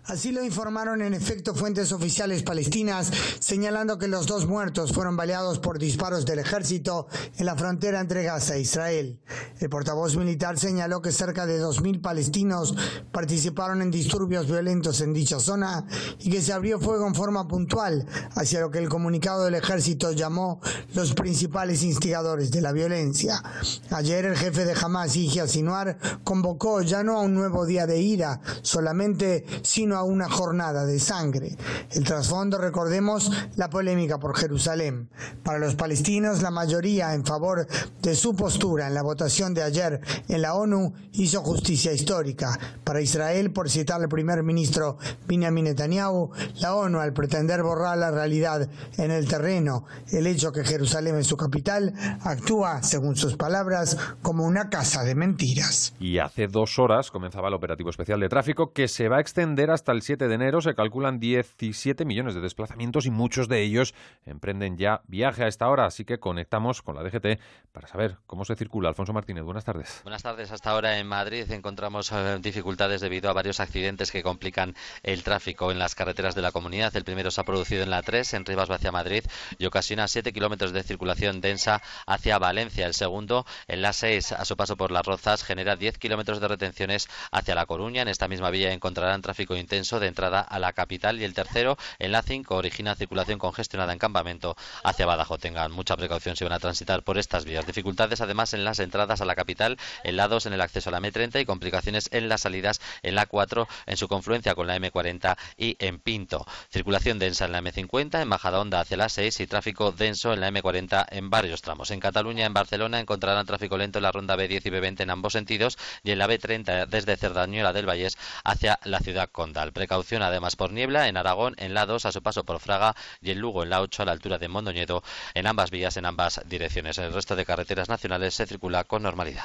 Así 0.04 0.32
lo 0.32 0.44
informaron 0.44 1.02
en 1.02 1.14
efecto 1.14 1.54
fuentes 1.54 1.92
oficiales 1.92 2.42
palestinas, 2.42 3.10
señalando 3.38 3.98
que 3.98 4.08
los 4.08 4.26
dos 4.26 4.46
muertos 4.46 4.92
fueron 4.92 5.16
baleados 5.16 5.58
por 5.58 5.78
disparos 5.78 6.26
del 6.26 6.40
ejército 6.40 7.06
en 7.36 7.46
la 7.46 7.56
frontera 7.56 8.00
entre 8.00 8.24
Gaza 8.24 8.56
e 8.56 8.60
Israel. 8.60 9.20
El 9.58 9.68
portavoz 9.68 10.16
militar 10.16 10.58
señaló 10.58 11.02
que 11.02 11.12
cerca 11.12 11.46
de 11.46 11.62
2.000 11.62 12.00
palestinos 12.00 12.74
participaron 13.12 13.82
en 13.82 13.90
disturbios 13.90 14.46
violentos 14.46 15.00
en 15.00 15.12
dicha 15.12 15.38
zona 15.38 15.86
y 16.18 16.30
que 16.30 16.42
se 16.42 16.52
abrió 16.52 16.80
fuego 16.80 17.06
en 17.06 17.14
forma 17.14 17.46
puntual 17.46 18.06
hacia 18.34 18.60
lo 18.60 18.70
que 18.70 18.78
el 18.78 18.88
comunicado 18.88 19.44
del 19.44 19.54
ejército 19.54 20.12
llamó 20.12 20.60
los 20.94 21.14
principales 21.14 21.82
instigadores 21.82 22.50
de 22.50 22.60
la 22.60 22.72
violencia. 22.72 23.42
Ayer 23.90 24.24
el 24.26 24.36
jefe 24.36 24.64
de 24.64 24.74
Hamas, 24.80 25.14
Yihya 25.14 25.46
Sinwar, 25.46 25.98
convocó 26.24 26.82
ya 26.82 27.02
no 27.02 27.18
a 27.18 27.22
un 27.22 27.34
nuevo 27.34 27.66
día 27.66 27.86
de 27.86 28.00
ira, 28.00 28.40
solamente 28.62 29.44
sino 29.80 29.96
a 29.96 30.02
una 30.02 30.28
jornada 30.28 30.84
de 30.84 31.00
sangre. 31.00 31.56
El 31.90 32.04
trasfondo, 32.04 32.58
recordemos, 32.58 33.32
la 33.56 33.70
polémica 33.70 34.18
por 34.18 34.36
Jerusalén. 34.36 35.08
Para 35.42 35.58
los 35.58 35.74
palestinos, 35.74 36.42
la 36.42 36.50
mayoría 36.50 37.14
en 37.14 37.24
favor 37.24 37.66
de 38.02 38.14
su 38.14 38.36
postura 38.36 38.88
en 38.88 38.92
la 38.92 39.00
votación 39.00 39.54
de 39.54 39.62
ayer 39.62 40.02
en 40.28 40.42
la 40.42 40.52
ONU 40.52 40.92
hizo 41.12 41.40
justicia 41.40 41.94
histórica. 41.94 42.58
Para 42.84 43.00
Israel, 43.00 43.52
por 43.52 43.70
citar 43.70 44.02
al 44.02 44.10
primer 44.10 44.42
ministro 44.42 44.98
Benjamin 45.26 45.64
Netanyahu, 45.64 46.30
la 46.56 46.74
ONU, 46.74 46.98
al 46.98 47.14
pretender 47.14 47.62
borrar 47.62 47.96
la 47.96 48.10
realidad 48.10 48.68
en 48.98 49.10
el 49.10 49.26
terreno, 49.26 49.86
el 50.12 50.26
hecho 50.26 50.52
que 50.52 50.62
Jerusalén 50.62 51.16
es 51.16 51.26
su 51.26 51.38
capital, 51.38 51.94
actúa, 52.22 52.82
según 52.82 53.16
sus 53.16 53.36
palabras, 53.36 53.96
como 54.20 54.44
una 54.44 54.68
casa 54.68 55.04
de 55.04 55.14
mentiras. 55.14 55.94
Y 55.98 56.18
hace 56.18 56.48
dos 56.48 56.78
horas 56.78 57.10
comenzaba 57.10 57.48
el 57.48 57.54
operativo 57.54 57.88
especial 57.88 58.20
de 58.20 58.28
tráfico 58.28 58.74
que 58.74 58.88
se 58.88 59.08
va 59.08 59.16
a 59.16 59.20
extender 59.20 59.59
hasta 59.68 59.92
el 59.92 60.00
7 60.00 60.28
de 60.28 60.34
enero. 60.34 60.62
Se 60.62 60.74
calculan 60.74 61.20
17 61.20 62.06
millones 62.06 62.34
de 62.34 62.40
desplazamientos 62.40 63.04
y 63.04 63.10
muchos 63.10 63.48
de 63.48 63.60
ellos 63.60 63.94
emprenden 64.24 64.78
ya 64.78 65.02
viaje 65.06 65.44
a 65.44 65.48
esta 65.48 65.68
hora. 65.68 65.84
Así 65.84 66.06
que 66.06 66.18
conectamos 66.18 66.80
con 66.80 66.94
la 66.94 67.02
DGT 67.02 67.38
para 67.72 67.88
saber 67.88 68.16
cómo 68.26 68.44
se 68.44 68.56
circula. 68.56 68.88
Alfonso 68.88 69.12
Martínez, 69.12 69.44
buenas 69.44 69.64
tardes. 69.64 70.00
Buenas 70.04 70.22
tardes. 70.22 70.50
Hasta 70.50 70.70
ahora 70.70 70.98
en 70.98 71.06
Madrid 71.06 71.50
encontramos 71.50 72.10
eh, 72.12 72.38
dificultades 72.40 73.02
debido 73.02 73.28
a 73.28 73.32
varios 73.32 73.60
accidentes 73.60 74.10
que 74.10 74.22
complican 74.22 74.74
el 75.02 75.22
tráfico 75.22 75.70
en 75.70 75.78
las 75.78 75.94
carreteras 75.94 76.34
de 76.34 76.42
la 76.42 76.52
comunidad. 76.52 76.94
El 76.96 77.04
primero 77.04 77.30
se 77.30 77.40
ha 77.40 77.44
producido 77.44 77.82
en 77.82 77.90
la 77.90 78.02
3, 78.02 78.34
en 78.34 78.44
Rivas 78.46 78.70
hacia 78.70 78.92
Madrid, 78.92 79.24
y 79.58 79.66
ocasiona 79.66 80.08
7 80.08 80.32
kilómetros 80.32 80.72
de 80.72 80.82
circulación 80.82 81.40
densa 81.40 81.82
hacia 82.06 82.38
Valencia. 82.38 82.86
El 82.86 82.94
segundo, 82.94 83.44
en 83.66 83.82
la 83.82 83.92
6, 83.92 84.32
a 84.32 84.44
su 84.44 84.56
paso 84.56 84.76
por 84.76 84.92
Las 84.92 85.04
Rozas, 85.04 85.42
genera 85.42 85.76
10 85.76 85.98
kilómetros 85.98 86.40
de 86.40 86.48
retenciones 86.48 87.08
hacia 87.32 87.54
La 87.54 87.66
Coruña. 87.66 88.02
En 88.02 88.08
esta 88.08 88.28
misma 88.28 88.50
vía 88.50 88.72
encontrarán 88.72 89.22
tráfico 89.22 89.49
intenso 89.56 90.00
de 90.00 90.06
entrada 90.06 90.40
a 90.40 90.58
la 90.58 90.72
capital 90.72 91.20
y 91.20 91.24
el 91.24 91.34
tercero 91.34 91.76
en 91.98 92.12
la 92.12 92.22
5 92.22 92.54
origina 92.54 92.94
circulación 92.94 93.38
congestionada 93.38 93.92
en 93.92 93.98
campamento 93.98 94.56
hacia 94.84 95.06
Badajoz. 95.06 95.40
Tengan 95.40 95.72
mucha 95.72 95.96
precaución 95.96 96.36
si 96.36 96.44
van 96.44 96.52
a 96.52 96.58
transitar 96.58 97.02
por 97.02 97.18
estas 97.18 97.44
vías. 97.44 97.66
Dificultades 97.66 98.20
además 98.20 98.54
en 98.54 98.64
las 98.64 98.78
entradas 98.78 99.20
a 99.20 99.24
la 99.24 99.34
capital, 99.34 99.78
2 100.04 100.46
en 100.46 100.52
el 100.52 100.60
acceso 100.60 100.90
a 100.90 100.92
la 100.92 101.00
M30 101.00 101.40
y 101.40 101.44
complicaciones 101.44 102.08
en 102.12 102.28
las 102.28 102.42
salidas 102.42 102.80
en 103.02 103.14
la 103.14 103.26
4 103.26 103.68
en 103.86 103.96
su 103.96 104.08
confluencia 104.08 104.54
con 104.54 104.66
la 104.66 104.76
M40 104.76 105.36
y 105.56 105.76
en 105.78 105.98
Pinto. 105.98 106.46
Circulación 106.70 107.18
densa 107.18 107.46
en 107.46 107.52
la 107.52 107.60
M50, 107.60 108.22
en 108.22 108.28
Majadahonda 108.28 108.80
hacia 108.80 108.96
la 108.96 109.08
6 109.08 109.40
y 109.40 109.46
tráfico 109.46 109.92
denso 109.92 110.32
en 110.32 110.40
la 110.40 110.50
M40 110.50 111.06
en 111.10 111.30
varios 111.30 111.62
tramos. 111.62 111.90
En 111.90 112.00
Cataluña, 112.00 112.46
en 112.46 112.54
Barcelona 112.54 113.00
encontrarán 113.00 113.46
tráfico 113.46 113.76
lento 113.76 113.98
en 113.98 114.04
la 114.04 114.12
ronda 114.12 114.36
B10 114.36 114.62
y 114.64 114.70
B20 114.70 115.00
en 115.00 115.10
ambos 115.10 115.32
sentidos 115.32 115.78
y 116.02 116.12
en 116.12 116.18
la 116.18 116.28
B30 116.28 116.86
desde 116.86 117.16
Cerdañola 117.16 117.72
del 117.72 117.86
Vallés 117.88 118.16
hacia 118.44 118.78
la 118.84 119.00
ciudad 119.00 119.28
condal. 119.40 119.72
Precaución 119.72 120.20
además 120.20 120.54
por 120.54 120.70
niebla 120.70 121.08
en 121.08 121.16
Aragón, 121.16 121.54
en 121.56 121.72
la 121.72 121.86
2 121.86 122.04
a 122.04 122.12
su 122.12 122.22
paso 122.22 122.44
por 122.44 122.60
Fraga 122.60 122.94
y 123.22 123.30
en 123.30 123.40
Lugo 123.40 123.62
en 123.62 123.70
la 123.70 123.80
8 123.80 124.02
a 124.02 124.04
la 124.04 124.12
altura 124.12 124.36
de 124.36 124.48
Mondoñedo 124.48 125.02
en 125.32 125.46
ambas 125.46 125.70
vías 125.70 125.96
en 125.96 126.04
ambas 126.04 126.42
direcciones. 126.44 126.98
En 126.98 127.04
el 127.04 127.14
resto 127.14 127.36
de 127.36 127.46
carreteras 127.46 127.88
nacionales 127.88 128.34
se 128.34 128.44
circula 128.44 128.84
con 128.84 129.02
normalidad. 129.02 129.44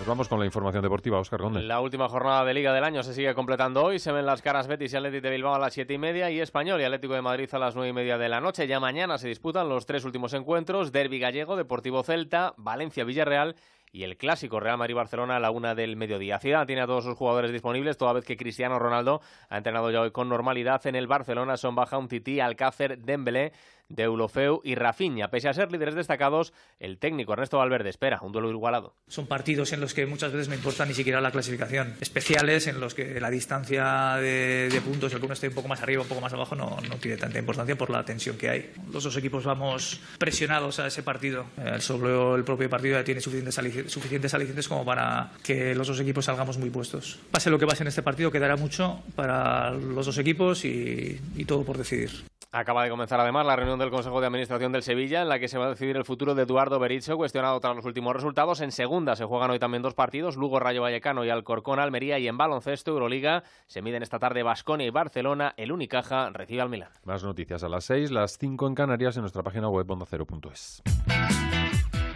Nos 0.00 0.06
vamos 0.06 0.28
con 0.28 0.38
la 0.38 0.44
información 0.44 0.82
deportiva, 0.82 1.18
Oscar 1.18 1.40
Gómez. 1.40 1.64
La 1.64 1.80
última 1.80 2.10
jornada 2.10 2.44
de 2.44 2.52
Liga 2.52 2.74
del 2.74 2.84
año 2.84 3.02
se 3.02 3.14
sigue 3.14 3.34
completando 3.34 3.82
hoy. 3.82 3.98
Se 3.98 4.12
ven 4.12 4.26
las 4.26 4.42
caras 4.42 4.66
Betis 4.66 4.92
y 4.92 4.96
Atlético 4.96 5.28
de 5.28 5.30
Bilbao 5.30 5.54
a 5.54 5.58
las 5.58 5.72
siete 5.72 5.94
y 5.94 5.98
media 5.98 6.30
y 6.30 6.40
Español 6.40 6.78
y 6.82 6.84
Atlético 6.84 7.14
de 7.14 7.22
Madrid 7.22 7.48
a 7.52 7.58
las 7.58 7.74
nueve 7.74 7.88
y 7.88 7.92
media 7.94 8.18
de 8.18 8.28
la 8.28 8.40
noche. 8.42 8.66
Ya 8.66 8.80
mañana 8.80 9.16
se 9.16 9.28
disputan 9.28 9.70
los 9.70 9.86
tres 9.86 10.04
últimos 10.04 10.34
encuentros: 10.34 10.92
Derby 10.92 11.18
Gallego, 11.18 11.56
Deportivo 11.56 12.02
Celta, 12.02 12.52
Valencia 12.58 13.04
Villarreal 13.04 13.56
y 13.92 14.04
el 14.04 14.16
clásico 14.16 14.60
Real 14.60 14.78
Madrid-Barcelona 14.78 15.36
a 15.36 15.40
la 15.40 15.50
una 15.50 15.74
del 15.74 15.96
mediodía. 15.96 16.38
Ciudad 16.38 16.66
tiene 16.66 16.82
a 16.82 16.86
todos 16.86 17.04
sus 17.04 17.16
jugadores 17.16 17.52
disponibles, 17.52 17.96
toda 17.96 18.12
vez 18.12 18.24
que 18.24 18.36
Cristiano 18.36 18.78
Ronaldo 18.78 19.20
ha 19.48 19.56
entrenado 19.56 19.90
ya 19.90 20.00
hoy 20.00 20.12
con 20.12 20.28
normalidad. 20.28 20.86
En 20.86 20.94
el 20.94 21.06
Barcelona 21.06 21.56
son 21.56 21.74
baja 21.74 21.98
un 21.98 22.08
Tití, 22.08 22.40
Alcácer, 22.40 22.98
Dembélé, 22.98 23.52
Deulofeu 23.90 24.62
y 24.64 24.74
Rafinha. 24.76 25.28
Pese 25.30 25.48
a 25.48 25.52
ser 25.52 25.70
líderes 25.70 25.94
destacados, 25.94 26.52
el 26.78 26.98
técnico 26.98 27.32
Ernesto 27.32 27.58
Valverde 27.58 27.90
espera 27.90 28.20
un 28.22 28.32
duelo 28.32 28.50
igualado. 28.50 28.94
Son 29.08 29.26
partidos 29.26 29.72
en 29.72 29.80
los 29.80 29.92
que 29.92 30.06
muchas 30.06 30.32
veces 30.32 30.48
no 30.48 30.54
importa 30.54 30.86
ni 30.86 30.94
siquiera 30.94 31.20
la 31.20 31.30
clasificación. 31.30 31.96
Especiales 32.00 32.66
en 32.68 32.80
los 32.80 32.94
que 32.94 33.20
la 33.20 33.30
distancia 33.30 34.16
de, 34.16 34.80
puntos, 34.84 35.12
el 35.12 35.18
que 35.18 35.26
uno 35.26 35.34
esté 35.34 35.48
un 35.48 35.54
poco 35.54 35.68
más 35.68 35.82
arriba, 35.82 36.02
un 36.02 36.08
poco 36.08 36.20
más 36.20 36.32
abajo, 36.32 36.54
no, 36.54 36.78
no, 36.88 36.96
tiene 36.96 37.16
tanta 37.16 37.38
importancia 37.38 37.76
por 37.76 37.90
la 37.90 38.04
tensión 38.04 38.38
que 38.38 38.48
hay. 38.48 38.72
Los 38.92 39.04
dos 39.04 39.16
equipos 39.16 39.44
vamos 39.44 40.00
presionados 40.18 40.78
a 40.78 40.86
ese 40.86 41.02
partido. 41.02 41.46
El, 41.62 41.82
sobre 41.82 42.36
el 42.36 42.44
propio 42.44 42.70
partido 42.70 42.96
ya 42.96 43.04
tiene 43.04 43.20
suficientes, 43.20 43.92
suficientes 43.92 44.32
alicientes 44.32 44.68
como 44.68 44.84
para 44.84 45.32
que 45.42 45.74
los 45.74 45.88
dos 45.88 46.00
equipos 46.00 46.24
salgamos 46.24 46.56
muy 46.58 46.70
puestos. 46.70 47.18
Pase 47.30 47.50
lo 47.50 47.58
que 47.58 47.66
pase 47.66 47.82
en 47.82 47.88
este 47.88 48.02
partido, 48.02 48.30
quedará 48.30 48.56
mucho 48.56 49.02
para 49.16 49.72
los 49.72 50.06
dos 50.06 50.18
equipos 50.18 50.64
y 50.64 51.18
todo 51.46 51.64
por 51.64 51.76
decidir. 51.76 52.30
Acaba 52.52 52.82
de 52.82 52.90
comenzar 52.90 53.20
además 53.20 53.46
la 53.46 53.54
reunión 53.54 53.78
del 53.78 53.90
Consejo 53.90 54.20
de 54.20 54.26
Administración 54.26 54.72
del 54.72 54.82
Sevilla 54.82 55.22
en 55.22 55.28
la 55.28 55.38
que 55.38 55.46
se 55.46 55.56
va 55.56 55.66
a 55.66 55.68
decidir 55.68 55.96
el 55.96 56.04
futuro 56.04 56.34
de 56.34 56.42
Eduardo 56.42 56.80
Berizzo, 56.80 57.16
cuestionado 57.16 57.60
tras 57.60 57.76
los 57.76 57.84
últimos 57.84 58.12
resultados. 58.12 58.60
En 58.60 58.72
segunda 58.72 59.14
se 59.14 59.24
juegan 59.24 59.52
hoy 59.52 59.60
también 59.60 59.84
dos 59.84 59.94
partidos, 59.94 60.36
Lugo 60.36 60.58
Rayo 60.58 60.82
Vallecano 60.82 61.24
y 61.24 61.30
Alcorcón 61.30 61.78
Almería 61.78 62.18
y 62.18 62.26
en 62.26 62.36
baloncesto 62.36 62.90
Euroliga 62.90 63.44
se 63.66 63.82
miden 63.82 64.02
esta 64.02 64.18
tarde 64.18 64.42
Basconia 64.42 64.84
y 64.84 64.90
Barcelona, 64.90 65.54
el 65.56 65.70
Unicaja 65.70 66.30
recibe 66.30 66.62
al 66.62 66.70
Milán. 66.70 66.90
Más 67.04 67.22
noticias 67.22 67.62
a 67.62 67.68
las 67.68 67.84
6, 67.84 68.10
las 68.10 68.36
5 68.36 68.66
en 68.66 68.74
Canarias 68.74 69.16
en 69.16 69.22
nuestra 69.22 69.44
página 69.44 69.68
web 69.68 69.88
ondacero.es. 69.88 70.82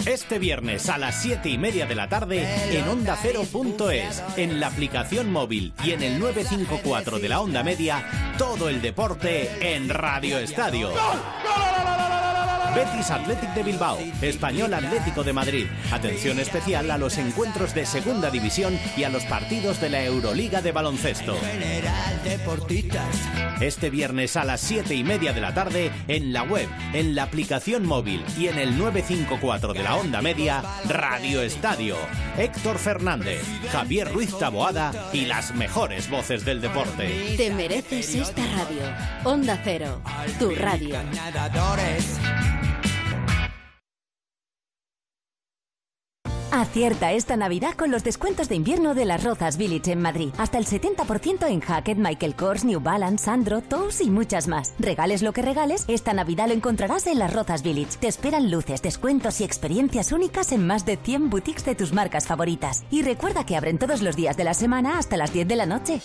Este 0.06 0.38
viernes 0.38 0.90
a 0.90 0.98
las 0.98 1.22
7 1.22 1.48
y 1.48 1.56
media 1.56 1.86
de 1.86 1.94
la 1.94 2.10
tarde 2.10 2.46
en 2.76 2.86
Onda 2.86 3.16
Cero.es, 3.20 4.22
en 4.36 4.60
la 4.60 4.66
aplicación 4.66 5.32
móvil 5.32 5.72
y 5.82 5.92
en 5.92 6.02
el 6.02 6.18
954 6.18 7.18
de 7.18 7.28
la 7.30 7.40
Onda 7.40 7.62
Media, 7.62 8.04
todo 8.36 8.68
el 8.68 8.82
deporte 8.82 9.74
en 9.74 9.88
Radio 9.88 10.38
Estadio. 10.38 10.90
Betis 12.74 13.10
Athletic 13.12 13.54
de 13.54 13.62
Bilbao, 13.62 13.98
Español 14.20 14.74
Atlético 14.74 15.22
de 15.22 15.32
Madrid. 15.32 15.66
Atención 15.92 16.40
especial 16.40 16.90
a 16.90 16.98
los 16.98 17.18
encuentros 17.18 17.72
de 17.72 17.86
Segunda 17.86 18.30
División 18.30 18.76
y 18.96 19.04
a 19.04 19.10
los 19.10 19.24
partidos 19.26 19.80
de 19.80 19.90
la 19.90 20.02
Euroliga 20.02 20.60
de 20.60 20.72
baloncesto. 20.72 21.36
Este 23.60 23.90
viernes 23.90 24.36
a 24.36 24.44
las 24.44 24.60
7 24.60 24.92
y 24.92 25.04
media 25.04 25.32
de 25.32 25.40
la 25.40 25.54
tarde 25.54 25.92
en 26.08 26.32
la 26.32 26.42
web, 26.42 26.68
en 26.92 27.14
la 27.14 27.22
aplicación 27.22 27.86
móvil 27.86 28.24
y 28.36 28.48
en 28.48 28.58
el 28.58 28.76
954 28.76 29.72
de 29.72 29.82
la 29.84 29.94
onda 29.94 30.20
media, 30.20 30.62
Radio 30.88 31.42
Estadio. 31.42 31.96
Héctor 32.36 32.78
Fernández, 32.78 33.44
Javier 33.70 34.12
Ruiz 34.12 34.36
Taboada 34.36 35.10
y 35.12 35.26
las 35.26 35.54
mejores 35.54 36.10
voces 36.10 36.44
del 36.44 36.60
deporte. 36.60 37.36
Te 37.36 37.50
mereces 37.52 38.14
esta 38.16 38.42
radio. 38.42 38.82
Onda 39.22 39.60
Cero, 39.62 40.00
tu 40.40 40.50
radio. 40.50 40.96
Acierta 46.74 47.12
esta 47.12 47.36
Navidad 47.36 47.74
con 47.74 47.92
los 47.92 48.02
descuentos 48.02 48.48
de 48.48 48.56
invierno 48.56 48.96
de 48.96 49.04
las 49.04 49.22
Rozas 49.22 49.56
Village 49.58 49.92
en 49.92 50.02
Madrid. 50.02 50.30
Hasta 50.38 50.58
el 50.58 50.66
70% 50.66 51.46
en 51.46 51.60
Hackett, 51.60 51.98
Michael 51.98 52.34
Kors, 52.34 52.64
New 52.64 52.80
Balance, 52.80 53.26
Sandro, 53.26 53.60
Toast 53.60 54.00
y 54.00 54.10
muchas 54.10 54.48
más. 54.48 54.74
Regales 54.80 55.22
lo 55.22 55.32
que 55.32 55.42
regales, 55.42 55.84
esta 55.86 56.12
Navidad 56.14 56.48
lo 56.48 56.54
encontrarás 56.54 57.06
en 57.06 57.20
las 57.20 57.32
Rozas 57.32 57.62
Village. 57.62 57.98
Te 58.00 58.08
esperan 58.08 58.50
luces, 58.50 58.82
descuentos 58.82 59.40
y 59.40 59.44
experiencias 59.44 60.10
únicas 60.10 60.50
en 60.50 60.66
más 60.66 60.84
de 60.84 60.96
100 60.96 61.30
boutiques 61.30 61.64
de 61.64 61.76
tus 61.76 61.92
marcas 61.92 62.26
favoritas. 62.26 62.82
Y 62.90 63.02
recuerda 63.02 63.46
que 63.46 63.54
abren 63.54 63.78
todos 63.78 64.02
los 64.02 64.16
días 64.16 64.36
de 64.36 64.42
la 64.42 64.54
semana 64.54 64.98
hasta 64.98 65.16
las 65.16 65.32
10 65.32 65.46
de 65.46 65.54
la 65.54 65.66
noche. 65.66 66.00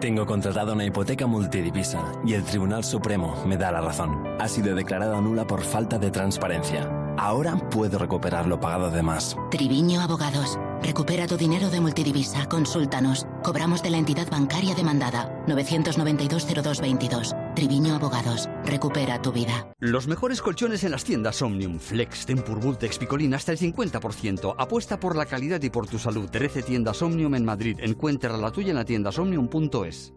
Tengo 0.00 0.26
contratada 0.26 0.72
una 0.72 0.84
hipoteca 0.84 1.26
multidivisa 1.26 2.12
y 2.24 2.34
el 2.34 2.44
Tribunal 2.44 2.84
Supremo 2.84 3.44
me 3.46 3.56
da 3.56 3.70
la 3.70 3.80
razón. 3.80 4.24
Ha 4.40 4.48
sido 4.48 4.74
declarada 4.74 5.20
nula 5.20 5.46
por 5.46 5.62
falta 5.62 5.98
de 5.98 6.10
transparencia. 6.10 6.90
Ahora 7.16 7.56
puedo 7.56 7.98
recuperar 7.98 8.46
lo 8.46 8.60
pagado 8.60 8.90
de 8.90 9.02
más. 9.02 9.36
Triviño 9.50 10.00
Abogados. 10.00 10.58
Recupera 10.82 11.26
tu 11.26 11.36
dinero 11.36 11.70
de 11.70 11.80
multidivisa. 11.80 12.46
Consúltanos. 12.46 13.26
Cobramos 13.42 13.82
de 13.82 13.90
la 13.90 13.98
entidad 13.98 14.30
bancaria 14.30 14.76
demandada. 14.76 15.44
992-0222. 15.46 17.54
Triviño 17.54 17.96
Abogados. 17.96 18.48
Recupera 18.68 19.22
tu 19.22 19.32
vida. 19.32 19.72
Los 19.78 20.06
mejores 20.08 20.42
colchones 20.42 20.84
en 20.84 20.90
las 20.90 21.02
tiendas 21.02 21.40
Omnium. 21.40 21.78
Flex, 21.78 22.26
Tempur, 22.26 22.60
Vultex, 22.60 22.98
Picolín 22.98 23.32
hasta 23.32 23.50
el 23.50 23.58
50%. 23.58 24.54
Apuesta 24.58 25.00
por 25.00 25.16
la 25.16 25.24
calidad 25.24 25.62
y 25.62 25.70
por 25.70 25.86
tu 25.86 25.98
salud. 25.98 26.28
13 26.28 26.62
tiendas 26.62 27.00
Omnium 27.00 27.34
en 27.34 27.46
Madrid. 27.46 27.78
Encuentra 27.80 28.36
la 28.36 28.50
tuya 28.50 28.70
en 28.70 28.76
la 28.76 28.84
tienda 28.84 29.10
omnium.es. 29.16 30.12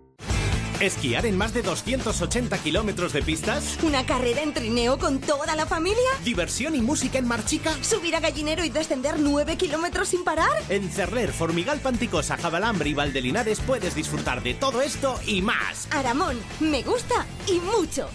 ¿Esquiar 0.82 1.28
en 1.28 1.38
más 1.38 1.54
de 1.54 1.62
280 1.62 2.58
kilómetros 2.58 3.14
de 3.14 3.22
pistas? 3.22 3.78
¿Una 3.84 4.04
carrera 4.06 4.42
en 4.42 4.52
trineo 4.52 4.98
con 4.98 5.20
toda 5.20 5.56
la 5.56 5.68
familia? 5.68 6.10
¿Diversión 6.26 6.76
y 6.76 6.82
música 6.82 7.20
en 7.20 7.28
Marchica? 7.28 7.72
¿Subir 7.84 8.16
a 8.16 8.20
gallinero 8.20 8.66
y 8.66 8.70
descender 8.70 9.20
9 9.20 9.58
kilómetros 9.58 10.10
sin 10.10 10.24
parar? 10.24 10.50
En 10.70 10.90
Cerler, 10.90 11.32
Formigal 11.32 11.80
Panticosa, 11.80 12.36
Jabalambre 12.36 12.90
y 12.90 12.96
Valdelinares 12.96 13.62
puedes 13.62 13.94
disfrutar 13.94 14.42
de 14.42 14.56
todo 14.56 14.82
esto 14.82 15.20
y 15.26 15.44
más. 15.44 15.88
Aramón, 15.92 16.38
me 16.60 16.82
gusta 16.82 17.28
y 17.48 17.60
mucho. 17.60 18.10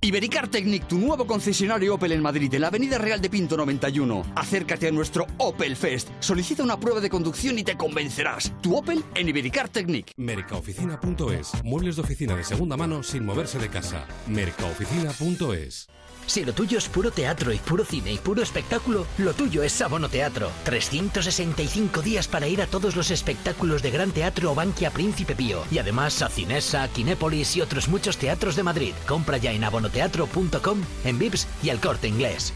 Ibericar 0.00 0.48
Technic, 0.48 0.86
tu 0.86 0.98
nuevo 0.98 1.26
concesionario 1.26 1.94
Opel 1.94 2.12
en 2.12 2.22
Madrid, 2.22 2.52
en 2.54 2.60
la 2.60 2.68
Avenida 2.68 2.98
Real 2.98 3.20
de 3.20 3.30
Pinto 3.30 3.56
91. 3.56 4.24
Acércate 4.36 4.88
a 4.88 4.92
nuestro 4.92 5.26
Opel 5.38 5.74
Fest. 5.74 6.10
Solicita 6.20 6.62
una 6.62 6.78
prueba 6.78 7.00
de 7.00 7.08
conducción 7.10 7.58
y 7.58 7.64
te 7.64 7.76
convencerás. 7.76 8.52
Tu 8.62 8.76
Opel 8.76 9.02
en 9.14 9.28
Ibericar 9.28 9.68
Technic. 9.68 10.12
Mercaoficina.es. 10.16 11.64
Muebles 11.64 11.96
de 11.96 12.02
oficina 12.02 12.36
de 12.36 12.44
segunda 12.44 12.76
mano 12.76 13.02
sin 13.02 13.24
moverse 13.24 13.58
de 13.58 13.68
casa. 13.68 14.06
Mercaoficina.es. 14.28 15.88
Si 16.26 16.44
lo 16.44 16.52
tuyo 16.52 16.78
es 16.78 16.88
puro 16.88 17.10
teatro 17.10 17.52
y 17.52 17.58
puro 17.58 17.84
cine 17.84 18.12
y 18.12 18.18
puro 18.18 18.42
espectáculo, 18.42 19.06
lo 19.18 19.32
tuyo 19.32 19.62
es 19.62 19.72
Sabono 19.72 20.08
Teatro. 20.08 20.50
365 20.64 22.02
días 22.02 22.26
para 22.26 22.48
ir 22.48 22.60
a 22.60 22.66
todos 22.66 22.96
los 22.96 23.10
espectáculos 23.10 23.82
de 23.82 23.90
Gran 23.90 24.10
Teatro 24.10 24.52
o 24.52 24.54
Bankia 24.54 24.90
Príncipe 24.90 25.34
Pío. 25.36 25.62
Y 25.70 25.78
además 25.78 26.22
a 26.22 26.28
Cinesa, 26.28 26.88
Kinépolis 26.88 27.56
y 27.56 27.60
otros 27.60 27.88
muchos 27.88 28.16
teatros 28.16 28.56
de 28.56 28.64
Madrid. 28.64 28.94
Compra 29.06 29.36
ya 29.36 29.52
en 29.52 29.64
abonoteatro.com, 29.64 30.82
en 31.04 31.18
Vips 31.18 31.46
y 31.62 31.70
al 31.70 31.80
corte 31.80 32.08
inglés. 32.08 32.52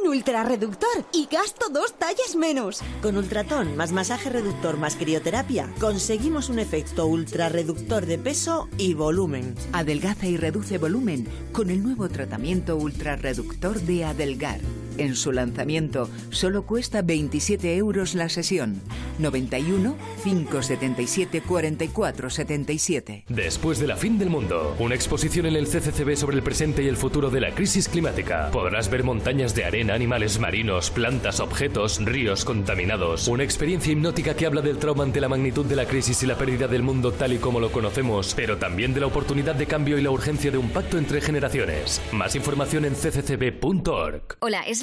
Un 0.00 0.08
ultra 0.08 0.42
reductor 0.44 1.04
y 1.12 1.28
gasto 1.30 1.68
dos 1.68 1.94
tallas 1.98 2.34
menos. 2.36 2.80
Con 3.02 3.16
Ultratón 3.16 3.76
más 3.76 3.92
masaje 3.92 4.28
reductor 4.30 4.76
más 4.76 4.96
crioterapia, 4.96 5.72
conseguimos 5.78 6.48
un 6.48 6.58
efecto 6.58 7.06
ultra 7.06 7.48
reductor 7.48 8.06
de 8.06 8.18
peso 8.18 8.68
y 8.76 8.94
volumen. 8.94 9.54
Adelgaza 9.72 10.26
y 10.26 10.36
reduce 10.36 10.78
volumen 10.78 11.28
con 11.52 11.70
el 11.70 11.82
nuevo 11.82 12.08
tratamiento 12.08 12.76
ultra 12.76 13.16
reductor 13.16 13.80
de 13.80 14.04
Adelgar. 14.04 14.60
En 14.98 15.16
su 15.16 15.32
lanzamiento 15.32 16.08
solo 16.30 16.64
cuesta 16.66 17.02
27 17.02 17.76
euros 17.76 18.14
la 18.14 18.28
sesión. 18.28 18.80
91 19.18 19.96
577 20.22 21.42
44 21.42 22.30
77. 22.30 23.24
Después 23.28 23.78
de 23.78 23.86
la 23.86 23.96
fin 23.96 24.18
del 24.18 24.30
mundo, 24.30 24.76
una 24.78 24.94
exposición 24.94 25.46
en 25.46 25.56
el 25.56 25.66
CCCB 25.66 26.16
sobre 26.16 26.36
el 26.36 26.42
presente 26.42 26.82
y 26.82 26.88
el 26.88 26.96
futuro 26.96 27.30
de 27.30 27.40
la 27.40 27.54
crisis 27.54 27.88
climática. 27.88 28.50
Podrás 28.52 28.90
ver 28.90 29.04
montañas 29.04 29.54
de 29.54 29.64
arena, 29.64 29.94
animales 29.94 30.38
marinos, 30.38 30.90
plantas, 30.90 31.40
objetos, 31.40 32.04
ríos 32.04 32.44
contaminados. 32.44 33.28
Una 33.28 33.44
experiencia 33.44 33.92
hipnótica 33.92 34.34
que 34.34 34.46
habla 34.46 34.62
del 34.62 34.78
trauma 34.78 35.04
ante 35.04 35.20
la 35.20 35.28
magnitud 35.28 35.66
de 35.66 35.76
la 35.76 35.86
crisis 35.86 36.22
y 36.22 36.26
la 36.26 36.36
pérdida 36.36 36.68
del 36.68 36.82
mundo 36.82 37.12
tal 37.12 37.32
y 37.32 37.38
como 37.38 37.60
lo 37.60 37.72
conocemos, 37.72 38.34
pero 38.34 38.58
también 38.58 38.94
de 38.94 39.00
la 39.00 39.06
oportunidad 39.06 39.54
de 39.54 39.66
cambio 39.66 39.98
y 39.98 40.02
la 40.02 40.10
urgencia 40.10 40.50
de 40.50 40.58
un 40.58 40.70
pacto 40.70 40.98
entre 40.98 41.20
generaciones. 41.20 42.00
Más 42.12 42.34
información 42.36 42.84
en 42.84 42.94
cccb.org. 42.94 44.36
Hola, 44.40 44.62
es 44.62 44.82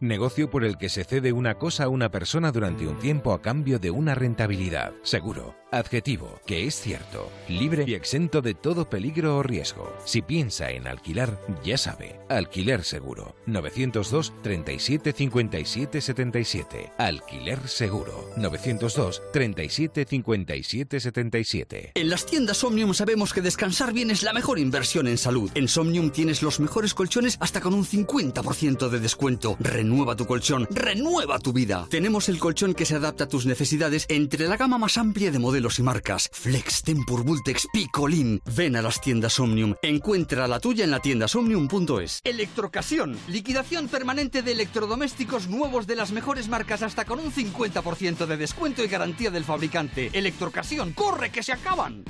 Negocio 0.00 0.48
por 0.48 0.64
el 0.64 0.78
que 0.78 0.88
se 0.88 1.02
cede 1.02 1.32
una 1.32 1.56
cosa 1.56 1.84
a 1.84 1.88
una 1.88 2.08
persona 2.08 2.52
durante 2.52 2.86
un 2.86 2.98
tiempo 3.00 3.32
a 3.32 3.42
cambio 3.42 3.80
de 3.80 3.90
una 3.90 4.14
rentabilidad. 4.14 4.92
Seguro. 5.02 5.56
Adjetivo, 5.70 6.40
que 6.46 6.66
es 6.66 6.80
cierto, 6.80 7.30
libre 7.46 7.84
y 7.86 7.92
exento 7.92 8.40
de 8.40 8.54
todo 8.54 8.88
peligro 8.88 9.36
o 9.36 9.42
riesgo. 9.42 9.94
Si 10.06 10.22
piensa 10.22 10.70
en 10.70 10.86
alquilar, 10.86 11.38
ya 11.62 11.76
sabe. 11.76 12.18
Alquiler 12.30 12.84
seguro. 12.84 13.36
902 13.44 14.32
37 14.42 15.12
57 15.12 16.00
77. 16.00 16.92
Alquiler 16.96 17.68
seguro. 17.68 18.30
902 18.38 19.22
37 19.30 20.06
57 20.08 21.00
77. 21.00 21.92
En 21.96 22.08
las 22.08 22.24
tiendas 22.24 22.64
Omnium 22.64 22.94
sabemos 22.94 23.34
que 23.34 23.42
descansar 23.42 23.92
bien 23.92 24.10
es 24.10 24.22
la 24.22 24.32
mejor 24.32 24.58
inversión 24.58 25.06
en 25.06 25.18
salud. 25.18 25.50
En 25.54 25.68
Somnium 25.68 26.10
tienes 26.10 26.42
los 26.42 26.60
mejores 26.60 26.94
colchones 26.94 27.36
hasta 27.40 27.60
con 27.60 27.74
un 27.74 27.84
50% 27.84 28.88
de 28.88 29.00
descuento. 29.00 29.56
Renueva 29.88 30.16
tu 30.16 30.26
colchón, 30.26 30.68
renueva 30.70 31.38
tu 31.38 31.54
vida. 31.54 31.86
Tenemos 31.88 32.28
el 32.28 32.38
colchón 32.38 32.74
que 32.74 32.84
se 32.84 32.96
adapta 32.96 33.24
a 33.24 33.28
tus 33.28 33.46
necesidades 33.46 34.04
entre 34.10 34.46
la 34.46 34.58
gama 34.58 34.76
más 34.76 34.98
amplia 34.98 35.30
de 35.30 35.38
modelos 35.38 35.78
y 35.78 35.82
marcas. 35.82 36.28
Flex, 36.30 36.82
Tempur, 36.82 37.24
Vultex, 37.24 37.66
Picolín. 37.72 38.42
Ven 38.54 38.76
a 38.76 38.82
las 38.82 39.00
tiendas 39.00 39.40
Omnium. 39.40 39.76
Encuentra 39.80 40.46
la 40.46 40.60
tuya 40.60 40.84
en 40.84 40.90
la 40.90 41.00
tienda 41.00 41.26
somnium.es. 41.26 42.20
Electrocasión. 42.24 43.16
Liquidación 43.28 43.88
permanente 43.88 44.42
de 44.42 44.52
electrodomésticos 44.52 45.48
nuevos 45.48 45.86
de 45.86 45.96
las 45.96 46.12
mejores 46.12 46.48
marcas 46.48 46.82
hasta 46.82 47.06
con 47.06 47.18
un 47.18 47.32
50% 47.32 48.26
de 48.26 48.36
descuento 48.36 48.84
y 48.84 48.88
garantía 48.88 49.30
del 49.30 49.44
fabricante. 49.44 50.10
Electrocasión. 50.12 50.92
¡Corre 50.92 51.30
que 51.30 51.42
se 51.42 51.52
acaban! 51.52 52.04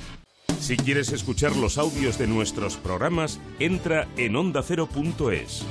Si 0.59 0.75
quieres 0.75 1.13
escuchar 1.13 1.55
los 1.55 1.77
audios 1.77 2.17
de 2.17 2.27
nuestros 2.27 2.75
programas, 2.75 3.39
entra 3.57 4.09
en 4.17 4.35
ondacero.es. 4.35 5.63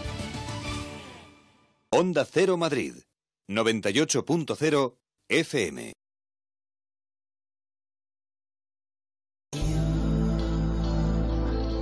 Onda 1.90 2.26
Cero 2.26 2.58
Madrid, 2.58 2.96
98.0 3.48 4.94
FM. 5.30 5.92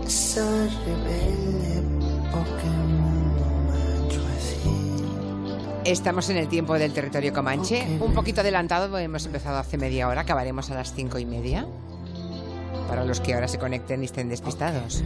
Soy 0.06 0.68
rebelde 0.68 1.82
porque 2.30 2.66
el 2.68 2.86
mundo 2.86 3.44
me 3.66 3.72
ha 3.72 4.06
hecho 4.06 4.20
así. 4.36 5.90
Estamos 5.90 6.30
en 6.30 6.36
el 6.36 6.46
tiempo 6.46 6.74
del 6.74 6.92
territorio 6.92 7.32
comanche, 7.32 7.84
un 7.98 8.14
poquito 8.14 8.42
adelantado, 8.42 8.96
hemos 8.98 9.26
empezado 9.26 9.58
hace 9.58 9.76
media 9.76 10.06
hora, 10.06 10.20
acabaremos 10.20 10.70
a 10.70 10.76
las 10.76 10.94
cinco 10.94 11.18
y 11.18 11.26
media. 11.26 11.66
Para 12.86 13.04
los 13.04 13.20
que 13.20 13.34
ahora 13.34 13.48
se 13.48 13.58
conecten 13.58 14.02
y 14.02 14.04
estén 14.04 14.28
despistados. 14.28 15.02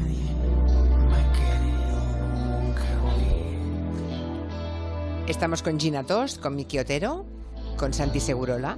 Estamos 5.31 5.63
con 5.63 5.79
Gina 5.79 6.03
Tost, 6.03 6.41
con 6.41 6.57
Miki 6.57 6.81
Otero, 6.81 7.25
con 7.77 7.95
Santi 7.95 8.19
Segurola. 8.19 8.77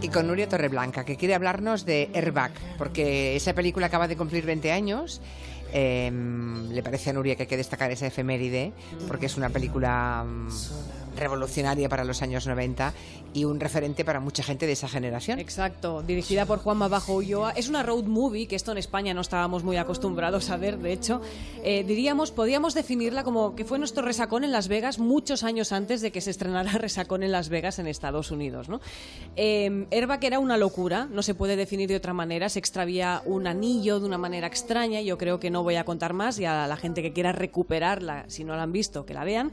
Y 0.00 0.08
con 0.08 0.26
Nuria 0.26 0.48
Torreblanca, 0.48 1.04
que 1.04 1.16
quiere 1.16 1.34
hablarnos 1.34 1.84
de 1.84 2.08
Airbag, 2.14 2.52
porque 2.78 3.36
esa 3.36 3.52
película 3.52 3.86
acaba 3.88 4.08
de 4.08 4.16
cumplir 4.16 4.46
20 4.46 4.72
años. 4.72 5.20
Em, 5.70 6.70
le 6.70 6.82
parece 6.82 7.10
a 7.10 7.12
Nuria 7.12 7.36
que 7.36 7.42
hay 7.42 7.48
que 7.48 7.58
destacar 7.58 7.90
esa 7.90 8.06
efeméride 8.06 8.72
porque 9.08 9.26
es 9.26 9.36
una 9.36 9.50
película 9.50 10.24
mm, 10.24 10.48
revolucionaria 11.16 11.88
para 11.88 12.04
los 12.04 12.22
años 12.22 12.46
90 12.46 12.92
y 13.32 13.44
un 13.44 13.60
referente 13.60 14.04
para 14.04 14.20
mucha 14.20 14.42
gente 14.42 14.66
de 14.66 14.72
esa 14.72 14.88
generación. 14.88 15.38
Exacto, 15.38 16.02
dirigida 16.02 16.46
por 16.46 16.58
Juan 16.58 16.78
Bajo 16.78 17.14
Ulloa. 17.14 17.52
Es 17.52 17.68
una 17.68 17.82
road 17.82 18.04
movie, 18.04 18.46
que 18.46 18.56
esto 18.56 18.72
en 18.72 18.78
España 18.78 19.14
no 19.14 19.20
estábamos 19.20 19.64
muy 19.64 19.76
acostumbrados 19.76 20.50
a 20.50 20.56
ver, 20.56 20.78
de 20.78 20.92
hecho. 20.92 21.20
Eh, 21.62 21.84
diríamos, 21.86 22.30
podríamos 22.30 22.74
definirla 22.74 23.24
como 23.24 23.54
que 23.54 23.64
fue 23.64 23.78
nuestro 23.78 24.04
resacón 24.04 24.44
en 24.44 24.52
Las 24.52 24.68
Vegas 24.68 24.98
muchos 24.98 25.42
años 25.44 25.72
antes 25.72 26.00
de 26.00 26.10
que 26.10 26.20
se 26.20 26.30
estrenara 26.30 26.72
Resacón 26.78 27.22
en 27.22 27.32
Las 27.32 27.48
Vegas 27.48 27.78
en 27.78 27.86
Estados 27.86 28.30
Unidos. 28.30 28.68
¿no? 28.68 28.80
Eh, 29.36 29.86
era 29.90 30.38
una 30.38 30.56
locura, 30.56 31.06
no 31.10 31.22
se 31.22 31.34
puede 31.34 31.56
definir 31.56 31.88
de 31.88 31.96
otra 31.96 32.12
manera, 32.12 32.48
se 32.48 32.58
extravía 32.58 33.22
un 33.24 33.46
anillo 33.46 34.00
de 34.00 34.06
una 34.06 34.18
manera 34.18 34.46
extraña, 34.46 35.00
yo 35.00 35.18
creo 35.18 35.38
que 35.38 35.50
no 35.50 35.62
voy 35.62 35.76
a 35.76 35.84
contar 35.84 36.12
más 36.12 36.38
y 36.38 36.44
a 36.44 36.66
la 36.66 36.76
gente 36.76 37.02
que 37.02 37.12
quiera 37.12 37.32
recuperarla, 37.32 38.24
si 38.28 38.44
no 38.44 38.56
la 38.56 38.62
han 38.62 38.72
visto, 38.72 39.04
que 39.04 39.14
la 39.14 39.24
vean. 39.24 39.52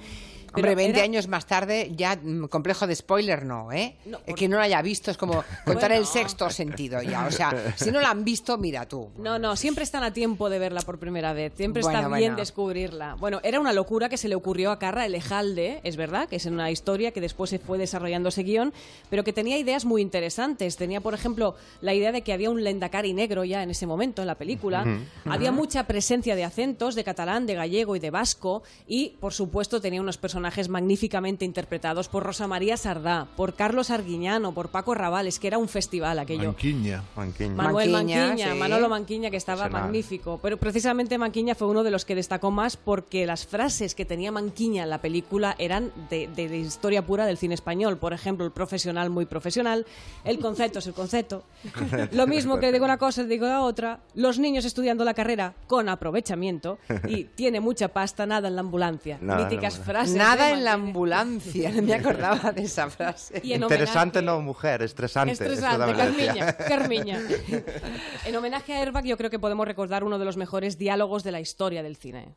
Hombre, 0.54 0.76
20 0.76 1.02
años 1.02 1.28
más 1.28 1.46
tarde, 1.46 1.92
ya 1.96 2.18
mm, 2.22 2.48
complejo 2.48 2.86
de 2.86 2.96
spoiler 2.96 3.46
no, 3.46 3.72
¿eh? 3.72 3.96
El 4.26 4.36
que 4.36 4.50
no 4.50 4.58
lo 4.58 4.64
haya 4.64 4.82
visto 4.82 5.10
es 5.10 5.18
como 5.18 5.44
contar 5.66 5.94
el 5.94 6.06
sexto 6.06 6.50
sentido 6.50 7.02
ya. 7.02 7.26
O 7.26 7.32
sea, 7.32 7.74
si 7.78 7.90
no 7.90 8.02
la 8.02 8.10
han 8.10 8.26
visto, 8.26 8.58
mira 8.58 8.86
tú. 8.86 9.10
No, 9.18 9.40
no, 9.40 9.56
siempre 9.56 9.84
están 9.84 10.04
a 10.04 10.12
tiempo 10.12 10.50
de 10.50 10.60
verla 10.60 10.82
por 10.82 11.00
primera 11.00 11.32
vez. 11.32 11.54
Siempre 11.56 11.82
está 11.82 11.94
Bueno, 11.94 12.16
bien 12.16 12.32
bueno. 12.32 12.38
descubrirla. 12.38 13.16
Bueno, 13.16 13.40
era 13.44 13.60
una 13.60 13.72
locura 13.72 14.10
que 14.10 14.18
se 14.18 14.28
le 14.28 14.36
ocurrió 14.36 14.72
a 14.72 14.80
Carra 14.80 15.06
Elejalde, 15.06 15.80
es 15.84 15.96
verdad, 15.96 16.28
que 16.28 16.36
es 16.36 16.46
una 16.46 16.70
historia 16.70 17.12
que 17.12 17.22
después 17.22 17.50
se 17.50 17.60
fue 17.60 17.78
desarrollando 17.78 18.30
ese 18.30 18.44
guion, 18.44 18.74
pero 19.10 19.24
que 19.24 19.32
tenía 19.32 19.58
ideas 19.58 19.86
muy 19.86 20.02
interesantes. 20.02 20.76
Tenía, 20.76 21.00
por 21.00 21.14
ejemplo, 21.14 21.56
la 21.80 21.94
idea 21.94 22.12
de 22.12 22.24
que 22.24 22.34
había 22.34 22.50
un 22.50 22.64
lendacari 22.64 23.14
negro 23.14 23.46
ya 23.46 23.64
en 23.64 23.70
ese 23.72 23.88
momento 23.88 24.22
en 24.22 24.28
la 24.28 24.36
película. 24.36 24.86
Había 25.26 25.52
mucha 25.54 25.88
presencia 25.88 26.36
de 26.36 26.44
acentos, 26.44 26.96
de 26.96 27.06
catalán, 27.06 27.46
de 27.46 27.56
gallego 27.56 27.96
y 27.96 28.00
de 28.00 28.12
vasco. 28.12 28.64
Y, 28.86 29.16
por 29.20 29.34
supuesto, 29.34 29.80
tenía 29.80 30.02
unos 30.02 30.18
personajes 30.18 30.41
magníficamente 30.70 31.46
interpretados 31.46 32.08
por 32.08 32.24
Rosa 32.24 32.48
María 32.48 32.78
Sardá, 32.78 33.28
por 33.36 33.54
Carlos 33.54 33.90
Arguiñano, 33.92 34.54
por 34.54 34.70
Paco 34.70 34.96
Rabales, 34.96 35.40
que 35.40 35.48
era 35.48 35.58
un 35.58 35.68
festival 35.68 36.20
aquello. 36.20 36.50
Manquiña. 36.50 37.04
Manquiña. 37.16 37.56
Manuel 37.56 37.92
Manquiña, 37.92 38.28
Manquiña, 38.28 38.54
sí. 38.54 38.60
Manolo 38.60 38.90
Manquiña, 38.90 39.30
que 39.30 39.38
estaba 39.38 39.66
Senal. 39.66 39.82
magnífico. 39.84 40.40
Pero 40.42 40.58
precisamente 40.58 41.18
Manquiña 41.18 41.56
fue 41.56 41.68
uno 41.68 41.84
de 41.84 41.92
los 41.92 42.06
que 42.06 42.16
destacó 42.16 42.52
más 42.52 42.78
porque 42.78 43.26
las 43.26 43.46
frases 43.46 43.96
que 43.96 44.06
tenía 44.06 44.32
Manquiña 44.32 44.84
en 44.84 44.90
la 44.90 45.02
película 45.02 45.56
eran 45.60 45.92
de, 46.10 46.28
de- 46.28 46.50
de 46.50 46.58
historia 46.58 47.06
pura 47.06 47.26
del 47.26 47.38
cine 47.38 47.54
español. 47.56 47.98
Por 47.98 48.14
ejemplo, 48.14 48.46
el 48.46 48.52
profesional 48.52 49.10
muy 49.10 49.26
profesional, 49.26 49.86
el 50.24 50.40
concepto 50.40 50.80
es 50.80 50.88
el 50.88 50.94
concepto. 50.94 51.44
Lo 52.12 52.28
mismo 52.28 52.60
que 52.60 52.72
digo 52.72 52.86
una 52.86 52.98
cosa, 52.98 53.24
digo 53.24 53.46
la 53.46 53.62
otra. 53.62 54.00
Los 54.16 54.40
niños 54.40 54.66
estudiando 54.66 55.04
la 55.06 55.14
carrera 55.14 55.54
con 55.68 55.90
aprovechamiento 55.90 56.78
y 57.08 57.26
tiene 57.26 57.60
mucha 57.60 57.90
pasta, 57.90 58.26
nada 58.26 58.48
en 58.48 58.56
la 58.56 58.62
ambulancia. 58.62 59.18
Míticas 59.22 59.78
frases. 59.80 60.16
Nada 60.16 60.31
de 60.36 60.50
en 60.52 60.64
la 60.64 60.74
ambulancia, 60.74 61.72
no 61.72 61.82
me 61.82 61.94
acordaba 61.94 62.52
de 62.52 62.64
esa 62.64 62.90
frase. 62.90 63.40
Y 63.44 63.54
Interesante 63.54 64.22
no, 64.22 64.42
mujer, 64.42 64.82
estresante. 64.82 65.34
Estresante, 65.34 65.94
Carmiña. 65.96 66.54
Carmiña. 66.58 67.20
En 68.26 68.36
homenaje 68.36 68.74
a 68.76 68.80
Airbag, 68.80 69.06
yo 69.06 69.18
creo 69.18 69.30
que 69.30 69.40
podemos 69.40 69.66
recordar 69.68 70.04
uno 70.04 70.20
de 70.20 70.26
los 70.26 70.38
mejores 70.38 70.78
diálogos 70.78 71.24
de 71.24 71.32
la 71.32 71.40
historia 71.40 71.82
del 71.84 71.96
cine. 71.96 72.36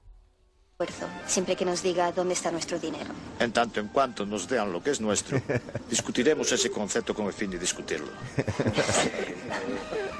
esfuerzo, 0.72 1.06
siempre 1.26 1.54
que 1.56 1.64
nos 1.64 1.82
diga 1.82 2.10
dónde 2.12 2.34
está 2.34 2.50
nuestro 2.50 2.78
dinero. 2.78 3.10
En 3.38 3.52
tanto 3.52 3.80
en 3.80 3.88
cuanto 3.88 4.24
nos 4.26 4.48
dean 4.48 4.72
lo 4.72 4.82
que 4.82 4.90
es 4.90 5.00
nuestro, 5.00 5.40
discutiremos 5.90 6.50
ese 6.52 6.70
concepto 6.70 7.14
con 7.14 7.26
el 7.26 7.32
fin 7.32 7.50
de 7.50 7.58
discutirlo. 7.58 8.08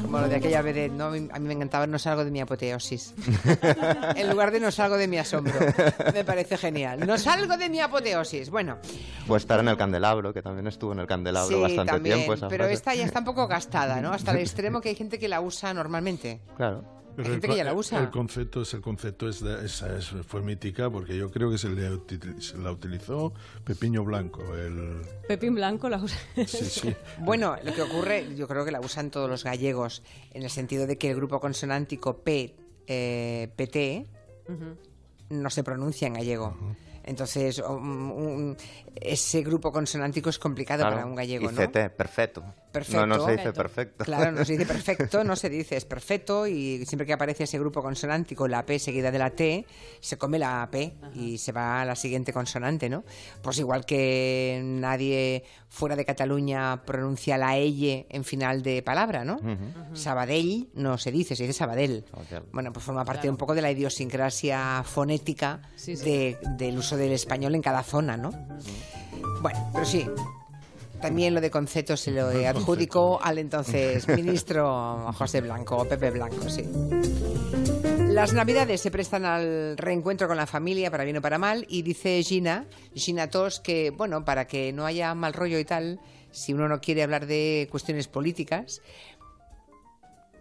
Como 0.02 0.18
lo 0.18 0.28
de 0.28 0.36
aquella 0.36 0.60
vez, 0.62 0.90
¿no? 0.90 1.04
A 1.06 1.10
mí 1.10 1.28
a 1.32 1.38
mí 1.38 1.46
me 1.46 1.54
encantaba 1.54 1.86
No 1.86 1.98
salgo 1.98 2.24
de 2.24 2.30
mi 2.32 2.40
apoteosis. 2.40 3.14
en 4.16 4.28
lugar 4.28 4.50
de 4.50 4.58
No 4.58 4.72
salgo 4.72 4.96
de 4.96 5.06
mi 5.06 5.18
asombro. 5.18 5.54
Me 6.12 6.24
parece 6.24 6.56
genial. 6.56 7.06
No 7.06 7.16
salgo 7.16 7.56
de 7.56 7.68
mi 7.68 7.78
apoteosis. 7.80 8.50
Bueno, 8.50 8.78
O 9.28 9.36
estar 9.36 9.60
en 9.60 9.68
el 9.68 9.76
candelabro, 9.76 10.32
que 10.32 10.42
también 10.42 10.66
estuvo 10.66 10.92
en 10.92 10.98
el 11.00 11.06
candelabro 11.06 11.54
sí, 11.54 11.62
bastante 11.62 11.92
también, 11.92 12.16
tiempo. 12.16 12.34
Esa 12.34 12.48
pero 12.48 12.64
frase. 12.64 12.74
esta 12.74 12.94
ya 12.94 13.04
está 13.04 13.20
un 13.20 13.24
poco 13.24 13.46
gastada, 13.46 14.00
¿no? 14.00 14.12
Hasta 14.12 14.32
el 14.32 14.38
extremo 14.38 14.80
que 14.80 14.88
hay 14.88 14.94
gente 14.96 15.18
que 15.18 15.28
la 15.28 15.40
usa 15.40 15.72
normalmente. 15.72 16.40
Claro. 16.56 16.82
Hay 17.20 17.30
gente 17.32 17.48
que 17.48 17.56
ya 17.56 17.64
la 17.64 17.74
usa. 17.74 18.00
El 18.00 18.10
concepto 18.10 18.62
es 18.62 18.74
el 18.74 18.80
concepto 18.80 19.28
es, 19.28 19.42
de- 19.42 19.64
esa 19.64 19.96
es- 19.96 20.12
fue 20.26 20.42
mítica 20.42 20.90
porque 20.90 21.16
yo 21.16 21.30
creo 21.30 21.50
que 21.50 21.58
se, 21.58 21.68
le 21.68 21.90
util- 21.90 22.40
se 22.40 22.58
la 22.58 22.72
utilizó 22.72 23.32
Pepiño 23.64 24.04
Blanco, 24.04 24.42
el 24.56 25.02
Pepín 25.28 25.54
Blanco 25.54 25.88
la 25.88 25.98
usa. 25.98 26.18
sí, 26.46 26.64
sí. 26.64 26.94
Bueno, 27.18 27.56
lo 27.64 27.72
que 27.74 27.82
ocurre, 27.82 28.34
yo 28.36 28.46
creo 28.48 28.64
que 28.64 28.70
la 28.72 28.80
usan 28.80 29.10
todos 29.10 29.28
los 29.28 29.44
gallegos, 29.44 30.02
en 30.32 30.42
el 30.42 30.50
sentido 30.50 30.86
de 30.86 30.96
que 30.98 31.10
el 31.10 31.16
grupo 31.16 31.40
consonántico 31.40 32.18
P, 32.18 32.54
eh, 32.86 33.48
PT 33.56 34.06
no 35.30 35.50
se 35.50 35.62
pronuncia 35.62 36.06
en 36.08 36.14
gallego. 36.14 36.56
Entonces, 37.04 37.58
um, 37.66 38.10
un- 38.12 38.56
ese 39.00 39.42
grupo 39.42 39.72
consonántico 39.72 40.30
es 40.30 40.38
complicado 40.38 40.82
Claro. 40.82 40.96
para 40.96 41.06
un 41.06 41.14
gallego, 41.14 41.50
¿no? 41.50 41.60
CT, 41.60 41.90
perfecto. 41.96 42.44
Perfecto. 42.70 43.04
No, 43.06 43.16
no 43.18 43.24
se 43.24 43.32
dice 43.32 43.52
perfecto. 43.52 44.04
Claro, 44.04 44.30
no 44.32 44.44
se 44.44 44.52
dice 44.52 44.66
perfecto, 44.66 45.24
no 45.24 45.34
se 45.36 45.48
dice, 45.50 45.76
es 45.76 45.84
perfecto 45.84 46.46
y 46.46 46.84
siempre 46.86 47.04
que 47.06 47.12
aparece 47.12 47.44
ese 47.44 47.58
grupo 47.58 47.82
consonántico, 47.82 48.46
la 48.46 48.64
P 48.64 48.78
seguida 48.78 49.10
de 49.10 49.18
la 49.18 49.30
T, 49.30 49.66
se 50.00 50.16
come 50.18 50.38
la 50.38 50.68
P 50.70 50.94
y 51.14 51.38
se 51.38 51.50
va 51.52 51.80
a 51.82 51.84
la 51.84 51.96
siguiente 51.96 52.32
consonante, 52.32 52.88
¿no? 52.88 53.02
Pues 53.42 53.58
igual 53.58 53.84
que 53.84 54.60
nadie 54.64 55.42
fuera 55.68 55.96
de 55.96 56.04
Cataluña 56.04 56.82
pronuncia 56.84 57.36
la 57.38 57.56
L 57.56 58.06
en 58.08 58.24
final 58.24 58.62
de 58.62 58.82
palabra, 58.82 59.24
¿no? 59.24 59.40
Sabadell 59.94 60.68
no 60.74 60.96
se 60.98 61.10
dice, 61.10 61.34
se 61.34 61.44
dice 61.44 61.54
Sabadell. 61.58 62.04
Bueno, 62.52 62.72
pues 62.72 62.84
forma 62.84 63.04
parte 63.04 63.22
Claro. 63.22 63.32
un 63.32 63.36
poco 63.38 63.54
de 63.54 63.62
la 63.62 63.70
idiosincrasia 63.72 64.82
fonética 64.84 65.62
Sí, 65.76 65.96
sí. 65.96 66.04
de- 66.04 66.38
del 66.56 66.78
uso 66.78 66.96
del 66.96 67.12
español 67.12 67.54
en 67.54 67.62
cada 67.62 67.82
zona, 67.82 68.16
¿no? 68.16 68.30
Bueno, 69.40 69.70
pero 69.72 69.84
sí. 69.84 70.06
También 71.00 71.34
lo 71.34 71.40
de 71.40 71.50
concepto 71.50 71.96
se 71.96 72.10
lo 72.10 72.28
adjudicó 72.28 73.18
al 73.22 73.38
entonces 73.38 74.06
ministro 74.08 75.10
José 75.14 75.40
Blanco, 75.40 75.78
o 75.78 75.84
Pepe 75.86 76.10
Blanco, 76.10 76.48
sí. 76.50 76.62
Las 78.08 78.34
navidades 78.34 78.82
se 78.82 78.90
prestan 78.90 79.24
al 79.24 79.78
reencuentro 79.78 80.28
con 80.28 80.36
la 80.36 80.46
familia, 80.46 80.90
para 80.90 81.04
bien 81.04 81.16
o 81.16 81.22
para 81.22 81.38
mal, 81.38 81.64
y 81.70 81.82
dice 81.82 82.22
Gina, 82.22 82.66
Gina 82.94 83.30
Tos, 83.30 83.60
que, 83.60 83.90
bueno, 83.90 84.24
para 84.24 84.46
que 84.46 84.72
no 84.72 84.84
haya 84.84 85.14
mal 85.14 85.32
rollo 85.32 85.58
y 85.58 85.64
tal, 85.64 86.00
si 86.32 86.52
uno 86.52 86.68
no 86.68 86.80
quiere 86.80 87.02
hablar 87.02 87.26
de 87.26 87.68
cuestiones 87.70 88.08
políticas, 88.08 88.82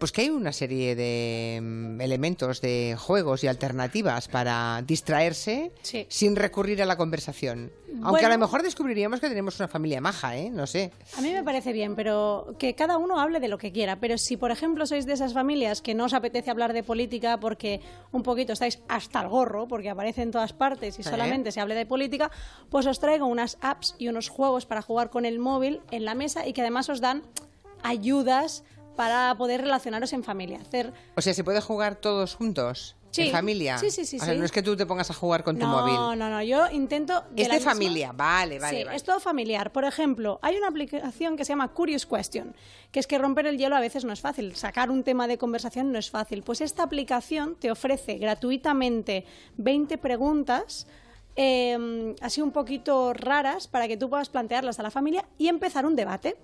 pues 0.00 0.10
que 0.10 0.22
hay 0.22 0.30
una 0.30 0.52
serie 0.52 0.96
de 0.96 1.60
mm, 1.62 2.00
elementos, 2.00 2.60
de 2.60 2.96
juegos 2.98 3.44
y 3.44 3.46
alternativas 3.46 4.26
para 4.26 4.82
distraerse 4.84 5.70
Sí. 5.82 6.06
sin 6.08 6.34
recurrir 6.34 6.82
a 6.82 6.86
la 6.86 6.96
conversación. 6.96 7.70
Aunque 8.02 8.10
Bueno. 8.22 8.26
a 8.28 8.30
lo 8.30 8.38
mejor 8.38 8.62
descubriríamos 8.62 9.20
que 9.20 9.28
tenemos 9.28 9.58
una 9.60 9.68
familia 9.68 10.00
maja, 10.00 10.36
¿eh? 10.36 10.48
No 10.50 10.66
sé. 10.66 10.90
A 11.18 11.20
mí 11.20 11.30
me 11.32 11.44
parece 11.44 11.72
bien, 11.72 11.94
pero 11.94 12.54
que 12.58 12.74
cada 12.74 12.96
uno 12.96 13.20
hable 13.20 13.40
de 13.40 13.48
lo 13.48 13.58
que 13.58 13.72
quiera. 13.72 13.96
Pero 14.00 14.16
si, 14.16 14.36
por 14.38 14.50
ejemplo, 14.50 14.86
sois 14.86 15.04
de 15.06 15.12
esas 15.12 15.34
familias 15.34 15.82
que 15.82 15.94
no 15.94 16.06
os 16.06 16.14
apetece 16.14 16.50
hablar 16.50 16.72
de 16.72 16.82
política 16.82 17.38
porque 17.38 17.80
un 18.10 18.22
poquito 18.22 18.54
estáis 18.54 18.80
hasta 18.88 19.20
el 19.20 19.28
gorro, 19.28 19.68
porque 19.68 19.90
aparece 19.90 20.22
en 20.22 20.30
todas 20.30 20.52
partes 20.54 20.98
y 20.98 21.02
¿Eh? 21.02 21.04
solamente 21.04 21.52
se 21.52 21.60
hable 21.60 21.74
de 21.74 21.84
política, 21.84 22.30
pues 22.70 22.86
os 22.86 22.98
traigo 23.00 23.26
unas 23.26 23.58
apps 23.60 23.94
y 23.98 24.08
unos 24.08 24.30
juegos 24.30 24.64
para 24.64 24.80
jugar 24.80 25.10
con 25.10 25.26
el 25.26 25.38
móvil 25.38 25.82
en 25.90 26.06
la 26.06 26.14
mesa 26.14 26.46
y 26.46 26.54
que 26.54 26.62
además 26.62 26.88
os 26.88 27.00
dan 27.02 27.22
ayudas 27.82 28.64
para 29.00 29.34
poder 29.34 29.62
relacionaros 29.62 30.12
en 30.12 30.22
familia. 30.22 30.58
Hacer 30.60 30.92
O 31.16 31.22
sea, 31.22 31.32
¿se 31.32 31.42
puede 31.42 31.62
jugar 31.62 31.94
todos 31.94 32.34
juntos? 32.34 32.96
Sí. 33.12 33.22
¿En 33.22 33.32
familia? 33.32 33.78
Sí, 33.78 33.90
sí, 33.90 34.04
sí, 34.04 34.18
O 34.18 34.22
sea, 34.22 34.34
sí. 34.34 34.38
no 34.38 34.44
es 34.44 34.52
que 34.52 34.62
tú 34.62 34.76
te 34.76 34.84
pongas 34.84 35.10
a 35.10 35.14
jugar 35.14 35.42
con 35.42 35.58
tu 35.58 35.66
no, 35.66 35.72
móvil. 35.72 35.94
No, 35.94 36.28
no, 36.28 36.42
yo 36.42 36.70
intento... 36.70 37.24
Es 37.34 37.48
la 37.48 37.54
de 37.54 37.60
misma- 37.60 37.72
familia, 37.72 38.12
vale, 38.12 38.58
vale, 38.58 38.78
sí, 38.78 38.84
vale. 38.84 38.96
es 38.96 39.02
todo 39.02 39.18
familiar. 39.18 39.72
Por 39.72 39.86
ejemplo, 39.86 40.38
hay 40.42 40.58
una 40.58 40.68
aplicación 40.68 41.38
que 41.38 41.46
se 41.46 41.52
llama 41.52 41.68
Curious 41.68 42.04
Question, 42.04 42.54
que 42.92 43.00
es 43.00 43.06
que 43.06 43.16
romper 43.16 43.46
el 43.46 43.56
hielo 43.56 43.74
a 43.74 43.80
veces 43.80 44.04
no 44.04 44.12
es 44.12 44.20
fácil, 44.20 44.54
sacar 44.54 44.90
un 44.90 45.02
tema 45.02 45.26
de 45.26 45.38
conversación 45.38 45.92
no 45.92 45.98
es 45.98 46.10
fácil. 46.10 46.42
Pues 46.42 46.60
esta 46.60 46.82
aplicación 46.82 47.56
te 47.56 47.70
ofrece 47.70 48.18
gratuitamente 48.18 49.24
20 49.56 49.96
preguntas 49.96 50.86
eh, 51.36 52.14
así 52.20 52.42
un 52.42 52.50
poquito 52.50 53.14
raras 53.14 53.66
para 53.66 53.88
que 53.88 53.96
tú 53.96 54.10
puedas 54.10 54.28
plantearlas 54.28 54.78
a 54.78 54.82
la 54.82 54.90
familia 54.90 55.24
y 55.38 55.48
empezar 55.48 55.86
un 55.86 55.96
debate. 55.96 56.36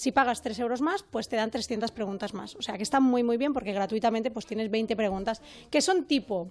Si 0.00 0.12
pagas 0.12 0.40
3 0.40 0.58
euros 0.60 0.80
más, 0.80 1.02
pues 1.02 1.28
te 1.28 1.36
dan 1.36 1.50
300 1.50 1.90
preguntas 1.90 2.32
más. 2.32 2.56
O 2.56 2.62
sea 2.62 2.78
que 2.78 2.82
está 2.82 3.00
muy 3.00 3.22
muy 3.22 3.36
bien 3.36 3.52
porque 3.52 3.74
gratuitamente 3.74 4.30
pues 4.30 4.46
tienes 4.46 4.70
20 4.70 4.96
preguntas 4.96 5.42
que 5.70 5.82
son 5.82 6.06
tipo 6.06 6.48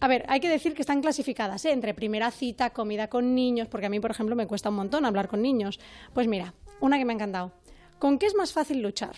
a 0.00 0.08
ver, 0.08 0.24
hay 0.26 0.40
que 0.40 0.48
decir 0.48 0.74
que 0.74 0.82
están 0.82 1.02
clasificadas 1.02 1.64
¿eh? 1.66 1.70
entre 1.70 1.94
primera 1.94 2.32
cita, 2.32 2.70
comida 2.70 3.06
con 3.08 3.36
niños, 3.36 3.68
porque 3.68 3.86
a 3.86 3.90
mí, 3.90 4.00
por 4.00 4.10
ejemplo, 4.10 4.34
me 4.34 4.48
cuesta 4.48 4.70
un 4.70 4.76
montón 4.76 5.04
hablar 5.04 5.28
con 5.28 5.40
niños. 5.42 5.78
Pues 6.12 6.26
mira, 6.26 6.54
una 6.80 6.98
que 6.98 7.04
me 7.04 7.12
ha 7.12 7.16
encantado. 7.16 7.52
¿Con 8.00 8.18
qué 8.18 8.26
es 8.26 8.34
más 8.34 8.52
fácil 8.52 8.80
luchar? 8.80 9.16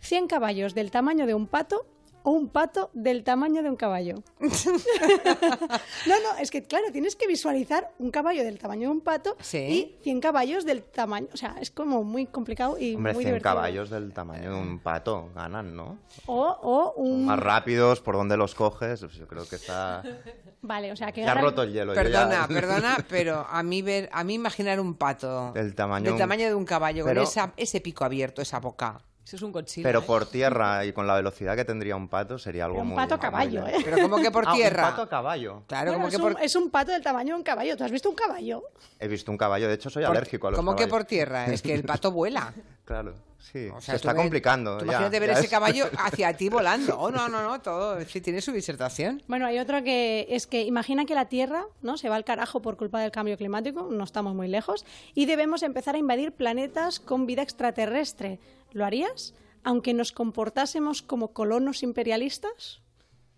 ¿100 0.00 0.28
caballos 0.28 0.72
del 0.72 0.92
tamaño 0.92 1.26
de 1.26 1.34
un 1.34 1.46
pato 1.46 1.84
un 2.24 2.48
pato 2.48 2.90
del 2.94 3.24
tamaño 3.24 3.62
de 3.62 3.70
un 3.70 3.76
caballo? 3.76 4.22
no, 4.40 6.14
no, 6.20 6.38
es 6.40 6.50
que 6.50 6.62
claro, 6.62 6.86
tienes 6.92 7.16
que 7.16 7.26
visualizar 7.26 7.92
un 7.98 8.10
caballo 8.10 8.44
del 8.44 8.58
tamaño 8.58 8.88
de 8.88 8.94
un 8.94 9.00
pato 9.00 9.36
Sí. 9.40 9.96
y 10.00 10.02
100 10.02 10.20
caballos 10.20 10.64
del 10.64 10.82
tamaño. 10.82 11.28
O 11.32 11.36
sea, 11.36 11.56
es 11.60 11.70
como 11.70 12.04
muy 12.04 12.26
complicado 12.26 12.78
y 12.78 12.94
Hombre, 12.94 13.12
muy 13.14 13.24
100 13.24 13.34
divertido. 13.34 13.54
caballos 13.54 13.90
del 13.90 14.12
tamaño 14.12 14.52
de 14.52 14.56
un 14.60 14.78
pato 14.80 15.30
ganan, 15.34 15.74
¿no? 15.74 15.98
O, 16.26 16.42
o 16.62 16.92
un. 16.94 17.26
Más 17.26 17.38
rápidos, 17.38 18.00
por 18.00 18.16
donde 18.16 18.36
los 18.36 18.54
coges, 18.54 19.00
pues 19.00 19.14
yo 19.14 19.26
creo 19.26 19.48
que 19.48 19.56
está... 19.56 20.02
Vale, 20.62 20.92
o 20.92 20.96
sea 20.96 21.10
que. 21.12 21.22
Se 21.24 21.28
ha 21.30 21.34
roto 21.34 21.62
el 21.62 21.72
hielo. 21.72 21.94
Perdona, 21.94 22.42
ya- 22.42 22.48
perdona, 22.54 22.98
pero 23.08 23.46
a 23.48 23.62
mí 23.62 23.82
ver, 23.82 24.10
a 24.12 24.24
mí 24.24 24.34
imaginar 24.34 24.78
un 24.80 24.94
pato 24.94 25.52
Del 25.52 25.74
tamaño, 25.74 26.10
del 26.10 26.18
tamaño 26.18 26.46
de 26.46 26.54
un 26.54 26.64
caballo 26.64 27.04
Pero- 27.04 27.22
con 27.22 27.28
esa, 27.28 27.52
ese 27.56 27.80
pico 27.80 28.04
abierto, 28.04 28.42
esa 28.42 28.60
boca. 28.60 29.00
Eso 29.24 29.36
es 29.36 29.42
un 29.42 29.52
Godzilla. 29.52 29.86
Pero 29.86 30.00
¿eh? 30.00 30.04
por 30.06 30.26
tierra 30.30 30.84
y 30.84 30.92
con 30.92 31.06
la 31.06 31.14
velocidad 31.14 31.54
que 31.56 31.64
tendría 31.64 31.94
un 31.96 32.08
pato 32.08 32.38
sería 32.38 32.64
algo 32.64 32.80
Un 32.80 32.88
muy... 32.88 32.96
pato 32.96 33.14
a 33.14 33.20
caballo, 33.20 33.62
muy- 33.62 33.70
¿eh? 33.70 33.76
Pero 33.84 33.98
como 34.02 34.16
que 34.18 34.30
por 34.30 34.44
Ah, 34.48 34.52
tierra. 34.54 34.84
un 34.84 34.90
pato 34.90 35.02
a 35.02 35.08
caballo. 35.08 35.62
Claro, 35.66 35.92
Bueno, 35.92 35.98
como 35.98 36.08
es, 36.08 36.16
que 36.16 36.22
un, 36.22 36.32
por, 36.32 36.42
es 36.42 36.56
un 36.56 36.70
pato 36.70 36.92
del 36.92 37.02
tamaño 37.02 37.34
de 37.34 37.38
un 37.38 37.44
caballo. 37.44 37.76
¿Tú 37.76 37.84
has 37.84 37.90
visto 37.92 38.08
un 38.08 38.16
caballo? 38.16 38.62
He 38.98 39.08
visto 39.08 39.30
un 39.30 39.38
caballo, 39.38 39.68
de 39.68 39.74
hecho 39.74 39.90
soy 39.90 40.04
por- 40.04 40.16
alérgico 40.16 40.48
a 40.48 40.50
los 40.50 40.58
como 40.58 40.72
que 40.72 40.84
caballos. 40.84 40.90
por 40.90 41.04
tierra, 41.04 41.46
es 41.46 41.62
que 41.62 41.74
el 41.74 41.84
pato 41.84 42.10
vuela. 42.12 42.52
Claro, 42.84 43.14
sí. 43.38 43.68
O 43.68 43.78
Se 43.80 43.86
sea, 43.86 43.94
tú 43.94 43.96
está 43.96 44.14
complicando. 44.16 44.78
tú 44.78 44.84
ya, 44.86 44.92
imagínate 44.92 45.20
ver 45.20 45.28
ya 45.28 45.34
ese 45.34 45.44
es- 45.44 45.50
caballo 45.50 45.84
hacia 45.98 46.36
ti 46.36 46.48
volando. 46.48 46.98
Oh, 46.98 47.10
no, 47.12 47.28
no, 47.28 47.40
no, 47.42 47.60
todo. 47.60 48.00
Sí, 48.06 48.20
tiene 48.20 48.40
su 48.40 48.50
disertación. 48.50 49.22
Bueno, 49.28 49.46
hay 49.46 49.60
otro 49.60 49.84
que 49.84 50.26
es 50.30 50.48
que 50.48 50.62
imagina 50.62 51.04
que 51.04 51.14
la 51.14 51.26
Tierra 51.26 51.66
no 51.82 51.96
se 51.98 52.08
va 52.08 52.16
al 52.16 52.24
carajo 52.24 52.60
por 52.62 52.76
culpa 52.76 53.00
del 53.00 53.12
cambio 53.12 53.36
climático, 53.36 53.86
no 53.92 54.02
estamos 54.02 54.34
muy 54.34 54.48
lejos, 54.48 54.84
y 55.14 55.26
debemos 55.26 55.62
empezar 55.62 55.94
a 55.94 55.98
invadir 55.98 56.32
planetas 56.32 56.98
con 56.98 57.26
vida 57.26 57.42
extraterrestre. 57.42 58.40
¿Lo 58.72 58.84
harías? 58.84 59.34
Aunque 59.62 59.94
nos 59.94 60.12
comportásemos 60.12 61.02
como 61.02 61.32
colonos 61.32 61.82
imperialistas. 61.82 62.80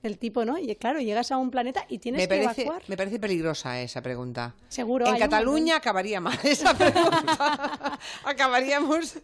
El 0.02 0.18
tipo, 0.18 0.44
¿no? 0.44 0.58
Y 0.58 0.74
claro, 0.74 1.00
llegas 1.00 1.30
a 1.30 1.36
un 1.36 1.52
planeta 1.52 1.86
y 1.88 1.98
tienes 1.98 2.22
Me 2.22 2.28
que 2.28 2.42
evacuar. 2.42 2.82
me 2.88 2.96
parece 2.96 3.20
peligrosa 3.20 3.80
esa 3.80 4.02
pregunta. 4.02 4.56
Seguro. 4.68 5.06
En 5.06 5.14
hay 5.14 5.22
un 5.22 5.28
Cataluña 5.28 5.76
acabaría 5.76 6.20
mal 6.20 6.36
esa 6.44 6.76
pregunta. 6.76 7.98
Acabaríamos 8.24 9.18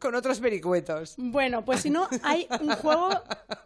con 0.00 0.14
otros 0.14 0.40
vericuetos. 0.40 1.14
Bueno, 1.18 1.64
pues 1.64 1.82
si 1.82 1.90
no, 1.90 2.08
hay 2.22 2.48
un 2.60 2.70
juego 2.70 3.10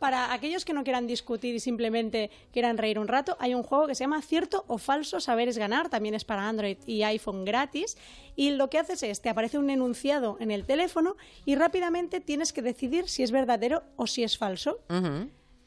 para 0.00 0.32
aquellos 0.32 0.64
que 0.64 0.74
no 0.74 0.82
quieran 0.82 1.06
discutir 1.06 1.54
y 1.54 1.60
simplemente 1.60 2.30
quieran 2.52 2.76
reír 2.76 2.98
un 2.98 3.08
rato. 3.08 3.36
Hay 3.38 3.54
un 3.54 3.62
juego 3.62 3.86
que 3.86 3.94
se 3.94 4.04
llama 4.04 4.20
Cierto 4.20 4.64
o 4.66 4.76
Falso 4.76 5.20
Saberes 5.20 5.56
Ganar. 5.56 5.88
También 5.88 6.14
es 6.14 6.24
para 6.24 6.48
Android 6.48 6.76
y 6.86 7.04
iPhone 7.04 7.44
gratis. 7.44 7.96
Y 8.36 8.50
lo 8.50 8.68
que 8.68 8.78
haces 8.78 9.02
es, 9.04 9.22
te 9.22 9.28
aparece 9.30 9.58
un 9.58 9.70
enunciado 9.70 10.36
en 10.40 10.50
el 10.50 10.66
teléfono 10.66 11.16
y 11.44 11.54
rápidamente 11.54 12.20
tienes 12.20 12.52
que 12.52 12.62
decidir 12.62 13.08
si 13.08 13.22
es 13.22 13.30
verdadero 13.30 13.84
o 13.96 14.08
si 14.08 14.24
es 14.24 14.36
falso. 14.36 14.80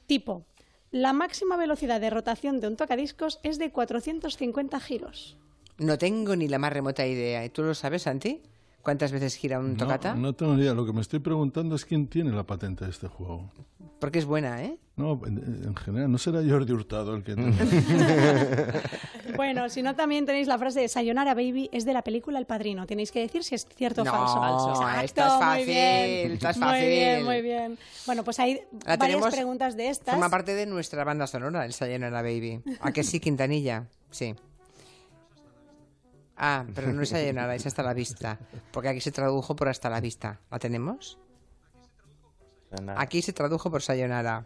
Tipo, 0.06 0.46
la 0.92 1.14
máxima 1.14 1.56
velocidad 1.56 2.02
de 2.02 2.10
rotación 2.10 2.60
de 2.60 2.68
un 2.68 2.76
tocadiscos 2.76 3.40
es 3.44 3.58
de 3.58 3.72
450 3.72 4.80
giros. 4.82 5.38
No 5.78 5.98
tengo 5.98 6.36
ni 6.36 6.50
la 6.50 6.60
más 6.60 6.74
remota 6.74 7.08
idea. 7.08 7.46
¿Y 7.46 7.50
tú 7.50 7.64
lo 7.64 7.74
sabes, 7.74 8.04
Santi? 8.04 8.42
¿Cuántas 8.88 9.12
veces 9.12 9.36
gira 9.36 9.60
un 9.60 9.76
tocata? 9.76 10.14
No, 10.16 10.22
no 10.22 10.34
tengo 10.34 10.54
ni 10.56 10.62
idea. 10.62 10.74
Lo 10.74 10.86
que 10.86 10.94
me 10.94 11.02
estoy 11.02 11.20
preguntando 11.20 11.76
es 11.76 11.84
quién 11.84 12.08
tiene 12.08 12.32
la 12.32 12.46
patente 12.46 12.86
de 12.86 12.92
este 12.92 13.10
juego. 13.10 13.52
Porque 14.00 14.18
es 14.20 14.24
buena, 14.24 14.64
¿eh? 14.64 14.78
No, 14.96 15.20
en, 15.28 15.64
en 15.66 15.76
general, 15.76 16.10
¿no 16.10 16.18
será 16.18 16.40
Jordi 16.48 16.72
Hurtado 16.72 17.14
el 17.14 17.22
que... 17.24 17.36
Bueno, 19.36 19.68
si 19.70 19.82
no, 19.82 19.94
también 19.96 20.26
tenéis 20.26 20.48
la 20.48 20.58
frase 20.58 20.80
de 20.80 20.88
Sayonara 20.88 21.34
Baby, 21.34 21.70
es 21.74 21.84
de 21.84 21.92
la 21.92 22.02
película 22.02 22.40
El 22.40 22.46
Padrino. 22.46 22.88
Tenéis 22.88 23.12
que 23.12 23.20
decir 23.20 23.44
si 23.44 23.56
es 23.56 23.68
cierto 23.76 24.06
No, 24.06 24.12
o 24.12 24.16
falso. 24.16 24.72
esta 25.04 25.04
Exacto, 25.04 25.22
es 25.22 25.34
muy 25.34 25.42
fácil, 25.42 25.66
bien. 25.68 26.32
esta 26.32 26.50
es 26.52 26.58
Muy 26.58 26.80
bien, 26.88 27.12
fácil. 27.12 27.26
muy 27.26 27.42
bien. 27.42 27.78
Bueno, 28.06 28.24
pues 28.24 28.40
hay 28.40 28.54
La 28.86 28.96
varias 28.96 29.00
tenemos- 29.20 29.36
preguntas 29.36 29.76
de 29.76 29.90
estas. 29.90 30.14
Forma 30.16 30.30
parte 30.30 30.56
de 30.56 30.66
nuestra 30.66 31.04
banda 31.04 31.28
sonora, 31.28 31.66
el 31.66 31.74
Sayonara 31.74 32.22
Baby. 32.22 32.62
¿A 32.80 32.94
que 32.94 33.04
sí, 33.04 33.20
Quintanilla? 33.20 33.88
Sí. 34.12 34.34
Ah, 36.38 36.66
pero 36.76 36.94
no 36.94 37.02
es 37.02 37.10
Sayonara, 37.10 37.56
es 37.56 37.66
Hasta 37.66 37.82
la 37.82 37.94
Vista. 37.94 38.38
Porque 38.72 38.90
aquí 38.90 39.02
se 39.02 39.12
tradujo 39.12 39.56
por 39.56 39.70
Hasta 39.70 39.90
la 39.90 40.00
Vista. 40.00 40.40
¿La 40.52 40.60
tenemos? 40.60 41.18
Aquí 42.96 43.22
se 43.22 43.34
tradujo 43.34 43.72
por 43.72 43.82
Sayonara. 43.82 44.46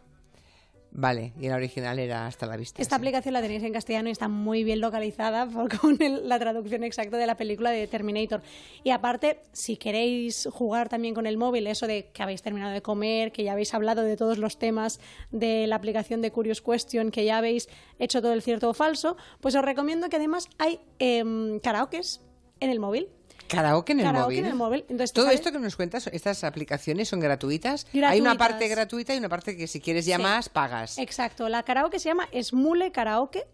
Vale, 0.93 1.31
y 1.39 1.47
la 1.47 1.55
original 1.55 1.99
era 1.99 2.27
Hasta 2.27 2.45
la 2.45 2.57
Vista. 2.57 2.81
Esta 2.81 2.97
aplicación 2.97 3.33
la 3.33 3.41
tenéis 3.41 3.63
en 3.63 3.71
castellano 3.71 4.09
y 4.09 4.11
está 4.11 4.27
muy 4.27 4.65
bien 4.65 4.81
localizada 4.81 5.45
por- 5.49 5.77
con 5.79 6.01
el- 6.01 6.27
la 6.27 6.37
traducción 6.37 6.83
exacta 6.83 7.15
de 7.17 7.25
la 7.25 7.37
película 7.37 7.71
de 7.71 7.87
Terminator. 7.87 8.41
Y 8.83 8.89
aparte, 8.89 9.39
si 9.53 9.77
queréis 9.77 10.49
jugar 10.51 10.89
también 10.89 11.13
con 11.15 11.27
el 11.27 11.37
móvil, 11.37 11.67
eso 11.67 11.87
de 11.87 12.09
que 12.11 12.21
habéis 12.23 12.41
terminado 12.41 12.73
de 12.73 12.81
comer, 12.81 13.31
que 13.31 13.43
ya 13.43 13.53
habéis 13.53 13.73
hablado 13.73 14.01
de 14.03 14.17
todos 14.17 14.37
los 14.37 14.59
temas 14.59 14.99
de 15.31 15.65
la 15.67 15.77
aplicación 15.77 16.21
de 16.21 16.31
Curious 16.31 16.61
Question, 16.61 17.09
que 17.11 17.23
ya 17.23 17.37
habéis 17.37 17.69
hecho 17.97 18.21
todo 18.21 18.33
el 18.33 18.41
cierto 18.41 18.69
o 18.69 18.73
falso, 18.73 19.15
pues 19.39 19.55
os 19.55 19.63
recomiendo 19.63 20.09
que 20.09 20.17
además 20.17 20.49
hay 20.57 20.79
em, 20.99 21.59
karaokes 21.61 22.19
en 22.59 22.69
el 22.69 22.81
móvil. 22.81 23.07
Karaoke 23.51 23.91
en 23.91 23.99
el 23.99 24.05
Karaoke 24.05 24.25
móvil. 24.25 24.39
en 24.39 24.45
el 24.45 24.55
móvil. 24.55 24.79
Entonces, 24.89 25.11
Todo 25.13 25.25
¿sabes? 25.25 25.39
esto 25.41 25.51
que 25.51 25.59
nos 25.59 25.75
cuentas, 25.75 26.07
estas 26.13 26.43
aplicaciones 26.43 27.09
son 27.09 27.19
gratuitas. 27.19 27.85
Hay 28.05 28.21
una 28.21 28.35
parte 28.35 28.67
gratuita 28.67 29.13
y 29.13 29.17
una 29.17 29.29
parte 29.29 29.57
que 29.57 29.67
si 29.67 29.81
quieres 29.81 30.05
ya 30.05 30.17
Sí. 30.17 30.23
más, 30.23 30.49
pagas. 30.49 30.97
Exacto, 30.97 31.49
la 31.49 31.63
karaoke 31.63 31.99
se 31.99 32.09
llama 32.09 32.27
Smule 32.41 32.91
Karaoke 32.91 33.45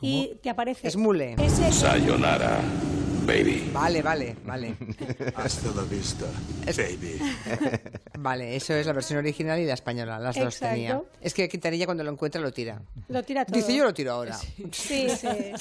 y 0.00 0.36
te 0.42 0.50
aparece 0.50 0.90
Smule. 0.90 1.36
Sayonara, 1.70 2.58
baby. 3.26 3.70
Vale, 3.72 4.02
vale, 4.02 4.36
vale. 4.44 4.76
Hasta 5.34 5.70
la 5.74 5.82
vista, 5.82 6.26
baby. 6.66 7.18
Vale, 8.18 8.56
eso 8.56 8.72
es 8.74 8.86
la 8.86 8.92
versión 8.92 9.18
original 9.18 9.58
y 9.58 9.66
la 9.66 9.74
española, 9.74 10.18
las 10.18 10.36
dos 10.36 10.54
Exacto. 10.54 10.74
tenía. 10.74 11.02
Es 11.20 11.34
que 11.34 11.48
Quintanilla 11.48 11.84
cuando 11.84 12.04
lo 12.04 12.10
encuentra 12.10 12.40
lo 12.40 12.52
tira. 12.52 12.80
Lo 13.08 13.22
tira 13.22 13.44
todo. 13.44 13.56
Dice 13.56 13.74
yo 13.74 13.84
lo 13.84 13.92
tiro 13.92 14.12
ahora. 14.12 14.38
Sí, 14.70 15.08
sí. 15.10 15.52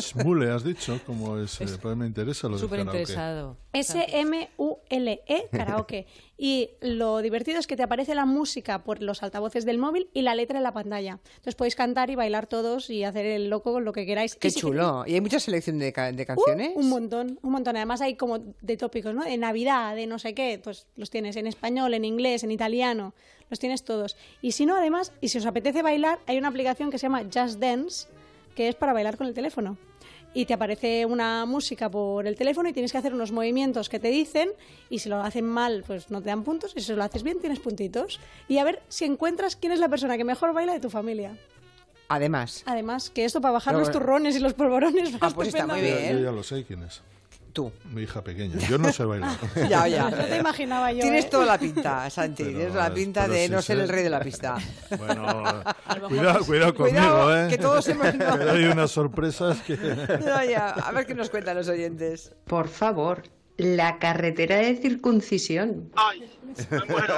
Smule, 0.00 0.50
has 0.52 0.64
dicho, 0.64 1.00
como 1.04 1.38
es, 1.38 1.60
eh, 1.60 1.66
pues 1.80 1.96
me 1.96 2.06
interesa 2.06 2.48
lo 2.48 2.56
Súper 2.58 2.80
interesado. 2.80 3.56
S-M-U-L-E, 3.72 5.48
karaoke. 5.50 6.06
Y 6.44 6.70
lo 6.80 7.18
divertido 7.22 7.60
es 7.60 7.68
que 7.68 7.76
te 7.76 7.84
aparece 7.84 8.16
la 8.16 8.26
música 8.26 8.82
por 8.82 9.00
los 9.00 9.22
altavoces 9.22 9.64
del 9.64 9.78
móvil 9.78 10.10
y 10.12 10.22
la 10.22 10.34
letra 10.34 10.56
en 10.58 10.64
la 10.64 10.72
pantalla. 10.72 11.20
Entonces 11.36 11.54
podéis 11.54 11.76
cantar 11.76 12.10
y 12.10 12.16
bailar 12.16 12.48
todos 12.48 12.90
y 12.90 13.04
hacer 13.04 13.26
el 13.26 13.48
loco 13.48 13.72
con 13.72 13.84
lo 13.84 13.92
que 13.92 14.04
queráis. 14.06 14.34
Qué 14.34 14.48
Y 14.48 14.50
chulo. 14.50 15.04
¿Y 15.06 15.14
hay 15.14 15.20
mucha 15.20 15.38
selección 15.38 15.78
de, 15.78 15.92
ca- 15.92 16.10
de 16.10 16.26
canciones? 16.26 16.72
Uh, 16.74 16.80
un 16.80 16.88
montón, 16.88 17.38
un 17.42 17.52
montón. 17.52 17.76
Además 17.76 18.00
hay 18.00 18.16
como 18.16 18.38
de 18.40 18.76
tópicos, 18.76 19.14
¿no? 19.14 19.22
De 19.22 19.36
Navidad, 19.38 19.94
de 19.94 20.08
no 20.08 20.18
sé 20.18 20.34
qué, 20.34 20.60
pues 20.60 20.88
los 20.96 21.10
tienes 21.10 21.36
en 21.36 21.46
español, 21.46 21.94
en 21.94 22.04
inglés, 22.04 22.42
en 22.42 22.50
italiano, 22.50 23.14
los 23.48 23.60
tienes 23.60 23.84
todos. 23.84 24.16
Y 24.40 24.50
si 24.50 24.66
no, 24.66 24.74
además, 24.74 25.12
y 25.20 25.28
si 25.28 25.38
os 25.38 25.46
apetece 25.46 25.80
bailar, 25.82 26.18
hay 26.26 26.38
una 26.38 26.48
aplicación 26.48 26.90
que 26.90 26.98
se 26.98 27.02
llama 27.04 27.22
Just 27.32 27.60
Dance, 27.60 28.08
que 28.56 28.66
es 28.68 28.74
para 28.74 28.92
bailar 28.94 29.16
con 29.16 29.28
el 29.28 29.34
teléfono. 29.34 29.78
Y 30.34 30.46
te 30.46 30.54
aparece 30.54 31.04
una 31.04 31.44
música 31.44 31.90
por 31.90 32.26
el 32.26 32.36
teléfono 32.36 32.68
y 32.68 32.72
tienes 32.72 32.90
que 32.92 32.98
hacer 32.98 33.12
unos 33.12 33.32
movimientos 33.32 33.88
que 33.88 33.98
te 33.98 34.08
dicen 34.08 34.50
y 34.88 35.00
si 35.00 35.08
lo 35.08 35.20
hacen 35.20 35.44
mal, 35.44 35.84
pues 35.86 36.10
no 36.10 36.22
te 36.22 36.30
dan 36.30 36.42
puntos 36.42 36.72
y 36.74 36.80
si 36.80 36.94
lo 36.94 37.02
haces 37.02 37.22
bien, 37.22 37.38
tienes 37.40 37.60
puntitos. 37.60 38.18
Y 38.48 38.58
a 38.58 38.64
ver 38.64 38.82
si 38.88 39.04
encuentras 39.04 39.56
quién 39.56 39.72
es 39.72 39.78
la 39.78 39.88
persona 39.88 40.16
que 40.16 40.24
mejor 40.24 40.54
baila 40.54 40.72
de 40.72 40.80
tu 40.80 40.90
familia. 40.90 41.36
Además. 42.08 42.62
Además, 42.66 43.10
que 43.10 43.24
esto 43.24 43.40
para 43.40 43.52
bajar 43.52 43.74
Pero 43.74 43.80
los 43.84 43.92
turrones 43.92 44.36
y 44.36 44.38
los 44.38 44.54
polvorones 44.54 45.14
va 45.14 45.18
Ah, 45.20 45.30
pues 45.34 45.48
está 45.48 45.66
muy 45.66 45.78
estupendamente. 45.80 46.14
Yo, 46.14 46.18
yo 46.18 46.24
ya 46.24 46.32
lo 46.32 46.42
sé 46.42 46.64
quién 46.64 46.82
es. 46.82 47.02
Tú. 47.52 47.70
Mi 47.92 48.02
hija 48.02 48.22
pequeña. 48.24 48.56
Yo 48.68 48.78
no 48.78 48.90
sé 48.92 49.04
bailar. 49.04 49.36
Ya, 49.68 49.86
ya. 49.86 50.08
No 50.10 50.16
te 50.16 50.38
imaginaba 50.38 50.90
yo. 50.92 51.00
Tienes 51.02 51.26
¿eh? 51.26 51.28
toda 51.30 51.44
la 51.44 51.58
pinta, 51.58 52.08
Santi. 52.08 52.44
Pero, 52.44 52.56
Tienes 52.58 52.74
la 52.74 52.94
pinta 52.94 53.28
de 53.28 53.48
no 53.50 53.60
sé. 53.60 53.66
ser 53.68 53.78
el 53.80 53.88
rey 53.88 54.02
de 54.04 54.10
la 54.10 54.20
pista. 54.20 54.56
Bueno, 54.98 55.62
cuidado, 56.08 56.44
cuidado 56.46 56.74
conmigo, 56.74 56.96
Cuidado, 56.98 57.44
¿eh? 57.46 57.48
que 57.48 57.58
todos 57.58 57.86
hemos- 57.88 58.14
no. 58.14 58.50
Hay 58.50 58.64
unas 58.64 58.90
sorpresas 58.90 59.60
que... 59.62 59.76
No, 59.76 60.44
ya. 60.44 60.70
A 60.70 60.92
ver 60.92 61.04
qué 61.06 61.14
nos 61.14 61.28
cuentan 61.30 61.56
los 61.56 61.68
oyentes. 61.68 62.34
Por 62.46 62.68
favor, 62.68 63.22
la 63.58 63.98
carretera 63.98 64.56
de 64.56 64.76
circuncisión. 64.76 65.90
Ay, 65.94 66.30
me 66.70 66.78
muero, 66.86 67.14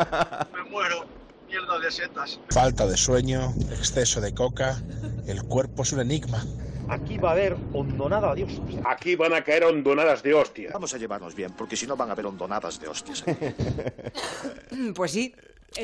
me 0.52 0.70
muero. 0.70 1.06
mierda 1.48 1.78
de 1.78 1.90
setas. 1.92 2.40
Falta 2.50 2.86
de 2.86 2.96
sueño, 2.96 3.54
exceso 3.70 4.20
de 4.20 4.34
coca, 4.34 4.82
el 5.26 5.42
cuerpo 5.44 5.82
es 5.84 5.92
un 5.92 6.00
enigma. 6.00 6.44
Aquí 6.88 7.18
va 7.18 7.30
a 7.30 7.32
haber 7.32 7.56
hondonada 7.72 8.34
de 8.34 8.44
hostias. 8.44 8.82
Aquí 8.84 9.16
van 9.16 9.32
a 9.32 9.42
caer 9.42 9.64
hondonadas 9.64 10.22
de 10.22 10.34
hostias. 10.34 10.72
Vamos 10.72 10.92
a 10.94 10.98
llevarnos 10.98 11.34
bien, 11.34 11.52
porque 11.52 11.76
si 11.76 11.86
no 11.86 11.96
van 11.96 12.10
a 12.10 12.12
haber 12.12 12.26
hondonadas 12.26 12.80
de 12.80 12.88
hostias. 12.88 13.24
Pues 14.94 15.12
sí. 15.12 15.34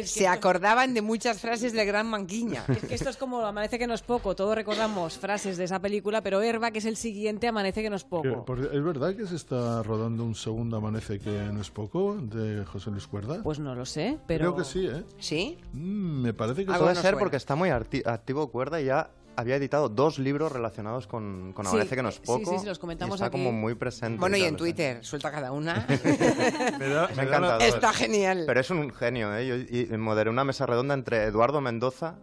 Se 0.05 0.29
acordaban 0.29 0.95
de 0.95 1.03
muchas 1.03 1.41
frases 1.41 1.73
del 1.73 1.85
gran 1.87 2.07
Manquiña. 2.07 2.65
Es 2.69 2.85
que 2.85 2.95
esto 2.95 3.11
es 3.11 3.17
como 3.17 3.45
Amanece 3.45 3.79
que 3.79 3.89
no 3.89 3.95
es 3.95 4.03
poco. 4.03 4.37
Todos 4.37 4.55
recordamos 4.55 5.19
frases 5.19 5.57
de 5.57 5.65
esa 5.65 5.81
película, 5.81 6.23
pero 6.23 6.41
Herba, 6.43 6.71
que 6.71 6.79
es 6.79 6.85
el 6.85 6.97
siguiente, 6.97 7.49
Amanece 7.49 7.83
que 7.83 7.91
no 7.91 7.97
es 7.97 8.05
Que, 8.05 8.11
poco. 8.11 8.55
¿Es 8.55 8.85
verdad 8.85 9.17
que 9.17 9.27
se 9.27 9.35
está 9.35 9.83
rodando 9.83 10.25
un 10.25 10.35
segundo 10.37 10.77
Amanece 10.77 11.19
que 11.19 11.31
no 11.31 11.61
es 11.61 11.71
poco 11.71 12.17
de 12.21 12.65
José 12.67 12.91
Luis 12.91 13.07
Cuerda? 13.07 13.43
Pues 13.43 13.59
no 13.59 13.75
lo 13.75 13.85
sé, 13.85 14.19
pero... 14.27 14.55
Creo 14.55 14.57
que 14.57 14.65
sí, 14.65 14.87
¿eh? 14.87 15.03
¿Sí? 15.19 15.59
Mm, 15.73 16.23
me 16.23 16.35
parece 16.35 16.65
que 16.65 16.73
Puede 16.73 16.95
ser 16.95 17.17
porque 17.17 17.37
está 17.37 17.57
muy 17.57 17.71
activo 17.71 18.49
Cuerda 18.49 18.81
y 18.81 18.85
ya 18.85 19.11
había 19.41 19.57
editado 19.57 19.89
dos 19.89 20.19
libros 20.19 20.53
relacionados 20.53 21.07
con, 21.07 21.53
con 21.53 21.65
Sí, 21.67 21.71
Amanece 21.71 21.97
que 21.97 22.03
no 22.03 22.09
es 22.11 22.19
poco. 22.21 22.51
sí, 22.53 22.59
sí, 22.61 22.67
los 22.67 22.79
comentamos 22.79 23.15
y 23.15 23.17
está 23.17 23.27
aquí. 23.27 23.37
como 23.37 23.53
muy 23.53 23.75
presente. 23.75 24.21
Bueno, 24.21 24.37
y 24.37 24.45
en. 24.45 24.57
Twitter, 24.57 25.05
suelta 25.05 25.31
cada 25.31 25.53
una. 25.53 25.87
Me 26.79 26.87
ha 26.87 27.07
encantado. 27.23 27.61
Está 27.61 27.93
genial. 27.93 28.45
Pero 28.47 28.61
es 28.61 28.71
un 28.71 28.91
genio, 28.93 29.35
¿eh? 29.37 29.47
Yo 29.47 29.57
y- 29.57 29.89
y 29.93 29.97
moderé 29.99 30.31
una 30.31 30.45
mesa 30.45 30.67
redonda 30.67 30.95
entre 30.95 31.25
Eduardo 31.25 31.61
Mendoza 31.61 32.19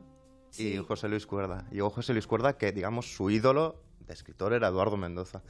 y 0.58 0.78
José 0.78 1.08
Luis 1.10 1.26
Cuerda. 1.28 1.66
Y 1.72 1.76
llegó 1.76 1.90
José 1.90 2.14
Luis 2.14 2.28
Cuerda, 2.28 2.58
que 2.58 2.72
digamos 2.72 3.14
su 3.16 3.30
ídolo 3.30 3.82
de 4.08 4.14
escritor 4.14 4.54
era 4.54 4.68
Eduardo 4.70 4.98
Mendoza. 4.98 5.42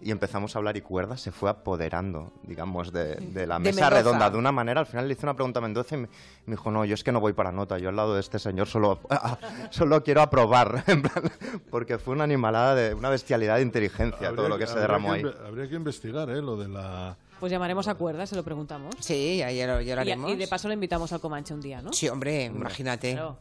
Y 0.00 0.10
empezamos 0.10 0.54
a 0.54 0.58
hablar 0.58 0.76
y 0.76 0.80
Cuerda 0.80 1.16
se 1.16 1.32
fue 1.32 1.50
apoderando, 1.50 2.32
digamos, 2.44 2.92
de, 2.92 3.16
de 3.16 3.46
la 3.46 3.58
mesa 3.58 3.90
redonda 3.90 4.30
de 4.30 4.38
una 4.38 4.52
manera. 4.52 4.80
Al 4.80 4.86
final 4.86 5.08
le 5.08 5.14
hice 5.14 5.26
una 5.26 5.34
pregunta 5.34 5.58
a 5.58 5.62
Mendoza 5.62 5.96
y 5.96 5.98
me, 5.98 6.08
me 6.46 6.52
dijo, 6.52 6.70
no, 6.70 6.84
yo 6.84 6.94
es 6.94 7.02
que 7.02 7.12
no 7.12 7.20
voy 7.20 7.32
para 7.32 7.50
nota, 7.50 7.78
yo 7.78 7.88
al 7.88 7.96
lado 7.96 8.14
de 8.14 8.20
este 8.20 8.38
señor 8.38 8.68
solo, 8.68 9.00
solo 9.70 10.02
quiero 10.02 10.22
aprobar. 10.22 10.84
en 10.86 11.02
plan, 11.02 11.24
porque 11.70 11.98
fue 11.98 12.14
una 12.14 12.24
animalada, 12.24 12.74
de 12.74 12.94
una 12.94 13.10
bestialidad 13.10 13.56
de 13.56 13.62
inteligencia 13.62 14.34
todo 14.34 14.48
lo 14.48 14.58
que 14.58 14.66
se 14.66 14.78
derramó 14.78 15.12
que 15.12 15.18
ahí. 15.18 15.34
Habría 15.46 15.68
que 15.68 15.74
investigar, 15.74 16.30
¿eh? 16.30 16.40
Lo 16.40 16.56
de 16.56 16.68
la... 16.68 17.16
Pues 17.40 17.52
llamaremos 17.52 17.86
a 17.86 17.94
cuerda, 17.94 18.26
se 18.26 18.34
lo 18.34 18.42
preguntamos. 18.42 18.94
Sí, 19.00 19.36
ya, 19.38 19.50
ya 19.52 19.66
lo, 19.66 19.80
ya 19.80 19.94
lo 19.94 20.02
Y, 20.02 20.10
haremos. 20.10 20.32
y 20.32 20.36
de 20.36 20.48
paso 20.48 20.66
le 20.68 20.74
invitamos 20.74 21.12
al 21.12 21.20
Comanche 21.20 21.54
un 21.54 21.60
día, 21.60 21.80
¿no? 21.80 21.92
Sí, 21.92 22.08
hombre, 22.08 22.44
imagínate. 22.46 23.12
Claro. 23.12 23.38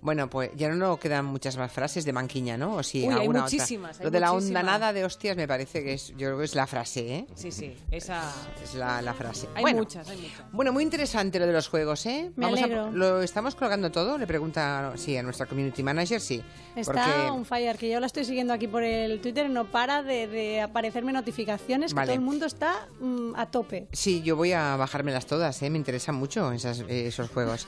Bueno, 0.00 0.28
pues 0.28 0.50
ya 0.56 0.68
no 0.68 0.98
quedan 0.98 1.24
muchas 1.26 1.56
más 1.56 1.70
frases 1.72 2.04
de 2.04 2.12
Manquiña, 2.12 2.56
¿no? 2.58 2.74
O 2.76 2.82
sí, 2.82 3.04
Uy, 3.06 3.14
hay 3.14 3.20
alguna 3.20 3.42
muchísimas, 3.42 3.96
Otra. 3.96 4.00
hay 4.00 4.04
Lo 4.06 4.10
de 4.10 4.20
la 4.20 4.32
muchísimas. 4.32 4.62
hondanada 4.62 4.92
de 4.92 5.04
hostias 5.04 5.36
me 5.36 5.46
parece 5.48 5.82
que 5.84 5.94
es, 5.94 6.08
yo 6.10 6.16
creo 6.28 6.38
que 6.38 6.44
es 6.44 6.54
la 6.54 6.66
frase, 6.66 7.14
¿eh? 7.16 7.26
Sí, 7.34 7.52
sí, 7.52 7.74
esa... 7.90 8.32
Es 8.62 8.74
la, 8.74 9.00
la 9.00 9.14
frase. 9.14 9.48
Hay 9.54 9.62
Bueno, 9.62 9.78
muchas, 9.78 10.08
hay 10.08 10.16
muchas. 10.18 10.52
Bueno, 10.52 10.72
muy 10.72 10.82
interesante 10.82 11.38
lo 11.38 11.46
de 11.46 11.52
los 11.52 11.68
juegos, 11.68 12.04
¿eh? 12.06 12.32
Me 12.36 12.46
a- 12.46 12.48
alegro. 12.48 12.90
¿Lo 12.90 13.22
estamos 13.22 13.54
colgando 13.54 13.90
todo? 13.92 14.18
Le 14.18 14.26
pregunta, 14.26 14.92
sí, 14.96 15.16
a 15.16 15.22
nuestra 15.22 15.46
community 15.46 15.82
manager, 15.82 16.20
sí. 16.20 16.42
Está 16.74 16.92
Porque- 16.92 17.30
on 17.30 17.44
fire, 17.44 17.76
que 17.78 17.88
yo 17.90 18.00
la 18.00 18.06
estoy 18.06 18.24
siguiendo 18.24 18.52
aquí 18.52 18.66
por 18.68 18.82
el 18.82 19.20
Twitter 19.20 19.48
no 19.48 19.70
para 19.70 20.02
de, 20.02 20.26
de 20.26 20.60
aparecerme 20.60 21.12
notificaciones, 21.12 21.94
Vale. 21.94 22.06
que 22.06 22.12
todo 22.12 22.20
el 22.22 22.24
mundo 22.28 22.46
está 22.46 22.88
mm, 23.00 23.35
a 23.36 23.50
tope. 23.50 23.86
Sí, 23.92 24.22
yo 24.22 24.34
voy 24.36 24.52
a 24.52 24.76
bajármelas 24.76 25.26
todas, 25.26 25.60
¿eh? 25.62 25.70
me 25.70 25.78
interesan 25.78 26.14
mucho 26.14 26.52
esas- 26.52 26.80
eh, 26.88 27.06
esos 27.06 27.28
juegos. 27.30 27.66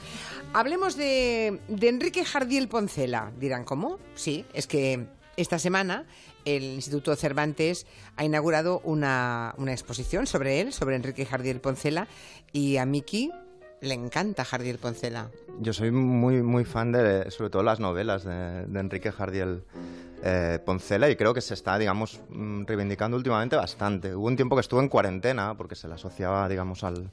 Hablemos 0.53 0.95
de, 0.97 1.59
de 1.67 1.89
Enrique 1.89 2.25
Jardiel 2.25 2.67
Poncela. 2.67 3.31
Dirán, 3.39 3.63
¿cómo? 3.63 3.99
Sí, 4.15 4.45
es 4.53 4.67
que 4.67 5.05
esta 5.37 5.59
semana 5.59 6.05
el 6.45 6.63
Instituto 6.63 7.15
Cervantes 7.15 7.85
ha 8.15 8.23
inaugurado 8.25 8.81
una, 8.83 9.53
una 9.57 9.71
exposición 9.71 10.25
sobre 10.27 10.61
él, 10.61 10.73
sobre 10.73 10.95
Enrique 10.95 11.25
Jardiel 11.25 11.59
Poncela, 11.61 12.07
y 12.51 12.77
a 12.77 12.85
Miki 12.85 13.31
le 13.81 13.93
encanta 13.93 14.43
Jardiel 14.43 14.77
Poncela. 14.79 15.29
Yo 15.61 15.71
soy 15.73 15.91
muy, 15.91 16.41
muy 16.43 16.65
fan 16.65 16.91
de, 16.91 17.29
sobre 17.31 17.49
todo, 17.49 17.63
las 17.63 17.79
novelas 17.79 18.23
de, 18.23 18.65
de 18.65 18.79
Enrique 18.79 19.11
Jardiel 19.11 19.63
eh, 20.23 20.59
Poncela 20.65 21.09
y 21.09 21.15
creo 21.15 21.33
que 21.33 21.41
se 21.41 21.53
está, 21.53 21.77
digamos, 21.77 22.19
mm, 22.29 22.65
reivindicando 22.65 23.17
últimamente 23.17 23.55
bastante. 23.55 24.15
Hubo 24.15 24.27
un 24.27 24.35
tiempo 24.35 24.55
que 24.55 24.61
estuvo 24.61 24.79
en 24.79 24.89
cuarentena 24.89 25.55
porque 25.55 25.75
se 25.75 25.87
le 25.87 25.95
asociaba, 25.95 26.47
digamos, 26.49 26.83
al, 26.83 27.09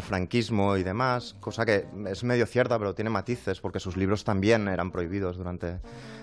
franquismo 0.00 0.76
y 0.78 0.82
demás, 0.82 1.36
cosa 1.38 1.66
que 1.66 1.86
es 2.08 2.24
medio 2.24 2.46
cierta, 2.46 2.78
pero 2.78 2.94
tiene 2.94 3.10
matices 3.10 3.60
porque 3.60 3.78
sus 3.78 3.96
libros 3.96 4.24
también 4.24 4.68
eran 4.68 4.90
prohibidos 4.90 5.36
durante 5.36 5.80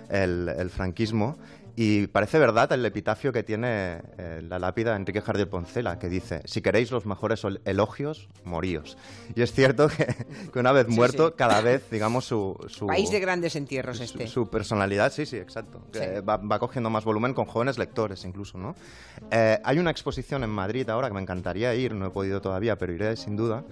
el 0.08 0.70
franquismo. 0.70 1.36
Y 1.76 2.06
parece 2.06 2.38
verdad 2.38 2.70
el 2.72 2.84
epitafio 2.84 3.32
que 3.32 3.42
tiene 3.42 4.00
eh, 4.18 4.42
la 4.46 4.58
lápida 4.58 4.90
de 4.90 4.96
Enrique 4.96 5.20
Jardiel 5.20 5.48
Poncela, 5.48 5.98
que 5.98 6.08
dice, 6.08 6.40
si 6.44 6.62
queréis 6.62 6.90
los 6.90 7.04
mejores 7.04 7.42
elogios, 7.64 8.28
moríos. 8.44 8.96
Y 9.34 9.42
es 9.42 9.52
cierto 9.52 9.88
que, 9.96 10.06
que 10.52 10.58
una 10.58 10.72
vez 10.72 10.86
Sí, 10.88 10.94
muerto, 10.94 11.28
sí. 11.28 11.34
cada 11.36 11.60
vez, 11.60 11.90
digamos, 11.90 12.24
su... 12.26 12.56
su 12.68 12.86
País 12.86 13.10
de 13.10 13.18
grandes 13.18 13.56
entierros 13.56 14.00
este. 14.00 14.28
su 14.28 14.48
personalidad, 14.48 15.12
sí, 15.12 15.26
sí, 15.26 15.36
exacto. 15.36 15.82
Sí. 15.92 15.98
Que 15.98 16.20
va, 16.20 16.36
va 16.36 16.58
cogiendo 16.58 16.90
más 16.90 17.04
volumen 17.04 17.34
con 17.34 17.46
jóvenes 17.46 17.78
lectores 17.78 18.24
incluso, 18.24 18.58
¿no? 18.58 18.74
Eh, 19.30 19.58
hay 19.64 19.78
una 19.78 19.90
exposición 19.90 20.44
en 20.44 20.50
Madrid 20.50 20.88
ahora 20.90 21.08
que 21.08 21.14
me 21.14 21.20
encantaría 21.20 21.74
ir, 21.74 21.94
no 21.94 22.06
he 22.06 22.10
podido 22.10 22.40
todavía, 22.40 22.76
pero 22.76 22.92
iré 22.92 23.16
sin 23.16 23.36
duda, 23.36 23.64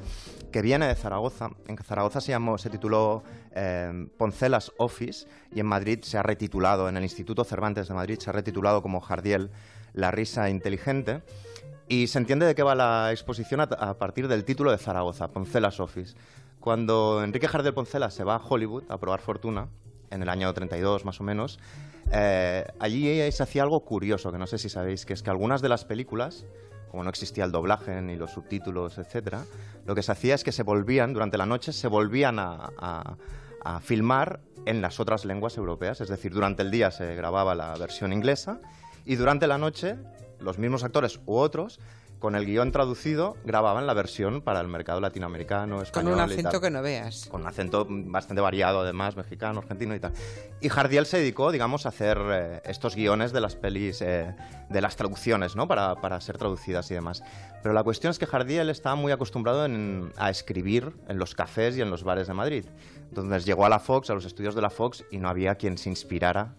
que 0.50 0.62
viene 0.62 0.86
de 0.86 0.94
Zaragoza. 0.94 1.50
En 1.68 1.76
Zaragoza 1.76 2.20
se, 2.20 2.32
llamó, 2.32 2.59
se 2.59 2.70
tituló 2.70 3.22
eh, 3.55 4.07
Poncelas 4.18 4.72
Office 4.78 5.26
y 5.55 5.61
en 5.61 5.66
Madrid 5.66 6.00
se 6.03 6.18
ha 6.18 6.22
retitulado, 6.22 6.88
en 6.88 6.96
el 6.96 7.03
Instituto 7.03 7.44
Cervantes 7.44 7.88
de 7.88 7.94
Madrid 7.94 8.18
se 8.18 8.30
ha 8.30 8.32
retitulado 8.32 8.82
como 8.82 9.00
Jardiel, 9.00 9.50
la 9.92 10.11
risa 10.11 10.48
inteligente. 10.50 11.22
Y 11.88 12.07
se 12.07 12.18
entiende 12.18 12.46
de 12.46 12.55
qué 12.55 12.62
va 12.62 12.74
la 12.74 13.11
exposición 13.11 13.61
a, 13.61 13.66
partir 13.98 14.28
del 14.28 14.44
título 14.44 14.70
de 14.70 14.78
Zaragoza, 14.78 15.28
Poncelas 15.28 15.80
Office. 15.80 16.14
Cuando 16.61 17.22
Enrique 17.22 17.48
Jardiel 17.48 17.74
Poncela 17.74 18.11
se 18.11 18.24
va 18.24 18.36
a 18.36 18.38
Hollywood 18.42 18.84
a 18.88 18.98
probar 18.98 19.20
fortuna, 19.20 19.68
en 20.11 20.22
el 20.22 20.28
año 20.28 20.53
32 20.53 21.05
más 21.05 21.20
o 21.20 21.24
menos, 21.24 21.59
eh, 22.12 22.64
allí 22.78 23.30
se 23.32 23.42
hacía 23.42 23.62
algo 23.62 23.80
curioso, 23.80 24.30
que 24.30 24.38
no 24.38 24.46
sé 24.46 24.59
si 24.59 24.68
sabéis, 24.68 25.05
que 25.05 25.12
es 25.12 25.22
que 25.22 25.30
algunas 25.30 25.61
de 25.61 25.68
las 25.68 25.84
películas, 25.84 26.46
como 26.90 27.03
no 27.03 27.11
existía 27.11 27.44
el 27.44 27.53
doblaje 27.53 28.00
ni 28.00 28.16
los 28.16 28.30
subtítulos, 28.30 28.98
etcétera, 28.98 29.44
lo 29.86 29.94
que 29.94 30.03
se 30.03 30.12
hacía 30.12 30.34
es 30.34 30.44
que 30.44 30.53
se 30.53 30.62
volvían, 30.62 31.12
durante 31.12 31.36
la 31.36 31.46
noche, 31.46 31.72
se 31.72 31.88
volvían 31.88 32.38
a- 32.38 33.16
a 33.64 33.80
filmar 33.80 34.40
en 34.66 34.80
las 34.80 35.00
otras 35.00 35.24
lenguas 35.24 35.56
europeas, 35.56 36.00
es 36.00 36.08
decir, 36.08 36.32
durante 36.32 36.62
el 36.62 36.70
día 36.70 36.90
se 36.90 37.14
grababa 37.14 37.54
la 37.54 37.74
versión 37.76 38.12
inglesa 38.12 38.60
y 39.04 39.16
durante 39.16 39.46
la 39.46 39.58
noche 39.58 39.96
los 40.40 40.58
mismos 40.58 40.84
actores 40.84 41.20
u 41.26 41.36
otros 41.36 41.80
con 42.22 42.36
el 42.36 42.46
guion 42.46 42.70
traducido 42.70 43.36
grababan 43.44 43.84
la 43.86 43.94
versión 43.94 44.40
para 44.42 44.60
el 44.60 44.68
mercado 44.68 45.00
latinoamericano, 45.00 45.74
Con 45.76 45.84
español 45.84 46.12
un 46.14 46.18
y 46.20 46.22
acento 46.22 46.50
tal. 46.52 46.60
que 46.60 46.70
no 46.70 46.80
veas. 46.80 47.26
Con 47.28 47.40
un 47.42 47.48
acento 47.48 47.84
bastante 47.90 48.40
variado, 48.40 48.80
además, 48.80 49.16
mexicano, 49.16 49.58
argentino 49.58 49.92
y 49.94 49.98
tal. 50.00 50.12
Y 50.60 50.68
Jardiel 50.68 51.04
se 51.04 51.18
dedicó, 51.18 51.50
digamos, 51.50 51.84
a 51.84 51.88
hacer 51.88 52.18
eh, 52.30 52.62
estos 52.64 52.94
guiones 52.94 53.32
de 53.32 53.40
las 53.40 53.56
pelis, 53.56 54.00
eh, 54.02 54.34
de 54.70 54.80
las 54.80 54.94
traducciones, 54.94 55.56
¿no? 55.56 55.66
Para, 55.66 55.96
para 55.96 56.20
ser 56.20 56.38
traducidas 56.38 56.88
y 56.92 56.94
demás. 56.94 57.24
Pero 57.60 57.74
la 57.74 57.82
cuestión 57.82 58.12
es 58.12 58.18
que 58.20 58.26
Jardiel 58.26 58.70
estaba 58.70 58.94
muy 58.94 59.10
acostumbrado 59.10 59.64
en- 59.66 60.12
a 60.16 60.30
escribir 60.30 60.92
en 61.08 61.18
los 61.18 61.34
cafés 61.34 61.76
y 61.76 61.82
en 61.82 61.90
los 61.90 62.04
bares 62.04 62.28
de 62.28 62.34
Madrid. 62.34 62.64
Entonces 63.08 63.44
llegó 63.44 63.66
a 63.66 63.68
la 63.68 63.80
Fox, 63.80 64.08
a 64.10 64.14
los 64.14 64.24
estudios 64.24 64.54
de 64.54 64.62
la 64.62 64.70
Fox, 64.70 65.04
y 65.10 65.18
no 65.18 65.28
había 65.28 65.56
quien 65.56 65.76
se 65.76 65.90
inspirara 65.90 66.54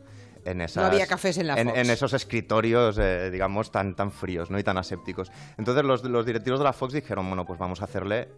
en 0.46 0.62
esas, 0.62 0.86
había 0.86 1.08
cafés 1.08 1.38
en 1.38 1.48
la 1.48 1.58
Fox. 1.58 1.78
en 1.78 1.89
esos 1.89 2.14
escritorios, 2.14 2.98
eh, 2.98 3.30
digamos, 3.32 3.72
tan, 3.72 3.96
tan 3.96 4.12
fríos 4.12 4.50
¿no? 4.50 4.60
y 4.60 4.64
tan 4.64 4.78
asépticos. 4.78 5.32
Entonces 5.58 5.84
los, 5.84 6.04
los 6.04 6.26
directivos 6.26 6.60
de 6.60 6.66
la 6.66 6.74
Fox 6.74 6.94
dijeron, 6.94 7.28
bueno, 7.28 7.46
pues 7.46 7.60
vamos 7.60 7.82
a 7.82 7.86
hacerle 7.86 8.30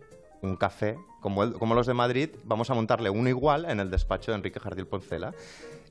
un 0.42 0.56
café 0.56 0.98
como, 1.22 1.44
el- 1.44 1.54
como 1.54 1.74
los 1.74 1.88
de 1.88 1.94
Madrid, 1.96 2.30
vamos 2.44 2.70
a 2.70 2.76
montarle 2.76 3.10
uno 3.10 3.28
igual 3.30 3.66
en 3.66 3.80
el 3.80 3.90
despacho 3.90 4.32
de 4.32 4.38
Enrique 4.38 4.60
Jardiel 4.60 4.86
Poncela. 4.88 5.34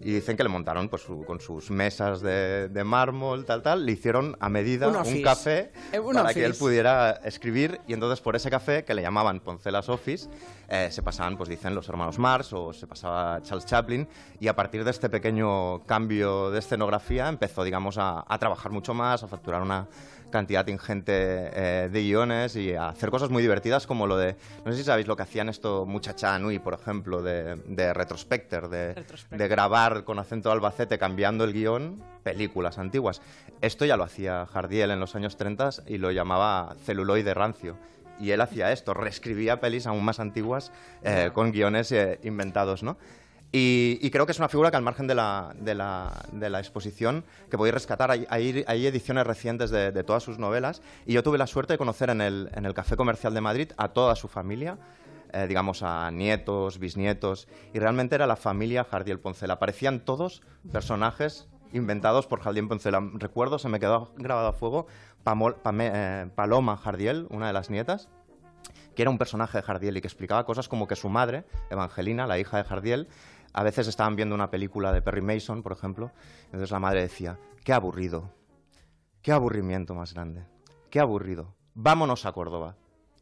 Y 0.01 0.13
dicen 0.13 0.37
que 0.37 0.43
le 0.43 0.49
montaron 0.49 0.89
pues, 0.89 1.03
su- 1.03 1.25
con 1.25 1.41
sus 1.41 1.71
mesas 1.71 2.21
de, 2.21 2.69
de 2.69 2.85
mármol, 2.85 3.45
tal, 3.45 3.63
tal, 3.63 3.87
le 3.87 3.93
hicieron 3.93 4.37
a 4.41 4.49
medida 4.49 4.89
Un 4.89 5.23
café 5.23 5.73
Eh, 5.93 5.99
un 6.01 6.15
para 6.15 6.35
que 6.35 6.45
él 6.45 6.55
pudiera 6.55 7.13
escribir. 7.25 7.81
Y 7.87 7.95
entonces 7.95 8.21
por 8.21 8.35
ese 8.37 8.51
café, 8.51 8.85
que 8.85 8.93
le 8.95 9.03
llamaban 9.03 9.41
Poncelas 9.41 9.89
Office, 9.89 10.29
eh, 10.69 10.89
se 10.91 11.03
pasaban, 11.03 11.37
pues 11.37 11.49
dicen, 11.49 11.75
los 11.77 11.89
hermanos 11.89 12.19
Mars 12.19 12.53
o 12.53 12.73
se 12.73 12.87
pasaba 12.89 13.41
Charles 13.43 13.67
Chaplin. 13.67 14.07
Y 14.41 14.49
a 14.49 14.55
partir 14.57 14.85
de 14.85 14.91
este 14.91 15.09
pequeño 15.09 15.85
cambio 15.85 16.51
de 16.51 16.59
escenografía 16.59 17.29
empezó, 17.29 17.63
digamos, 17.65 17.97
a, 17.99 18.25
a 18.29 18.39
trabajar 18.39 18.73
mucho 18.73 18.95
más, 18.95 19.23
a 19.23 19.29
facturar 19.29 19.63
una 19.63 19.87
cantidad 20.35 20.67
ingente 20.67 21.13
eh, 21.15 21.89
de 21.93 22.03
guiones 22.03 22.57
y 22.57 22.75
a 22.75 22.89
hacer 22.89 23.11
cosas 23.11 23.31
muy 23.31 23.41
divertidas 23.41 23.87
como 23.87 24.09
lo 24.09 24.17
de, 24.17 24.35
no 24.65 24.73
sé 24.73 24.79
si 24.79 24.85
sabéis 24.85 25.07
lo 25.07 25.15
que 25.15 25.23
hacían 25.23 25.49
esto 25.49 25.87
Muchacha 25.87 26.37
Nui, 26.41 26.59
por 26.59 26.75
ejemplo, 26.75 27.23
de, 27.23 27.55
de 27.69 27.95
Retrospector, 27.95 28.69
de, 28.69 28.95
Retrospector. 28.95 29.39
de 29.39 29.47
grabar 29.47 30.03
con 30.03 30.19
acento 30.19 30.51
albacete 30.51 30.99
cambiando 30.99 31.45
el 31.45 31.53
guion 31.53 32.03
películas 32.25 32.79
antiguas. 32.79 33.23
Esto 33.61 33.85
ya 33.85 33.97
lo 33.97 34.03
hacía 34.03 34.45
Jardiel 34.47 34.91
en 34.91 34.99
los 34.99 35.15
años 35.15 35.37
30 35.37 35.71
y 35.87 35.99
lo 35.99 36.11
llamaba 36.11 36.75
celuloide 36.85 37.33
rancio. 37.33 37.77
Y 38.19 38.33
él 38.33 38.41
hacía 38.41 38.73
esto, 38.73 38.93
reescribía 38.93 39.61
pelis 39.61 39.87
aún 39.87 40.05
más 40.05 40.19
antiguas 40.19 40.73
eh, 41.05 41.31
con 41.33 41.53
guiones 41.53 41.93
eh, 41.93 42.19
inventados, 42.25 42.83
¿no? 42.83 42.97
Y, 43.57 44.01
y 44.03 44.11
creo 44.11 44.27
que 44.27 44.33
es 44.33 44.39
una 44.41 44.49
figura 44.49 44.73
que 44.73 44.77
al 44.79 44.83
margen 44.83 45.07
de 45.07 45.15
la, 45.15 45.55
de 45.61 45.77
la, 45.77 46.25
de 46.33 46.51
la 46.51 46.59
exposición 46.59 47.25
que 47.49 47.57
podéis 47.57 47.75
rescatar, 47.75 48.11
hay, 48.11 48.27
hay- 48.29 48.87
ediciones 48.87 49.25
recientes 49.25 49.71
de, 49.71 49.93
de 49.93 50.03
todas 50.03 50.25
sus 50.25 50.41
novelas 50.41 50.83
y 51.07 51.13
yo 51.13 51.23
tuve 51.23 51.39
la 51.39 51.47
suerte 51.47 51.75
de 51.75 51.79
conocer 51.79 52.11
en 52.11 52.21
el, 52.21 52.51
en 52.55 52.65
el 52.67 52.75
Café 52.75 52.97
Comercial 52.97 53.33
de 53.33 53.41
Madrid 53.41 53.71
a 53.77 53.91
toda 53.91 54.17
su 54.17 54.27
familia. 54.27 54.77
eh, 55.33 55.47
digamos, 55.49 55.83
a 55.85 56.11
nietos, 56.11 56.79
bisnietos, 56.81 57.47
y 57.73 57.79
realmente 57.79 58.15
era 58.17 58.27
la 58.27 58.35
familia 58.37 58.83
Jardiel 58.85 59.19
Poncela. 59.21 59.59
Parecían 59.61 60.01
todos 60.01 60.43
personajes 60.73 61.47
inventados 61.73 62.27
por 62.27 62.41
Jardiel 62.41 62.67
Poncela. 62.69 63.01
Recuerdo, 63.15 63.59
se 63.61 63.69
me 63.69 63.79
quedó 63.81 64.13
grabado 64.17 64.49
a 64.49 64.53
fuego, 64.53 64.87
Pamol- 65.25 65.57
Pame- 65.63 65.91
eh, 65.95 66.27
Paloma 66.35 66.77
Jardiel, 66.77 67.27
una 67.31 67.47
de 67.49 67.53
las 67.53 67.71
nietas, 67.71 68.09
que 68.95 69.03
era 69.03 69.11
un 69.11 69.19
personaje 69.19 69.59
de 69.59 69.63
Jardiel 69.63 69.97
y 69.97 70.01
que 70.01 70.07
explicaba 70.07 70.45
cosas 70.47 70.69
como 70.69 70.87
que 70.87 70.95
su 70.95 71.09
madre, 71.09 71.45
Evangelina, 71.69 72.29
la 72.29 72.39
hija 72.39 72.59
de 72.59 72.65
Jardiel, 72.65 73.09
a 73.55 73.63
veces 73.63 73.87
estaban 73.87 74.17
viendo 74.17 74.35
una 74.35 74.51
película 74.51 74.93
de 74.93 75.01
Perry 75.01 75.23
Mason, 75.23 75.63
por 75.63 75.73
ejemplo, 75.73 76.11
entonces 76.47 76.71
la 76.73 76.81
madre 76.81 77.03
decía, 77.03 77.39
qué 77.63 77.73
aburrido, 77.73 78.31
qué 79.23 79.33
aburrimiento 79.33 79.95
más 79.95 80.13
grande, 80.13 80.45
qué 80.91 81.01
aburrido, 81.01 81.55
vámonos 81.75 82.27
a 82.27 82.33
Córdoba. 82.33 82.77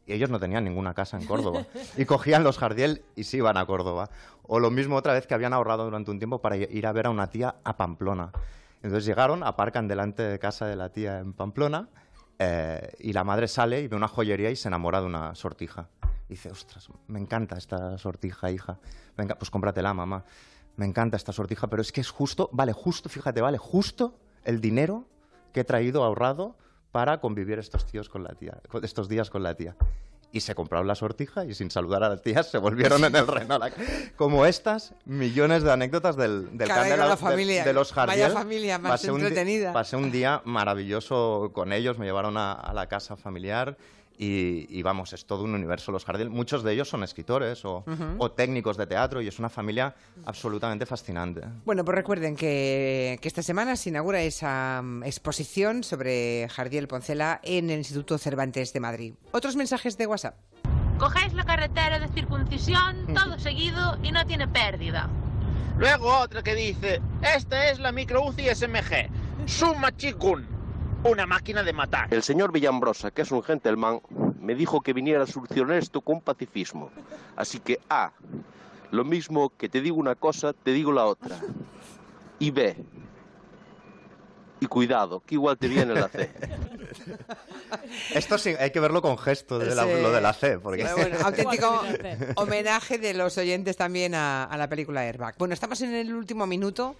Y 0.05 0.11
ellos 0.11 0.29
no 0.29 0.39
tenían 0.39 0.65
ninguna 0.65 0.93
casa 0.93 1.17
en 1.17 1.25
Córdoba. 1.25 1.65
Y 1.97 2.03
cogían 2.03 2.43
los 2.43 2.57
Jardiel 2.57 3.05
y 3.15 3.23
se 3.23 3.37
iban 3.37 3.55
a 3.55 3.65
Córdoba. 3.65 4.09
O 4.41 4.59
lo 4.59 4.69
mismo 4.69 4.97
otra 4.97 5.13
vez 5.13 5.27
que 5.27 5.33
habían 5.33 5.53
ahorrado 5.53 5.85
durante 5.85 6.11
un 6.11 6.17
tiempo 6.17 6.41
para 6.41 6.57
ir 6.57 6.85
a 6.85 6.91
ver 6.91 7.05
a 7.05 7.09
una 7.09 7.29
tía 7.29 7.55
a 7.63 7.77
Pamplona. 7.77 8.33
Entonces 8.81 9.05
llegaron, 9.05 9.43
aparcan 9.43 9.87
delante 9.87 10.23
de 10.23 10.39
casa 10.39 10.65
de 10.65 10.75
la 10.75 10.89
tía 10.89 11.19
en 11.19 11.31
Pamplona 11.31 11.87
eh, 12.37 12.91
y 12.99 13.13
la 13.13 13.23
madre 13.23 13.47
sale 13.47 13.79
y 13.79 13.87
ve 13.87 13.95
una 13.95 14.09
joyería 14.09 14.49
y 14.49 14.57
se 14.57 14.67
enamora 14.67 14.99
de 14.99 15.05
una 15.05 15.35
sortija. 15.35 15.87
Y 16.29 16.33
dice, 16.33 16.49
ostras, 16.49 16.87
me 17.07 17.19
encanta 17.19 17.57
esta 17.57 17.97
sortija, 17.97 18.49
hija. 18.51 18.79
Venga, 19.17 19.35
pues 19.35 19.49
cómpratela, 19.49 19.93
mamá. 19.93 20.23
Me 20.75 20.85
encanta 20.85 21.17
esta 21.17 21.31
sortija, 21.33 21.67
pero 21.67 21.81
es 21.81 21.91
que 21.91 22.01
es 22.01 22.09
justo, 22.09 22.49
vale, 22.51 22.73
justo, 22.73 23.09
fíjate, 23.09 23.41
vale, 23.41 23.57
justo 23.57 24.17
el 24.43 24.59
dinero 24.61 25.05
que 25.51 25.59
he 25.59 25.63
traído 25.63 26.03
ahorrado 26.03 26.57
para 26.91 27.19
convivir 27.19 27.59
estos 27.59 27.85
tíos 27.85 28.09
con 28.09 28.23
la 28.23 28.33
tía, 28.33 28.59
estos 28.81 29.07
días 29.09 29.29
con 29.29 29.43
la 29.43 29.53
tía. 29.55 29.75
Y 30.31 30.39
se 30.39 30.55
compraron 30.55 30.87
la 30.87 30.95
sortija 30.95 31.45
y 31.45 31.53
sin 31.53 31.69
saludar 31.69 32.03
a 32.03 32.09
las 32.09 32.23
tías 32.23 32.49
se 32.49 32.57
volvieron 32.57 33.03
en 33.05 33.15
el 33.15 33.27
Renault. 33.27 33.71
Como 34.15 34.47
estas, 34.47 34.95
millones 35.05 35.61
de 35.61 35.71
anécdotas 35.71 36.15
del, 36.15 36.57
del 36.57 36.67
Caray, 36.67 36.97
la 36.97 37.15
familia. 37.17 37.63
de 37.63 37.73
los 37.73 37.93
Vaya 37.93 38.07
Jardiel. 38.07 38.31
familia 38.31 38.79
más 38.79 38.93
Pasé 38.93 39.11
un 39.11 39.21
entretenida. 39.21 39.73
pasé 39.73 39.95
un 39.95 40.11
día 40.11 40.41
maravilloso 40.43 41.51
con 41.53 41.71
ellos, 41.71 41.99
me 41.99 42.07
llevaron 42.07 42.37
a, 42.37 42.53
a 42.53 42.73
la 42.73 42.87
casa 42.87 43.15
familiar 43.15 43.77
y, 44.17 44.65
y 44.69 44.81
vamos, 44.83 45.13
es 45.13 45.25
todo 45.25 45.43
un 45.43 45.53
universo 45.55 45.91
los 45.91 46.05
Jardiel. 46.05 46.29
Muchos 46.29 46.63
de 46.63 46.73
ellos 46.73 46.89
son 46.89 47.03
escritores 47.03 47.63
o, 47.65 47.83
Ujú. 47.87 48.15
o 48.19 48.31
técnicos 48.31 48.77
de 48.77 48.87
teatro 48.87 49.21
y 49.21 49.27
es 49.27 49.39
una 49.39 49.49
familia 49.49 49.95
absolutamente 50.25 50.85
fascinante. 50.85 51.41
Bueno, 51.65 51.83
pues 51.83 51.95
recuerden 51.95 52.35
que, 52.35 53.17
que 53.21 53.27
esta 53.27 53.41
semana 53.41 53.75
se 53.75 53.89
inaugura 53.89 54.21
esa 54.21 54.81
mm, 54.83 55.03
exposición 55.03 55.83
sobre 55.83 56.47
Jardiel 56.49 56.87
Poncela 56.87 57.39
en 57.43 57.69
el 57.69 57.79
Instituto 57.79 58.17
Cervantes 58.17 58.73
de 58.73 58.79
Madrid. 58.79 59.13
Otros 59.31 59.55
mensajes 59.55 59.97
de 59.97 60.07
WhatsApp. 60.07 60.35
Cogéis 60.99 61.33
la 61.33 61.43
carretera 61.43 61.99
de 61.99 62.07
circuncisión, 62.09 63.07
todo 63.13 63.37
seguido 63.39 63.97
y 64.03 64.11
no 64.11 64.25
tiene 64.25 64.47
pérdida. 64.47 65.09
Luego 65.77 66.15
otra 66.19 66.43
que 66.43 66.53
dice, 66.53 67.01
esta 67.35 67.69
es 67.71 67.79
la 67.79 67.91
micro 67.91 68.23
UCI 68.25 68.53
SMG, 68.53 69.09
Suma 69.47 69.91
Chigun, 69.97 70.45
una 71.03 71.25
máquina 71.25 71.63
de 71.63 71.73
matar. 71.73 72.13
El 72.13 72.23
señor 72.23 72.51
Villambrosa, 72.51 73.11
que 73.11 73.21
es 73.23 73.31
un 73.31 73.43
gentleman, 73.43 74.01
me 74.39 74.55
dijo 74.55 74.81
que 74.81 74.93
viniera 74.93 75.23
a 75.23 75.27
solucionar 75.27 75.77
esto 75.77 76.01
con 76.01 76.21
pacifismo. 76.21 76.89
Así 77.35 77.59
que 77.59 77.79
A, 77.89 78.11
lo 78.91 79.03
mismo 79.03 79.51
que 79.57 79.69
te 79.69 79.81
digo 79.81 79.97
una 79.97 80.15
cosa, 80.15 80.53
te 80.53 80.71
digo 80.71 80.91
la 80.91 81.05
otra. 81.05 81.37
Y 82.39 82.51
B, 82.51 82.75
y 84.59 84.65
cuidado, 84.67 85.21
que 85.25 85.35
igual 85.35 85.57
te 85.57 85.67
viene 85.67 85.93
la 85.93 86.07
C. 86.07 86.31
Esto 88.13 88.37
sí, 88.37 88.49
hay 88.59 88.71
que 88.71 88.79
verlo 88.79 89.01
con 89.01 89.17
gesto, 89.17 89.59
de 89.59 89.73
la- 89.75 89.83
Sí. 89.83 89.89
lo 90.01 90.11
de 90.11 90.21
la 90.21 90.33
C. 90.33 90.59
Porque... 90.59 90.83
Bueno, 90.95 91.17
auténtico 91.23 91.81
homenaje 92.35 92.97
de 92.97 93.13
los 93.13 93.37
oyentes 93.37 93.75
también 93.77 94.15
a, 94.15 94.43
a 94.45 94.57
la 94.57 94.69
película 94.69 95.01
Airbag. 95.01 95.35
Bueno, 95.37 95.53
estamos 95.53 95.81
en 95.81 95.93
el 95.93 96.13
último 96.13 96.45
minuto. 96.47 96.95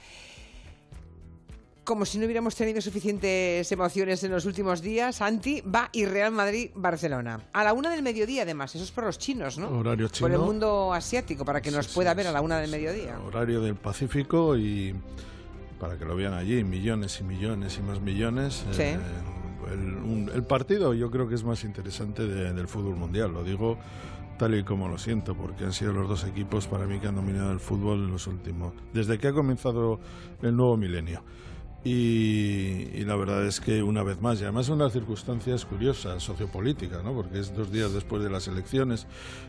Como 1.83 2.05
si 2.05 2.17
no 2.17 2.23
hubiéramos 2.25 2.55
tenido 2.55 2.79
suficientes 2.79 3.69
emociones 3.69 4.23
en 4.23 4.31
los 4.31 4.45
últimos 4.45 4.81
días, 4.81 5.21
Anti 5.21 5.59
va 5.61 5.89
y 5.91 6.05
Real 6.05 6.31
Madrid-Barcelona. 6.31 7.41
A 7.51 7.63
la 7.65 7.73
una 7.73 7.89
del 7.89 8.01
mediodía, 8.01 8.43
además. 8.43 8.73
Eso 8.73 8.85
es 8.85 8.91
por 8.91 9.03
los 9.03 9.19
chinos, 9.19 9.57
¿no? 9.57 9.67
Horario 9.79 10.07
Por 10.17 10.31
el 10.31 10.37
chino. 10.37 10.45
mundo 10.45 10.93
asiático, 10.93 11.43
para 11.43 11.61
que 11.61 11.71
nos 11.71 11.89
pueda 11.89 12.13
ver 12.13 12.27
a 12.27 12.31
la 12.31 12.39
una 12.39 12.57
del 12.59 12.71
mediodía. 12.71 13.19
horario 13.19 13.59
del 13.59 13.75
Pacífico 13.75 14.55
y 14.55 14.95
para 15.77 15.97
que 15.97 16.05
lo 16.05 16.15
vean 16.15 16.33
allí, 16.33 16.63
millones 16.63 17.19
y 17.19 17.25
millones 17.25 17.77
y 17.77 17.81
más 17.81 17.99
millones. 17.99 18.63
Sí. 18.71 18.81
Eh, 18.83 18.97
el, 19.73 19.79
un- 19.95 20.31
el 20.33 20.43
partido 20.43 20.93
yo 20.93 21.11
creo 21.11 21.27
que 21.27 21.35
es 21.35 21.43
más 21.43 21.65
interesante 21.65 22.25
de- 22.25 22.53
del 22.53 22.67
fútbol 22.69 22.95
mundial, 22.95 23.33
lo 23.33 23.43
digo 23.43 23.77
tal 24.39 24.55
y 24.55 24.63
como 24.63 24.87
lo 24.87 24.97
siento, 24.97 25.35
porque 25.35 25.65
han 25.65 25.73
sido 25.73 25.91
los 25.91 26.07
dos 26.07 26.23
equipos 26.23 26.65
para 26.67 26.85
mí 26.85 26.99
que 26.99 27.07
han 27.07 27.15
dominado 27.15 27.51
el 27.51 27.59
fútbol 27.59 28.05
en 28.05 28.11
los 28.11 28.25
últimos, 28.27 28.73
desde 28.93 29.17
que 29.19 29.27
ha 29.27 29.33
comenzado 29.33 29.99
el 30.41 30.55
nuevo 30.55 30.77
milenio. 30.77 31.21
Y, 31.85 32.87
y 32.93 33.03
la 33.03 33.17
verdad 33.17 33.45
es 33.45 33.59
que 33.59 33.83
una 33.83 34.03
vez 34.03 34.21
más, 34.21 34.39
y 34.39 34.43
además 34.43 34.69
unas 34.69 34.93
circunstancias 34.93 35.65
curiosas, 35.65 36.23
sociopolíticas, 36.23 37.03
¿no? 37.03 37.13
porque 37.13 37.39
es 37.39 37.53
dos 37.53 37.73
días 37.73 37.91
después 37.91 38.23
de 38.23 38.29
las 38.29 38.47
elecciones, 38.47 39.05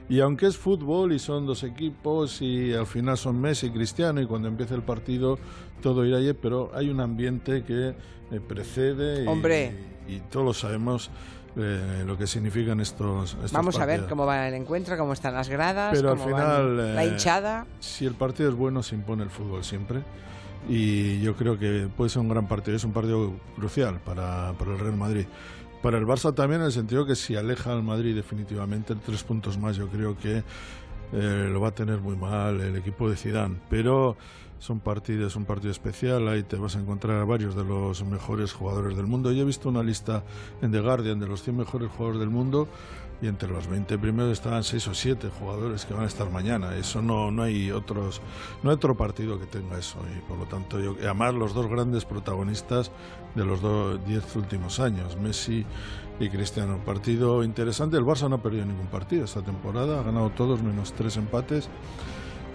y 0.09 0.19
aunque 0.19 0.47
es 0.47 0.57
fútbol 0.57 1.13
y 1.13 1.21
son 1.21 1.47
dos 1.47 1.63
equipos 1.63 2.43
y 2.43 2.73
al 2.75 2.87
final 2.87 3.17
son 3.19 3.41
Messi 3.41 3.67
y 3.67 3.71
Cristiano 3.71 4.21
y 4.21 4.27
cuando 4.27 4.49
empieza 4.49 4.75
el 4.75 4.83
partido 4.83 5.39
todo 5.81 6.05
irá 6.07 6.17
allí, 6.17 6.33
pero 6.33 6.71
hay 6.75 6.89
un 6.89 7.01
ambiente 7.01 7.63
que 7.63 7.89
eh, 7.89 8.41
precede 8.41 9.23
y, 9.23 9.27
Hombre. 9.27 9.73
y, 10.09 10.19
todos 10.19 10.61
sabemos 10.61 11.11
eh, 11.57 12.03
lo 12.07 12.17
que 12.17 12.27
significan 12.27 12.81
estos, 12.81 13.35
estos 13.35 13.53
Vamos 13.53 13.79
a 13.79 13.85
ver 13.85 14.07
cómo 14.09 14.25
va 14.25 14.49
el 14.49 14.55
encuentro, 14.55 14.97
cómo 14.97 15.13
están 15.13 15.35
las 15.35 15.49
gradas, 15.49 15.93
Pero 15.95 16.13
al 16.13 16.19
cómo 16.19 16.31
van 16.31 16.43
final, 16.43 16.95
la 16.97 17.05
eh, 17.05 17.09
hinchada. 17.09 17.67
si 17.81 18.07
el 18.07 18.15
partido 18.15 18.49
es 18.49 18.57
bueno, 18.57 18.83
se 18.83 18.95
impone 18.95 19.23
el 19.23 19.31
fútbol 19.31 19.63
siempre. 19.63 20.03
Y 20.69 21.21
yo 21.21 21.35
creo 21.35 21.59
que 21.59 21.89
puede 21.95 22.11
ser 22.11 22.23
un 22.23 22.29
gran 22.29 22.49
partido. 22.49 22.77
Es 22.77 22.85
un 22.85 22.93
partido 22.93 23.33
crucial 23.57 24.01
para, 24.01 24.53
para 24.59 24.73
el 24.73 24.79
Real 24.79 24.97
Madrid. 24.97 25.27
Para 25.83 25.99
el 25.99 26.07
Barça 26.07 26.35
también, 26.35 26.63
en 26.63 26.67
el 26.67 26.73
sentido 26.73 27.05
que 27.05 27.15
si 27.15 27.37
aleja 27.37 27.73
al 27.73 27.83
Madrid 27.83 28.15
definitivamente, 28.15 28.95
tres 28.95 29.23
puntos 29.23 29.59
más, 29.59 29.77
yo 29.77 29.89
creo 29.89 30.17
que 30.17 30.43
eh, 31.13 31.49
lo 31.53 31.61
va 31.61 31.69
a 31.69 31.75
tener 31.75 32.01
muy 32.01 32.17
mal 32.17 32.61
el 32.61 32.77
equipo 32.77 33.11
de 33.11 33.17
Zidane. 33.17 33.57
Pero 33.69 34.17
son 34.59 34.81
partidos, 34.81 35.33
es 35.33 35.37
un 35.37 35.45
partido 35.45 35.71
especial. 35.71 36.27
Ahí 36.29 36.43
te 36.43 36.57
vas 36.57 36.77
a 36.77 36.81
encontrar 36.81 37.21
a 37.21 37.25
varios 37.25 37.55
de 37.55 37.65
los 37.65 38.03
mejores 38.05 38.55
jugadores 38.55 38.97
del 38.97 39.07
mundo. 39.07 39.31
Yo 39.31 39.43
he 39.43 39.45
visto 39.45 39.69
una 39.69 39.83
lista 39.83 40.25
en 40.63 40.73
The 40.73 40.81
Guardian 40.81 41.21
de 41.21 41.27
los 41.27 41.43
100 41.43 41.59
mejores 41.59 41.91
jugadores 41.91 42.21
del 42.21 42.31
mundo 42.31 42.67
y 43.25 43.27
entre 43.27 43.49
los 43.49 43.67
20 43.69 43.99
primeros 43.99 44.33
estaban 44.33 44.63
6 44.63 44.89
o 44.89 44.95
7 44.95 45.31
jugadores 45.39 45.87
que 45.87 45.95
van 45.95 46.03
a 46.03 46.07
estar 46.07 46.31
mañana. 46.31 46.77
Eso 46.77 47.01
no, 47.01 47.31
no 47.31 47.43
hay 47.43 47.71
otros 47.71 48.21
no 48.63 48.69
hay 48.69 48.75
otro 48.75 48.95
partido 48.97 49.41
que 49.41 49.47
tenga 49.47 49.79
eso 49.79 49.99
y 50.15 50.21
por 50.29 50.37
lo 50.37 50.45
tanto 50.45 50.79
yo 50.79 50.95
además 51.03 51.33
los 51.33 51.55
dos 51.55 51.67
grandes 51.67 52.05
protagonistas 52.05 52.93
de 53.35 53.47
los 53.47 53.63
dos 53.63 54.05
10 54.07 54.37
últimos 54.37 54.79
años, 54.79 55.17
Messi 55.17 55.65
y 56.21 56.29
Cristiano. 56.29 56.79
Partido 56.85 57.43
interesante, 57.43 57.97
el 57.97 58.05
Barça 58.05 58.29
no 58.29 58.37
ha 58.37 58.43
perdido 58.43 58.67
ningún 58.67 58.89
partido 58.89 59.25
esta 59.25 59.43
temporada, 59.43 60.01
ha 60.01 60.03
ganado 60.03 60.29
todos 60.31 60.63
menos 60.63 60.93
tres 60.93 61.17
empates. 61.17 61.71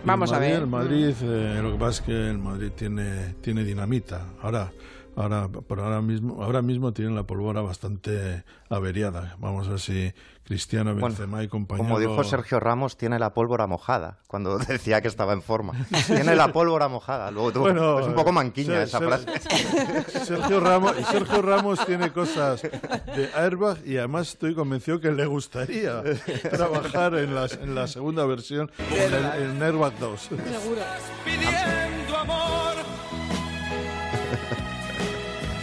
Y 0.04 0.08
Vamos 0.08 0.32
a 0.32 0.40
ver. 0.40 0.62
El 0.62 0.68
Madrid, 0.68 1.14
eh, 1.24 1.60
lo 1.64 1.72
que 1.72 1.78
pasa 1.80 1.90
es 1.90 2.02
que 2.02 2.30
el 2.30 2.38
Madrid 2.38 2.72
tiene, 2.76 3.34
tiene 3.42 3.64
dinamita. 3.64 4.28
Ahora, 4.42 4.72
ahora, 5.16 5.50
por 5.50 5.80
ahora 5.80 6.02
mismo, 6.02 6.42
ahora 6.42 6.62
mismo 6.62 6.94
tienen 6.94 7.16
la 7.16 7.24
pólvora 7.24 7.62
bastante 7.62 8.44
averiada. 8.70 9.36
Vamos 9.40 9.68
a 9.68 9.72
ver 9.72 9.80
si 9.80 10.14
Cristiano, 10.50 10.94
Bueno, 10.94 11.08
Benzema 11.10 11.44
y 11.44 11.48
compañía. 11.48 11.84
Como 11.86 12.00
dijo 12.00 12.24
Sergio 12.24 12.60
Ramos, 12.60 12.98
tiene 12.98 13.20
la 13.20 13.34
pólvora 13.36 13.68
mojada, 13.68 14.18
cuando 14.28 14.58
decía 14.68 15.00
que 15.00 15.08
estaba 15.08 15.34
en 15.34 15.44
forma. 15.44 15.74
tiene 16.08 16.36
la 16.36 16.52
pólvora 16.52 16.88
mojada. 16.88 17.30
Luego 17.30 17.52
tú- 17.54 17.60
Bueno, 17.62 18.00
es 18.00 18.08
un 18.08 18.16
poco 18.16 18.32
manquiña 18.32 18.74
Ser- 18.74 18.82
esa 18.84 18.98
Ser- 19.00 19.08
frase. 19.08 20.26
Sergio 20.26 20.60
Ramos, 20.60 20.96
Sergio 21.12 21.42
Ramos 21.44 21.86
tiene 21.86 22.12
cosas 22.12 22.64
de 22.64 23.30
airbag 23.36 23.78
y 23.86 23.98
además 23.98 24.30
estoy 24.30 24.56
convencido 24.56 25.00
que 25.00 25.12
le 25.12 25.28
gustaría 25.28 26.02
trabajar 26.50 27.14
en 27.16 27.36
la, 27.36 27.46
en 27.62 27.76
la 27.76 27.88
segunda 27.88 28.26
versión, 28.26 28.72
en, 28.92 29.14
el, 29.14 29.52
en 29.52 29.62
Airbag 29.64 29.98
2. 30.00 30.20
Seguro. 30.22 30.82
pidiendo 31.24 32.18
amor. 32.18 32.76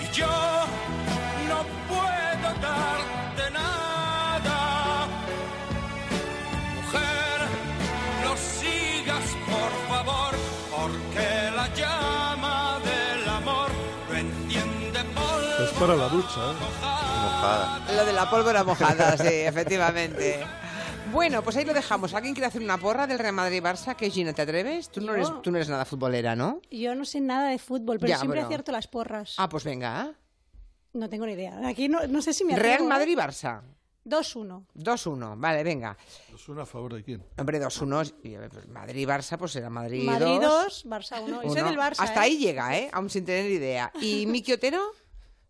Y 0.00 0.14
yo 0.16 0.26
para 15.78 15.96
la 15.96 16.08
ducha. 16.08 16.52
¿eh? 16.52 16.54
Mojada. 17.22 17.80
Lo 17.94 18.04
de 18.04 18.12
la 18.12 18.30
pólvora 18.30 18.64
mojada, 18.64 19.16
sí, 19.16 19.28
efectivamente. 19.28 20.46
Bueno, 21.12 21.42
pues 21.42 21.56
ahí 21.56 21.64
lo 21.64 21.72
dejamos. 21.74 22.14
¿Alguien 22.14 22.34
quiere 22.34 22.46
hacer 22.46 22.62
una 22.62 22.78
porra 22.78 23.06
del 23.06 23.18
Real 23.18 23.34
Madrid-Barça? 23.34 23.94
¿Qué, 23.94 24.10
Gina, 24.10 24.32
te 24.32 24.42
atreves? 24.42 24.88
Tú 24.90 25.00
no, 25.00 25.08
Yo. 25.08 25.14
eres, 25.14 25.42
tú 25.42 25.50
no 25.50 25.56
eres 25.58 25.68
nada 25.68 25.84
futbolera, 25.84 26.34
¿no? 26.34 26.60
Yo 26.70 26.94
no 26.94 27.04
sé 27.04 27.20
nada 27.20 27.48
de 27.50 27.58
fútbol, 27.58 27.98
pero 27.98 28.08
Ya, 28.08 28.16
siempre 28.18 28.40
bueno. 28.40 28.48
acierto 28.48 28.72
las 28.72 28.86
porras. 28.88 29.34
Ah, 29.38 29.48
pues 29.48 29.64
venga. 29.64 30.14
No 30.92 31.08
tengo 31.08 31.26
ni 31.26 31.32
idea. 31.32 31.60
Aquí 31.66 31.88
no, 31.88 32.06
no 32.06 32.22
sé 32.22 32.32
si 32.32 32.44
me 32.44 32.56
Real 32.56 32.82
¿eh? 32.82 32.86
Madrid-Barça. 32.86 33.62
2-1. 34.04 34.64
2-1, 34.76 35.34
vale, 35.36 35.64
venga. 35.64 35.96
¿Es 36.32 36.48
una 36.48 36.62
a 36.62 36.66
favor 36.66 36.94
de 36.94 37.02
quién? 37.02 37.24
Hombre, 37.38 37.60
2-1, 37.60 38.14
y, 38.22 38.34
eh, 38.34 38.48
pues, 38.52 38.68
Madrid-Barça, 38.68 39.36
pues 39.36 39.50
será 39.52 39.68
Madrid 39.68 40.04
2. 40.08 40.20
Madrid 40.20 40.40
2, 40.40 40.86
Barça 40.86 41.22
1. 41.22 41.42
Y 41.42 41.48
soy 41.50 41.60
Uno. 41.60 41.70
del 41.70 41.78
Barça. 41.78 41.96
Hasta 41.98 42.20
¿eh? 42.20 42.24
ahí 42.24 42.38
llega, 42.38 42.76
¿eh? 42.78 42.88
Aún 42.92 43.10
sin 43.10 43.24
tener 43.24 43.50
idea. 43.50 43.90
¿Y 44.00 44.26
Miki 44.28 44.52
Otero? 44.52 44.80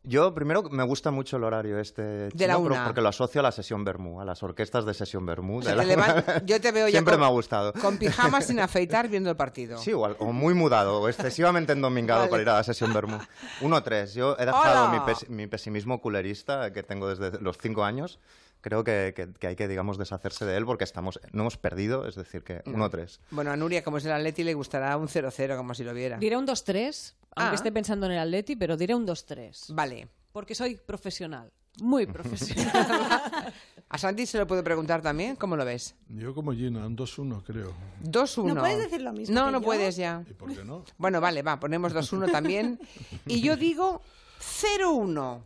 Yo, 0.09 0.33
primero, 0.35 0.63
me 0.71 0.85
gusta 0.85 1.11
mucho 1.11 1.37
el 1.37 1.43
horario 1.45 1.81
este 1.81 2.03
De 2.03 2.31
chino, 2.31 2.47
la 2.47 2.59
una. 2.59 2.85
porque 2.85 3.01
lo 3.01 3.09
asocio 3.09 3.41
a 3.41 3.43
la 3.43 3.51
sesión 3.51 3.85
Bermú, 3.85 4.21
a 4.21 4.25
las 4.25 4.41
orquestas 4.43 4.85
de 4.87 4.95
sesión 4.95 5.27
Bermú. 5.27 5.57
O 5.57 5.61
de 5.61 5.67
sea, 5.67 5.75
la- 5.75 6.43
yo 6.47 6.61
te 6.61 6.71
veo 6.71 6.87
ya 6.87 6.93
Siempre 6.93 7.15
con, 7.15 7.21
me 7.21 7.27
ha 7.27 7.31
gustado. 7.31 7.73
con 7.73 7.99
pijamas 7.99 8.47
sin 8.47 8.61
afeitar 8.61 9.09
viendo 9.09 9.31
el 9.31 9.37
partido. 9.37 9.79
Sí, 9.79 9.93
o, 9.93 10.05
al- 10.07 10.17
o 10.21 10.33
muy 10.33 10.55
mudado, 10.55 11.01
o 11.01 11.09
excesivamente 11.09 11.73
endomingado 11.73 12.21
Vale. 12.21 12.31
para 12.31 12.43
ir 12.43 12.49
a 12.51 12.55
la 12.55 12.63
sesión 12.63 12.93
Bermú. 12.95 13.19
1-3. 13.61 14.15
Yo 14.15 14.37
he 14.39 14.47
dejado 14.47 14.91
mi, 14.91 15.01
pes- 15.01 15.29
mi 15.29 15.47
pesimismo 15.49 16.01
culerista 16.01 16.73
que 16.73 16.83
tengo 16.85 17.09
desde 17.13 17.41
los 17.41 17.59
5 17.59 17.83
años. 17.85 18.21
Creo 18.61 18.85
que, 18.85 19.13
que- 19.15 19.29
que 19.33 19.47
hay 19.49 19.57
que, 19.57 19.69
digamos, 19.69 19.99
deshacerse 19.99 20.45
de 20.45 20.57
él 20.57 20.65
porque 20.67 20.85
estamos, 20.85 21.21
no 21.33 21.43
hemos 21.43 21.57
perdido, 21.57 22.07
es 22.09 22.15
decir, 22.15 22.43
que 22.43 22.63
No. 22.65 22.89
1-3. 22.89 23.19
Bueno, 23.31 23.51
a 23.51 23.57
Nuria, 23.57 23.83
como 23.85 23.99
es 23.99 24.05
el 24.05 24.13
Atleti, 24.13 24.45
le 24.45 24.55
gustará 24.55 24.97
un 24.97 25.09
0-0, 25.09 25.57
como 25.57 25.75
si 25.75 25.85
lo 25.85 25.93
viera. 25.95 26.17
Diré 26.19 26.37
un 26.37 26.47
2-3, 26.47 27.15
aunque 27.37 27.53
Ah. 27.53 27.55
esté 27.55 27.71
pensando 27.71 28.07
en 28.07 28.13
el 28.13 28.19
Atleti, 28.19 28.57
pero 28.57 28.77
diré 28.77 28.95
un 28.95 29.07
2-3. 29.07 29.73
Vale. 29.75 30.09
Porque 30.33 30.55
soy 30.55 30.77
profesional, 30.77 31.53
muy 31.81 32.07
profesional. 32.07 33.53
A 33.89 33.99
Santi 33.99 34.27
se 34.27 34.39
lo 34.39 34.47
puedo 34.49 34.65
preguntar 34.65 35.01
también, 35.01 35.37
¿cómo 35.37 35.55
lo 35.57 35.65
ves? 35.65 35.95
Yo 36.09 36.35
como 36.35 36.53
Gina, 36.53 36.85
un 36.87 36.97
2-1 36.97 37.43
creo. 37.45 37.73
2-1. 38.03 38.45
¿No 38.55 38.61
puedes 38.61 38.79
decir 38.79 39.01
lo 39.01 39.13
mismo 39.13 39.35
No, 39.35 39.47
que 39.47 39.53
no 39.53 39.61
yo? 39.61 39.65
puedes 39.65 39.97
ya. 39.97 40.25
¿Y 40.29 40.35
por 40.35 40.53
qué 40.55 40.65
no? 40.65 40.85
Bueno, 40.99 41.21
vale, 41.21 41.43
va, 41.43 41.61
ponemos 41.61 41.93
2-1 41.95 42.31
también. 42.33 42.81
Y 43.27 43.41
yo 43.41 43.57
digo 43.57 44.03
0-1. 44.41 45.41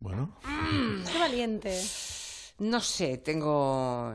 Bueno, 0.00 0.30
Qué 1.12 1.18
valiente. 1.18 1.82
No 2.60 2.80
sé, 2.80 3.18
tengo... 3.18 4.14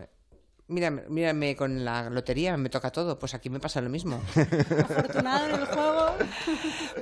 Mírame, 0.70 1.03
mírame 1.09 1.55
con 1.57 1.84
la 1.84 2.09
lotería, 2.09 2.55
me 2.55 2.70
toca 2.70 2.89
todo. 2.89 3.20
Pues 3.20 3.34
aquí 3.34 3.49
me 3.49 3.59
pasa 3.59 3.82
lo 3.82 3.89
mismo. 3.89 4.22
Afortunado 4.36 5.47
en 5.47 5.55
el 5.55 5.66
juego. 5.66 6.05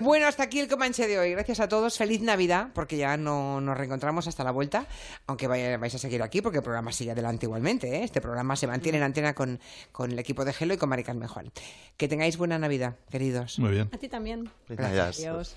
Bueno, 0.02 0.26
hasta 0.26 0.42
aquí 0.44 0.60
el 0.60 0.68
Comanche 0.68 1.08
de 1.08 1.20
hoy. 1.20 1.32
Gracias 1.32 1.60
a 1.60 1.68
todos. 1.70 1.96
Feliz 1.96 2.22
Navidad, 2.22 2.70
porque 2.74 2.98
ya 2.98 3.18
no 3.18 3.62
nos 3.62 3.78
reencontramos 3.78 4.28
hasta 4.28 4.44
la 4.44 4.50
vuelta. 4.50 4.86
Aunque 5.28 5.46
vaya- 5.48 5.78
vais 5.78 5.94
a 5.94 6.00
seguir 6.00 6.24
aquí, 6.24 6.42
porque 6.42 6.58
el 6.58 6.64
programa 6.64 6.92
sigue 6.92 7.12
adelante 7.12 7.46
igualmente. 7.46 7.98
¿eh? 7.98 8.04
Este 8.04 8.20
programa 8.20 8.56
se 8.56 8.66
mantiene 8.66 8.98
en 8.98 9.04
antena 9.04 9.36
con, 9.36 9.60
con 9.92 10.12
el 10.12 10.18
equipo 10.18 10.44
de 10.44 10.54
Gelo 10.54 10.74
y 10.74 10.78
con 10.78 10.90
Mari 10.90 11.04
Carmen 11.04 11.28
Juan. 11.28 11.52
Que 11.98 12.08
tengáis 12.08 12.38
buena 12.38 12.58
Navidad, 12.58 12.96
queridos. 13.12 13.60
muy 13.60 13.72
bien. 13.72 13.90
A 13.94 13.98
ti 13.98 14.10
también. 14.10 14.50
Gracias. 14.70 15.20
Adiós. 15.20 15.56